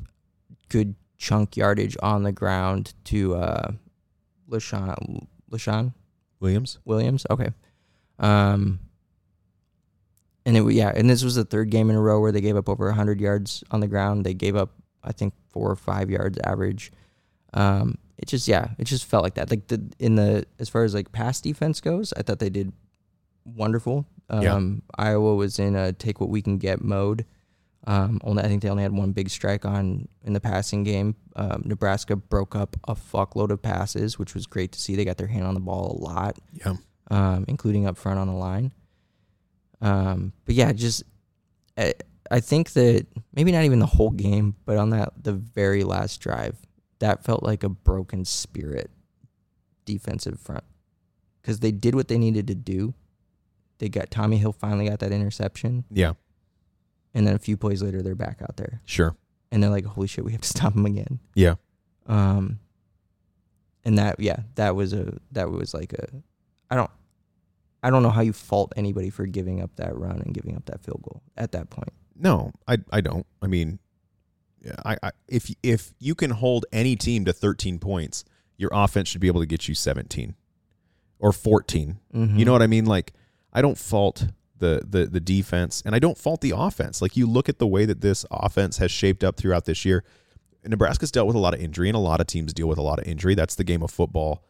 [0.69, 3.71] good chunk yardage on the ground to uh,
[4.49, 5.93] Leshon Leshon
[6.39, 6.79] Williams.
[6.85, 7.25] Williams.
[7.29, 7.49] Okay.
[8.19, 8.79] Um.
[10.45, 12.57] And it yeah, and this was the third game in a row where they gave
[12.57, 14.25] up over 100 yards on the ground.
[14.25, 14.71] They gave up
[15.01, 16.91] I think 4 or 5 yards average.
[17.53, 19.49] Um it just yeah, it just felt like that.
[19.49, 22.73] Like the in the as far as like pass defense goes, I thought they did
[23.45, 24.05] wonderful.
[24.29, 24.53] Yeah.
[24.53, 27.25] Um Iowa was in a take what we can get mode.
[27.85, 31.15] Um only I think they only had one big strike on in the passing game.
[31.35, 34.95] Um, Nebraska broke up a fuckload of passes, which was great to see.
[34.95, 36.75] They got their hand on the ball a lot Yeah.
[37.11, 38.71] um, including up front on the line.
[39.81, 41.03] Um, but yeah, just
[41.77, 41.93] I,
[42.31, 46.21] I think that maybe not even the whole game, but on that the very last
[46.21, 46.55] drive,
[46.99, 48.89] that felt like a broken spirit
[49.85, 50.63] defensive front
[51.41, 52.93] because they did what they needed to do.
[53.79, 56.13] They got Tommy Hill finally got that interception, Yeah.
[57.13, 59.15] And then a few plays later they're back out there, Sure.
[59.51, 61.55] and they're like, "Holy shit, we have to stop them again." Yeah.
[62.07, 62.59] Um,
[63.85, 66.07] and that yeah, that was a that was like a
[66.69, 66.91] I don't
[67.81, 70.65] I don't know how you fault anybody for giving up that run and giving up
[70.65, 71.89] that field goal at that point.
[72.15, 73.25] No, I I don't.
[73.41, 73.79] I mean,
[74.61, 78.23] yeah, I, I if if you can hold any team to 13 points,
[78.57, 80.35] your offense should be able to get you 17
[81.19, 81.99] or 14.
[82.13, 82.37] Mm-hmm.
[82.37, 82.85] You know what I mean?
[82.85, 83.13] Like
[83.51, 84.27] I don't fault
[84.63, 87.01] the the the defense and I don't fault the offense.
[87.01, 90.03] Like you look at the way that this offense has shaped up throughout this year.
[90.65, 92.81] Nebraska's dealt with a lot of injury and a lot of teams deal with a
[92.81, 93.35] lot of injury.
[93.35, 94.45] That's the game of football.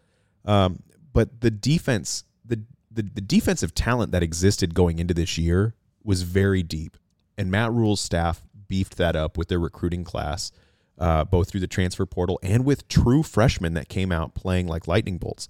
[0.45, 2.61] Um, but the defense, the,
[2.91, 5.73] the the defensive talent that existed going into this year
[6.03, 6.97] was very deep,
[7.37, 10.51] and Matt Rhule's staff beefed that up with their recruiting class,
[10.99, 14.87] uh, both through the transfer portal and with true freshmen that came out playing like
[14.87, 15.47] lightning bolts.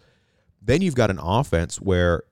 [0.61, 2.23] Then you've got an offense where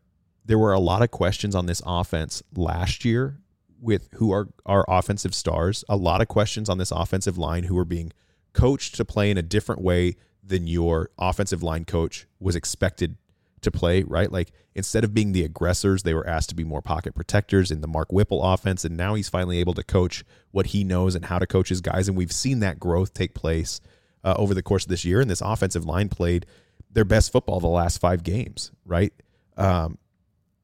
[0.45, 3.37] there were a lot of questions on this offense last year
[3.79, 5.83] with who are our offensive stars.
[5.89, 8.11] A lot of questions on this offensive line who are being
[8.53, 13.17] coached to play in a different way than your offensive line coach was expected
[13.61, 14.31] to play, right?
[14.31, 17.81] Like instead of being the aggressors, they were asked to be more pocket protectors in
[17.81, 18.83] the Mark Whipple offense.
[18.83, 21.81] And now he's finally able to coach what he knows and how to coach his
[21.81, 22.07] guys.
[22.07, 23.79] And we've seen that growth take place
[24.23, 25.21] uh, over the course of this year.
[25.21, 26.45] And this offensive line played
[26.91, 29.13] their best football the last five games, right?
[29.57, 29.97] Um,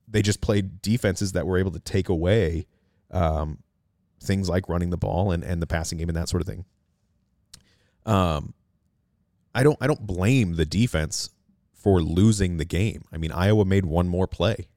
[0.08, 2.66] they just played defenses that were able to take away
[3.12, 3.60] um,
[4.22, 6.66] things like running the ball and, and the passing game and that sort of thing.
[8.06, 8.54] Um,
[9.54, 11.30] I don't I don't blame the defense
[11.74, 13.04] for losing the game.
[13.12, 14.68] I mean, Iowa made one more play.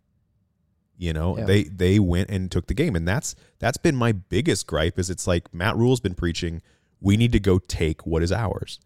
[0.96, 1.44] You know, Yeah.
[1.44, 4.98] they they went and took the game, and that's that's been my biggest gripe.
[4.98, 6.60] Is it's like Matt Rhule's been preaching,
[7.00, 8.80] we need to go take what is ours,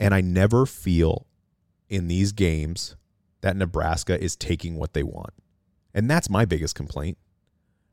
[0.00, 1.26] and I never feel
[1.88, 2.96] in these games
[3.46, 5.32] that Nebraska is taking what they want,
[5.94, 7.16] and that's my biggest complaint.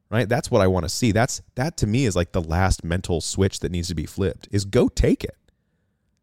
[0.10, 1.12] Right, that's what I want to see.
[1.12, 4.48] That's that to me is like the last mental switch that needs to be flipped.
[4.52, 5.38] Is go take it.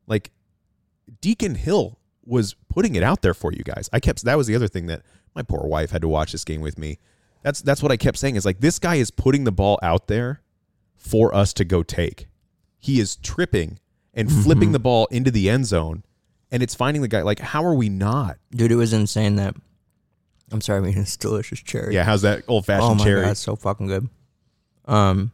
[0.08, 0.32] Like
[1.20, 3.88] Deacon Hill was putting it out there for you guys.
[3.92, 5.02] I kept that was the other thing that
[5.34, 6.98] my poor wife had to watch this game with me.
[7.42, 10.08] That's that's what I kept saying is like this guy is putting the ball out
[10.08, 10.42] there
[10.96, 12.26] for us to go take.
[12.78, 13.78] He is tripping
[14.12, 14.72] and flipping mm-hmm.
[14.72, 16.02] the ball into the end zone
[16.52, 18.38] and it's finding the guy like how are we not?
[18.50, 19.54] Dude, it was insane that
[20.52, 21.94] I'm sorry, I'm eating this delicious cherry.
[21.94, 23.22] Yeah, how's that old Oh fashioned my cherry?
[23.22, 24.08] god, it's so fucking good.
[24.86, 25.30] Um,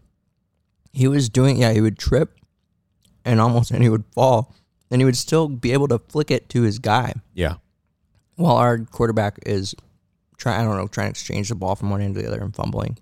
[0.93, 2.37] he was doing yeah, he would trip,
[3.25, 4.55] and almost and he would fall,
[4.91, 7.55] and he would still be able to flick it to his guy Yeah.
[8.37, 9.75] while our quarterback is
[10.37, 10.61] trying.
[10.61, 12.55] I don't know, trying to exchange the ball from one end to the other and
[12.55, 12.99] fumbling.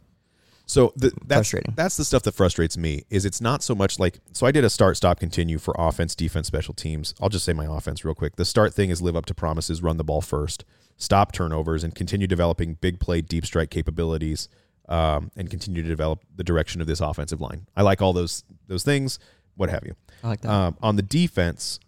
[0.67, 3.05] So the, that's that's the stuff that frustrates me.
[3.11, 6.15] Is it's not so much like so I did a start stop continue for offense,
[6.15, 7.15] defense, special teams.
[7.21, 8.37] I'll just say my offense real quick.
[8.37, 10.65] The start thing is live up to promises, run the ball first,
[10.97, 14.49] stop turnovers, and continue developing big play, deep strike capabilities,
[14.89, 17.67] um, and continue to develop the direction of this offensive line.
[17.77, 19.19] I like all those those things,
[19.57, 19.95] what have you.
[20.23, 20.51] I like that.
[20.51, 21.79] Um, on the defense,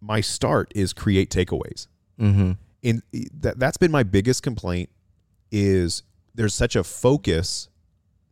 [0.00, 1.86] my start is create takeaways
[2.20, 2.52] mm-hmm.
[2.82, 3.02] in
[3.40, 4.90] that that's been my biggest complaint
[5.50, 6.02] is
[6.34, 7.68] there's such a focus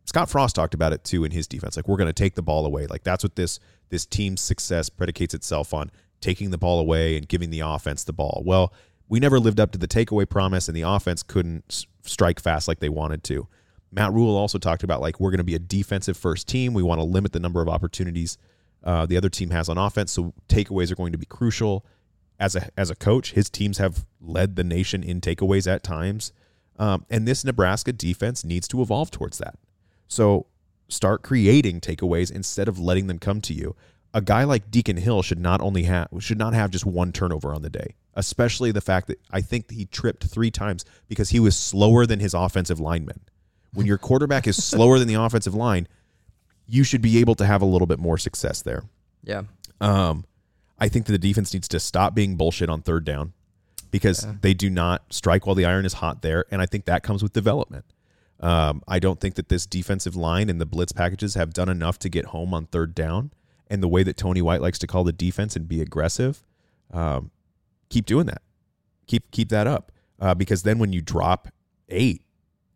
[0.05, 2.41] Scott Frost talked about it too in his defense like we're going to take the
[2.41, 3.59] ball away like that's what this
[3.89, 5.91] this team's success predicates itself on
[6.21, 8.73] taking the ball away and giving the offense the ball well
[9.07, 12.79] we never lived up to the takeaway promise, and the offense couldn't strike fast like
[12.79, 13.47] they wanted to.
[13.91, 16.73] Matt Rhule also talked about like we're going to be a defensive first team.
[16.73, 18.37] We want to limit the number of opportunities
[18.83, 21.85] uh, the other team has on offense, so takeaways are going to be crucial.
[22.39, 26.33] As a as a coach, his teams have led the nation in takeaways at times,
[26.77, 29.55] um, and this Nebraska defense needs to evolve towards that.
[30.07, 30.47] So
[30.87, 33.75] start creating takeaways instead of letting them come to you.
[34.13, 37.53] A guy like Deacon Hill should not only have should not have just one turnover
[37.53, 41.39] on the day, especially the fact that I think he tripped three times because he
[41.39, 43.19] was slower than his offensive lineman.
[43.73, 45.87] When your quarterback is slower than the offensive line,
[46.65, 48.83] you should be able to have a little bit more success there.
[49.23, 49.43] Yeah.
[49.81, 50.25] Um,
[50.79, 53.33] I think that the defense needs to stop being bullshit on third down
[53.91, 57.03] because they do not strike while the iron is hot there, and I think that
[57.03, 57.85] comes with development.
[58.39, 61.97] Um, I don't think that this defensive line and the blitz packages have done enough
[61.99, 63.31] to get home on third down.
[63.67, 66.43] And the way that Tony White likes to call the defense and be aggressive,
[66.91, 67.31] um,
[67.89, 68.41] keep doing that.
[69.07, 71.47] Keep keep that up uh, because then when you drop
[71.89, 72.23] eight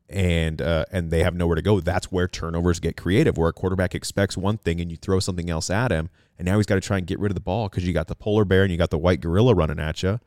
[0.10, 3.38] and uh, and they have nowhere to go, that's where turnovers get creative.
[3.38, 6.58] Where a quarterback expects one thing and you throw something else at him, and now
[6.58, 8.46] he's got to try and get rid of the ball because you got the polar
[8.46, 10.20] bear and you got the white gorilla running at you.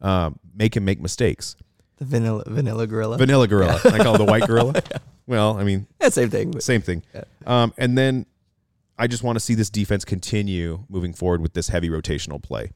[0.00, 1.56] Um, make him make mistakes.
[2.00, 3.18] The vanilla vanilla gorilla.
[3.18, 3.80] Vanilla gorilla.
[3.84, 4.74] I call it the white gorilla.
[5.26, 6.50] Well, I mean, yeah, same thing.
[6.50, 7.04] but- same thing.
[7.14, 7.22] Yeah.
[7.46, 8.26] Um, and then
[8.98, 12.72] I just want to see this defense continue moving forward with this heavy rotational play.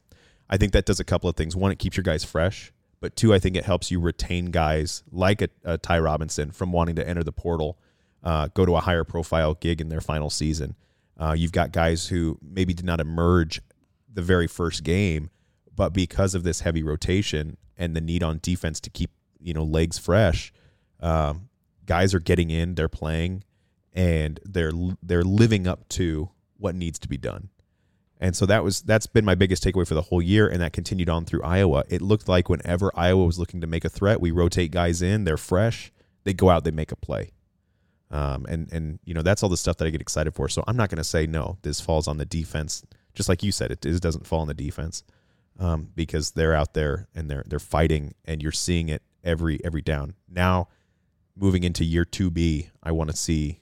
[0.49, 1.53] I think that does a couple of things.
[1.53, 2.71] One, it keeps your guys fresh.
[3.01, 6.71] But two, I think it helps you retain guys like a, a Ty Robinson from
[6.71, 7.77] wanting to enter the portal,
[8.23, 10.75] uh, go to a higher profile gig in their final season.
[11.19, 13.61] Uh, you've got guys who maybe did not emerge
[14.13, 15.29] the very first game,
[15.75, 19.63] but because of this heavy rotation and the need on defense to keep you know
[19.63, 20.51] legs fresh,
[21.01, 21.49] um,
[21.85, 23.43] guys are getting in, they're playing,
[23.93, 24.71] and they're
[25.01, 27.49] they're living up to what needs to be done.
[28.19, 30.73] And so that was that's been my biggest takeaway for the whole year, and that
[30.73, 31.83] continued on through Iowa.
[31.89, 35.25] It looked like whenever Iowa was looking to make a threat, we rotate guys in,
[35.25, 35.91] they're fresh,
[36.23, 37.31] they go out, they make a play.
[38.11, 40.47] Um, and and you know that's all the stuff that I get excited for.
[40.47, 41.57] So I'm not going to say no.
[41.63, 42.83] This falls on the defense,
[43.13, 43.71] just like you said.
[43.71, 45.03] It, it doesn't fall on the defense
[45.59, 49.81] um, because they're out there and they're they're fighting, and you're seeing it every every
[49.81, 50.15] down.
[50.29, 50.69] Now,
[51.35, 53.59] moving into year two B, I want to see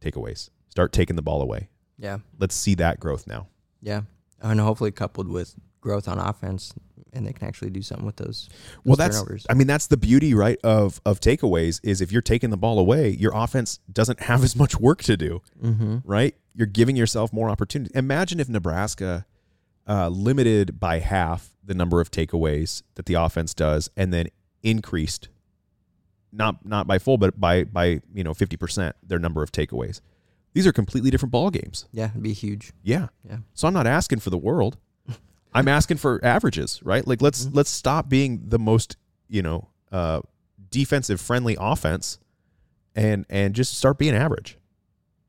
[0.00, 0.50] takeaways.
[0.68, 1.68] Start taking the ball away.
[1.98, 2.18] Yeah.
[2.38, 3.48] Let's see that growth now.
[3.80, 4.02] Yeah.
[4.40, 6.72] And hopefully coupled with growth on offense
[7.12, 8.48] and they can actually do something with those,
[8.84, 9.46] Well, that's turnovers.
[9.48, 12.78] I mean that's the beauty, right, of of takeaways is if you're taking the ball
[12.78, 15.98] away, your offense doesn't have as much work to do, mm-hmm.
[16.04, 16.34] right?
[16.54, 17.92] You're giving yourself more opportunity.
[17.94, 19.26] Imagine if Nebraska
[19.88, 24.28] uh, limited by half the number of takeaways that the offense does, and then
[24.62, 25.28] increased
[26.32, 30.00] not not by full, but by by you know fifty percent their number of takeaways.
[30.54, 31.86] These are completely different ball games.
[31.92, 32.72] Yeah, it'd be huge.
[32.82, 33.08] Yeah.
[33.28, 33.38] Yeah.
[33.54, 34.76] So I'm not asking for the world.
[35.54, 37.06] I'm asking for averages, right?
[37.06, 37.56] Like let's Mm-hmm.
[37.56, 38.96] let's stop being the most,
[39.28, 40.20] you know, uh,
[40.70, 42.18] defensive friendly offense
[42.94, 44.58] and and just start being average.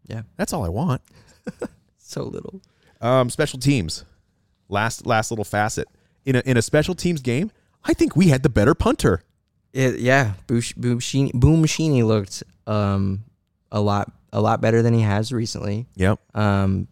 [0.06, 0.24] Yeah.
[0.38, 1.02] That's all I want.
[2.06, 2.62] So little.
[3.02, 4.06] Um, special teams.
[4.74, 5.88] Last last little facet.
[6.26, 7.52] In a in a special teams game,
[7.86, 9.22] I think we had the better punter.
[9.72, 13.24] It, yeah, Bush, Boom Machini looked um,
[13.72, 15.88] a lot a lot better than he has recently.
[15.96, 16.20] Yep.
[16.36, 16.88] Um,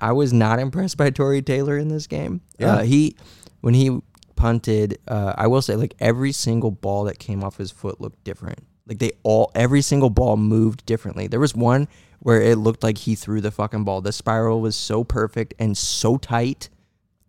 [0.00, 2.40] I was not impressed by Tory Taylor in this game.
[2.58, 2.76] Yeah.
[2.76, 3.16] Uh, he
[3.60, 4.00] when he
[4.36, 8.22] punted, uh, I will say like every single ball that came off his foot looked
[8.24, 8.60] different.
[8.86, 11.26] Like they all every single ball moved differently.
[11.26, 11.88] There was one
[12.20, 14.00] where it looked like he threw the fucking ball.
[14.00, 16.68] The spiral was so perfect and so tight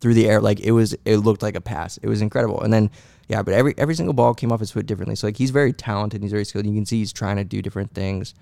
[0.00, 0.40] through the air.
[0.40, 1.96] Like it was it looked like a pass.
[1.98, 2.60] It was incredible.
[2.60, 2.90] And then
[3.28, 5.16] yeah, but every every single ball came off his foot differently.
[5.16, 6.66] So like he's very talented, he's very skilled.
[6.66, 8.34] You can see he's trying to do different things.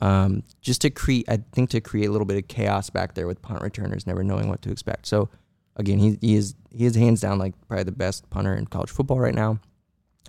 [0.00, 3.26] Um, just to create I think to create a little bit of chaos back there
[3.26, 5.06] with punt returners never knowing what to expect.
[5.06, 5.28] So
[5.76, 8.90] again, he he is he is hands down like probably the best punter in college
[8.90, 9.58] football right now.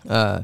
[0.08, 0.44] Uh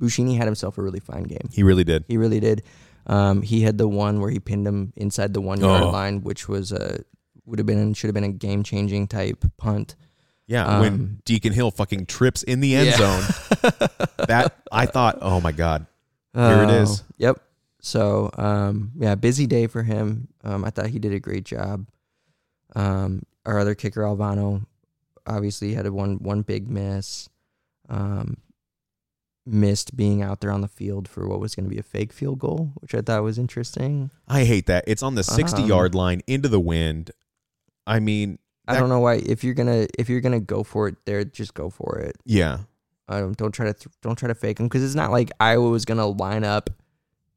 [0.00, 1.48] Buschini had himself a really fine game.
[1.52, 2.04] He really did.
[2.08, 2.62] He really did.
[3.08, 5.90] Um, he had the one where he pinned him inside the one yard Oh.
[5.90, 7.00] line, which was a
[7.48, 9.96] would have been and should have been a game changing type punt.
[10.46, 12.96] Yeah, when Um, Deacon Hill fucking trips in the end Yeah.
[12.96, 13.24] zone.
[14.28, 15.86] That I thought, oh my god.
[16.34, 17.00] Here it is.
[17.02, 17.40] Oh, Yep.
[17.80, 20.28] So um, yeah, busy day for him.
[20.44, 21.86] Um, I thought he did a great job.
[22.76, 24.66] Um, our other kicker Alvano,
[25.26, 27.28] obviously had a one one big miss.
[27.88, 28.36] Um,
[29.46, 32.12] missed being out there on the field for what was going to be a fake
[32.12, 34.10] field goal, which I thought was interesting.
[34.26, 34.84] I hate that.
[34.86, 37.10] It's on the 60 Um, yard line into the wind.
[37.88, 38.38] I mean,
[38.68, 41.24] I that- don't know why if you're gonna if you're gonna go for it there,
[41.24, 42.16] just go for it.
[42.24, 42.58] Yeah.
[43.08, 45.70] Um, don't try to th- don't try to fake them because it's not like Iowa
[45.70, 46.68] was gonna line up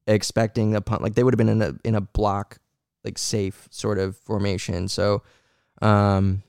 [0.07, 1.01] expecting a punt.
[1.01, 2.57] Like they would have been in a in a block
[3.05, 4.87] like safe sort of formation.
[4.89, 5.23] So,
[5.81, 6.43] um,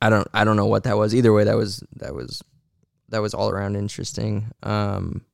[0.00, 1.14] I don't I don't know what that was.
[1.14, 2.42] Either way, that was that was
[3.08, 4.52] that was all around interesting.
[4.62, 5.24] Um,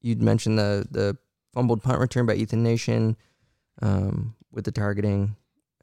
[0.00, 1.18] you'd mentioned the the
[1.52, 3.16] fumbled punt return by Ethan Nation
[3.82, 5.36] um, with the targeting,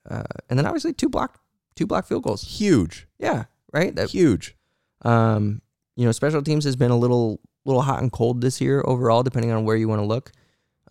[0.09, 1.39] uh, and then obviously two block
[1.75, 2.43] two block field goals.
[2.43, 3.95] Huge, Yeah, right.
[3.95, 4.55] That huge.
[5.03, 5.61] um,
[5.95, 9.23] you know, special teams has been a little little hot and cold this year overall,
[9.23, 10.31] depending on where you want to look.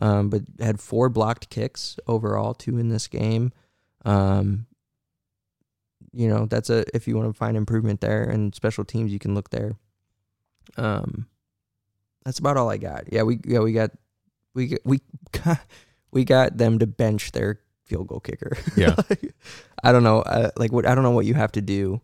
[0.00, 3.52] Um, but had four blocked kicks overall, two in this game.
[4.04, 4.66] Um,
[6.12, 9.18] you know, that's a if you want to find improvement there and special teams, you
[9.18, 9.72] can look there.
[10.76, 11.26] Um,
[12.24, 13.12] that's about all I got.
[13.12, 13.90] Yeah, we yeah we got
[14.54, 15.00] we got- we
[15.32, 15.58] got,
[16.10, 18.56] we got them to bench their field goal kicker.
[18.76, 18.94] Yeah.
[19.82, 22.00] I don't know, uh, like what I don't know what you have to do.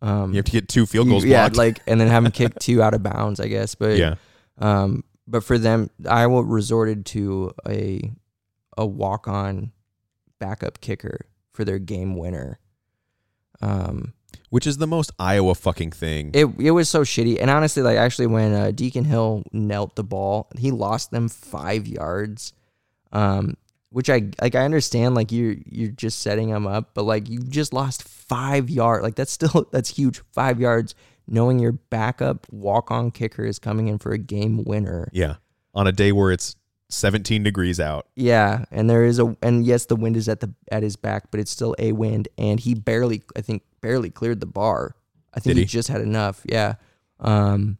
[0.00, 2.30] Um, You have to get two field you- goals yeah, like and then have them
[2.32, 3.74] kick two out of bounds, I guess.
[3.74, 4.14] But yeah,
[4.58, 8.12] um, but for them, Iowa resorted to a
[8.76, 9.72] a walk on
[10.38, 12.60] backup kicker for their game winner.
[13.60, 14.12] Um,
[14.50, 16.30] which is the most Iowa fucking thing.
[16.32, 20.04] it it was so shitty, and honestly, like actually, when uh, Deacon Hill knelt the
[20.04, 22.52] ball, he lost them five yards.
[23.12, 23.56] Um,
[23.90, 24.54] which I like.
[24.54, 28.68] I understand, like you're you're just setting them up, but like you just lost five
[28.70, 29.02] yards.
[29.02, 30.22] Like that's still that's huge.
[30.32, 30.94] Five yards,
[31.26, 35.08] knowing your backup walk on kicker is coming in for a game winner.
[35.12, 35.36] yeah,
[35.74, 36.56] on a day where it's
[36.90, 38.06] 17 degrees out.
[38.16, 41.30] Yeah, and there is a and yes, the wind is at the at his back,
[41.30, 44.96] but it's still a wind, and he barely, I think, barely cleared the bar.
[45.34, 45.62] I think he?
[45.62, 45.66] he?
[45.66, 46.40] just had enough.
[46.44, 46.74] Yeah,
[47.20, 47.78] um,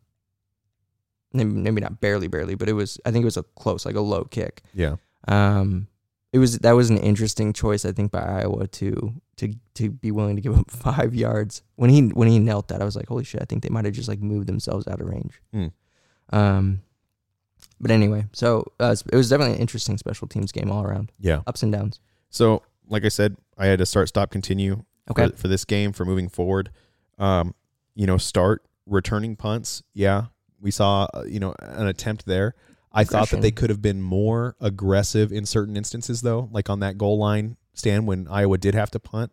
[1.32, 2.98] maybe, maybe not barely, barely, but it was.
[3.06, 4.62] I think it was a close, like a low kick.
[4.74, 5.89] Yeah, Um,
[6.32, 10.10] it was that was an interesting choice, I think, by Iowa to to to be
[10.10, 12.82] willing to give up five yards when he when he knelt that.
[12.82, 13.40] I was like, holy shit!
[13.42, 15.40] I think they might have just like moved themselves out of range.
[15.52, 15.66] Hmm.
[16.30, 16.82] Um,
[17.80, 21.40] but anyway, so uh, it was definitely an interesting special teams game all around, yeah.
[21.46, 22.00] ups and downs.
[22.28, 25.28] So, like I said, I had to start, stop, continue Okay.
[25.30, 26.70] for, for this game for moving forward.
[27.18, 27.55] Um,
[27.94, 29.82] you know, start returning punts.
[29.94, 30.26] Yeah,
[30.60, 32.55] we saw uh, you know an attempt there.
[32.98, 36.80] I thought that they could have been more aggressive in certain instances, though, like on
[36.80, 39.32] that goal line stand when Iowa did have to punt.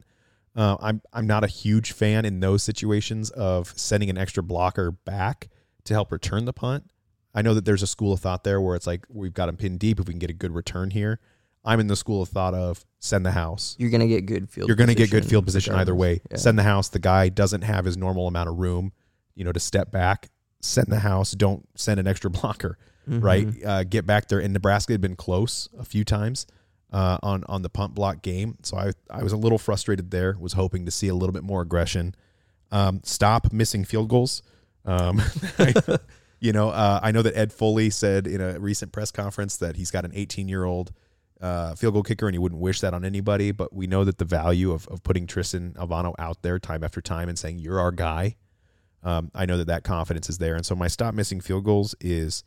[0.56, 4.92] Uh, I'm I'm not a huge fan in those situations of sending an extra blocker
[4.92, 5.50] back
[5.84, 6.90] to help return the punt.
[7.34, 9.58] I know that there's a school of thought there where it's like we've got them
[9.58, 11.20] pinned deep if we can get a good return here.
[11.66, 13.76] I'm in the school of thought of send the house.
[13.80, 14.70] You're gonna get good field.
[14.70, 16.22] You're going to get good field position either way.
[16.32, 16.38] Yeah.
[16.38, 16.90] Send the house.
[16.90, 18.94] The guy doesn't have his normal amount of room,
[19.34, 20.30] you know, to step back.
[20.62, 21.32] Send the house.
[21.32, 22.78] Don't send an extra blocker,
[23.08, 23.48] right?
[23.48, 23.66] Mhm.
[23.66, 24.40] Uh, get back there.
[24.40, 26.48] And Nebraska had been close a few times
[26.92, 30.36] uh, on on the punt block game, so I I was a little frustrated there.
[30.40, 32.16] Was hoping to see a little bit more aggression.
[32.72, 34.42] Um, stop missing field goals.
[34.86, 35.22] Um,
[36.40, 39.76] you know, uh, I know that Ed Foley said in a recent press conference that
[39.76, 40.92] he's got an 18 year old
[41.42, 43.52] uh, field goal kicker, and he wouldn't wish that on anybody.
[43.52, 47.02] But we know that the value of, of putting Tristan Alvano out there time after
[47.02, 48.36] time and saying you're our guy.
[49.04, 51.94] Um, I know that that confidence is there, and so my stop missing field goals
[52.02, 52.44] is,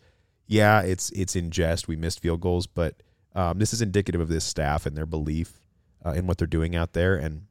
[0.49, 1.87] yeah, it's it's in jest.
[1.87, 2.97] We missed field goals, but
[3.35, 5.61] um, this is indicative of this staff and their belief
[6.05, 7.15] uh, in what they're doing out there.
[7.17, 7.43] And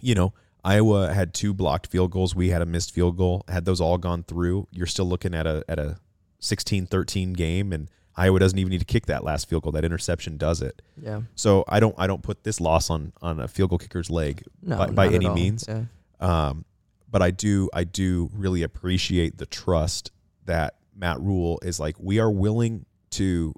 [0.00, 0.32] you know,
[0.64, 2.34] Iowa had two blocked field goals.
[2.34, 3.44] We had a missed field goal.
[3.48, 5.98] Had those all gone through, you're still looking at a at a
[6.40, 9.72] 16-13 game, and Iowa doesn't even need to kick that last field goal.
[9.72, 10.80] That interception does it.
[11.00, 11.22] Yeah.
[11.34, 14.44] So I don't I don't put this loss on on a field goal kicker's leg
[14.62, 15.66] No, by, by any means.
[15.68, 15.84] Yeah.
[16.20, 16.64] Um,
[17.10, 20.10] but I do I do really appreciate the trust
[20.46, 23.54] that Matt Rhule is like we are willing to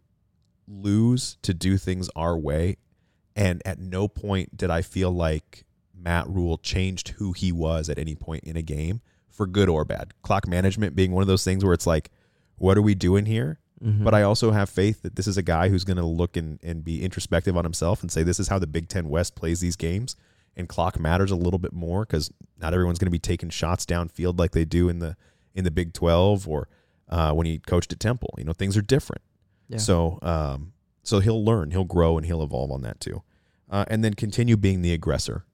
[0.68, 2.76] lose to do things our way,
[3.34, 5.64] and at no point did I feel like
[5.94, 9.00] Matt Rhule changed who he was at any point in a game
[9.30, 10.12] for good or bad.
[10.22, 12.10] Clock management being one of those things where it's like,
[12.56, 13.58] what are we doing here?
[13.82, 14.04] Mhm.
[14.04, 16.58] But I also have faith that this is a guy who's going to look and,
[16.62, 19.60] and be introspective on himself and say, this is how the Big Ten West plays
[19.60, 20.16] these games.
[20.56, 22.30] And clock matters a little bit more because
[22.60, 25.16] not everyone's going to be taking shots downfield like they do in the
[25.54, 26.68] in the Big Twelve or
[27.10, 28.34] uh, when he coached at Temple.
[28.38, 29.22] You know, things are different.
[29.68, 29.78] Yeah.
[29.78, 30.72] So um,
[31.02, 33.22] so he'll learn, he'll grow, and he'll evolve on that too.
[33.68, 35.44] Uh, and then continue being the aggressor.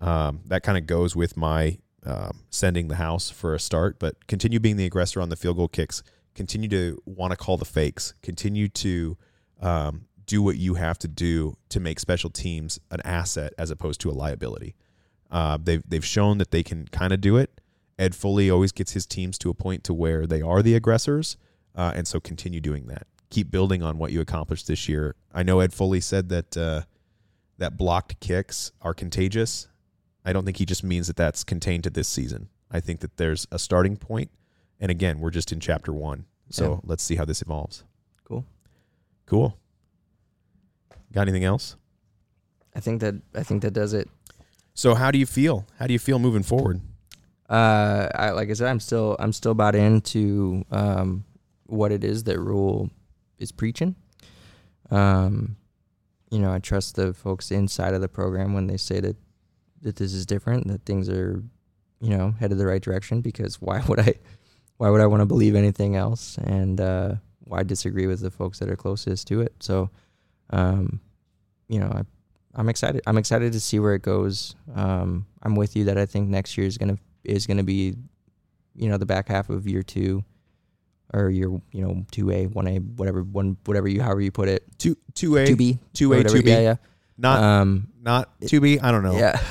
[0.00, 4.26] Um, that kind of goes with my um, sending the house for a start, but
[4.26, 6.02] continue being the aggressor on the field goal kicks.
[6.34, 8.14] Continue to want to call the fakes.
[8.22, 9.16] Continue to
[9.60, 14.00] um, do what you have to do to make special teams an asset as opposed
[14.00, 14.74] to a liability.
[15.30, 17.60] Uh, they've they've shown that they can kind of do it.
[17.98, 21.36] Ed Foley always gets his teams to a point to where they are the aggressors,
[21.74, 23.06] uh, and so continue doing that.
[23.30, 25.14] Keep building on what you accomplished this year.
[25.32, 26.82] I know Ed Foley said that uh,
[27.58, 29.68] that blocked kicks are contagious.
[30.24, 32.48] I don't think he just means that that's contained to this season.
[32.70, 34.30] I think that there's a starting point,
[34.80, 36.80] and again, we're just in chapter one, so Yeah.
[36.84, 37.84] let's see how this evolves.
[38.24, 38.44] Cool.
[39.26, 39.58] Cool.
[41.12, 41.76] Got anything else?
[42.74, 44.08] I think that I think that does it.
[44.74, 45.66] So how do you feel?
[45.78, 46.80] How do you feel moving forward?
[47.48, 51.24] Uh, I like I said, I'm still I'm still bought into um
[51.66, 52.90] what it is that Rhule
[53.38, 53.96] is preaching.
[54.90, 55.56] Um,
[56.30, 59.16] you know, I trust the folks inside of the program when they say that
[59.82, 61.42] that this is different, that things are,
[62.00, 63.20] you know, headed the right direction.
[63.20, 64.14] Because why would I,
[64.78, 66.38] why would I want to believe anything else?
[66.38, 69.54] And uh, why disagree with the folks that are closest to it?
[69.60, 69.90] So,
[70.50, 71.00] um,
[71.68, 72.02] you know, I,
[72.54, 73.02] I'm excited.
[73.06, 74.54] I'm excited to see where it goes.
[74.74, 77.94] Um, I'm with you that I think next year is gonna is gonna be,
[78.74, 80.24] you know, the back half of year two,
[81.12, 84.48] or year you know two A, one A, whatever one whatever you however you put
[84.48, 86.50] it, Two two A two B, two A two B.
[86.50, 86.76] yeah, yeah.
[87.16, 88.78] Not Um, not two B.
[88.80, 89.16] I don't know.
[89.16, 89.40] yeah.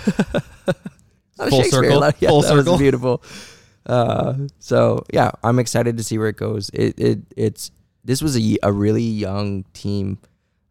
[1.38, 2.12] Not a Full circle?
[2.20, 2.78] Yeah, Full circle?
[2.78, 3.24] beautiful.
[3.88, 6.70] Uh, so yeah, I'm excited to see where it goes.
[6.74, 7.72] It it it's
[8.06, 10.20] this was a a really young team.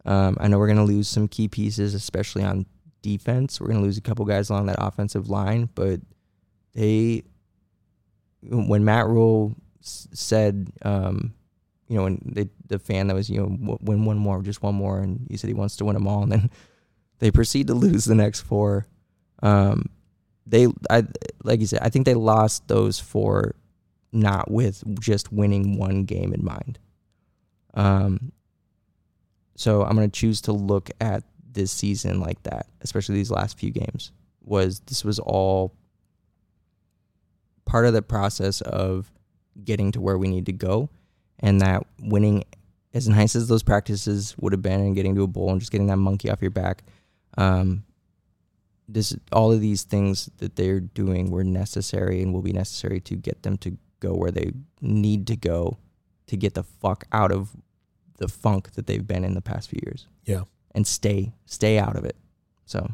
[0.05, 2.67] Um, I know we're gonna lose some key pieces, especially on
[3.03, 3.61] defense.
[3.61, 6.01] We're gonna lose a couple guys along that offensive line, but
[6.75, 7.25] they
[8.43, 11.35] when Matt Rhule said, um,
[11.89, 14.75] you know, when they, the fan that was, you know, win one more, just one
[14.75, 16.51] more, and he said he wants to win them all, and then
[17.19, 18.87] they proceed to lose the next four.
[19.43, 19.91] Um,
[20.47, 21.05] they, I
[21.45, 23.55] like you said, I think they lost those four,
[24.13, 26.79] not with just winning one game in mind.
[27.75, 28.33] Um,
[29.57, 33.71] so I'm gonna choose to look at this season like that, especially these last few
[33.71, 34.13] games.
[34.45, 35.75] Was this was all
[37.65, 39.11] part of the process of
[39.65, 40.89] getting to where we need to go,
[41.41, 42.45] and that winning,
[42.95, 45.73] as nice as those practices would have been, and getting to a bowl and just
[45.73, 46.83] getting that monkey off your back,
[47.39, 47.85] um,
[48.89, 53.15] this all of these things that they're doing were necessary and will be necessary to
[53.17, 55.79] get them to go where they need to go
[56.27, 57.57] to get the fuck out of
[58.19, 60.43] the funk that they've been in the past few years Yeah.
[60.75, 62.17] and stay stay out of it.
[62.67, 62.91] So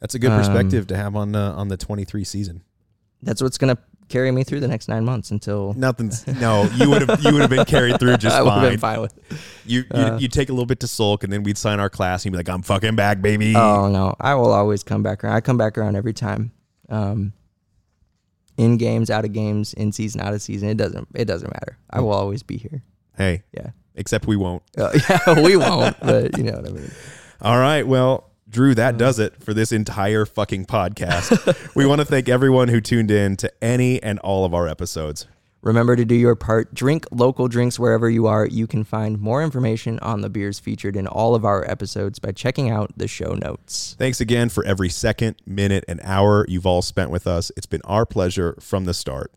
[0.00, 2.62] That's a good Um, perspective to have on uh, on the 23 season.
[3.24, 3.76] That's what's gonna
[4.08, 6.64] carry me through the next nine months until Nothing's no.
[6.76, 8.70] You would have you would have been carried through just I would have fine.
[8.72, 9.14] been fine with.
[9.66, 11.88] You you Uh, you take a little bit to sulk, and then we'd sign our
[11.90, 15.02] class, and you'd be like, "I'm fucking back, baby." Oh no, I will always come
[15.02, 15.34] back around.
[15.34, 16.52] I come back around every time.
[16.90, 17.32] Um,
[18.56, 21.76] in games, out of games, in season, out of season, it doesn't it doesn't matter.
[21.90, 22.82] I will always be here.
[23.16, 24.62] hey, Yeah, except we won't.
[24.78, 26.90] uh, yeah, we won't, but you know what I mean.
[27.40, 27.86] All right.
[27.86, 31.74] Well, Drew, that does it for this entire fucking podcast.
[31.74, 35.26] we want to thank everyone who tuned in to any and all of our episodes.
[35.60, 36.72] Remember to do your part.
[36.72, 38.46] Drink local drinks wherever you are.
[38.46, 42.30] You can find more information on the beers featured in all of our episodes by
[42.30, 43.96] checking out the show notes.
[43.98, 47.50] Thanks again for every second, minute, and hour you've all spent with us.
[47.56, 49.32] It's been our pleasure from the start.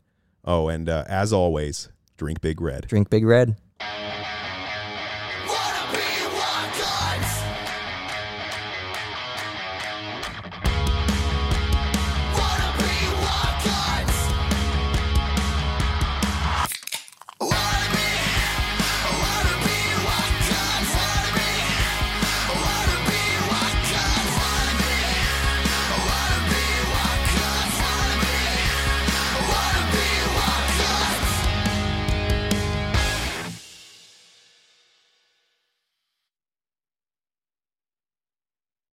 [0.46, 2.88] Oh, and uh, as always, drink Big Red.
[2.88, 3.56] Drink Big Red.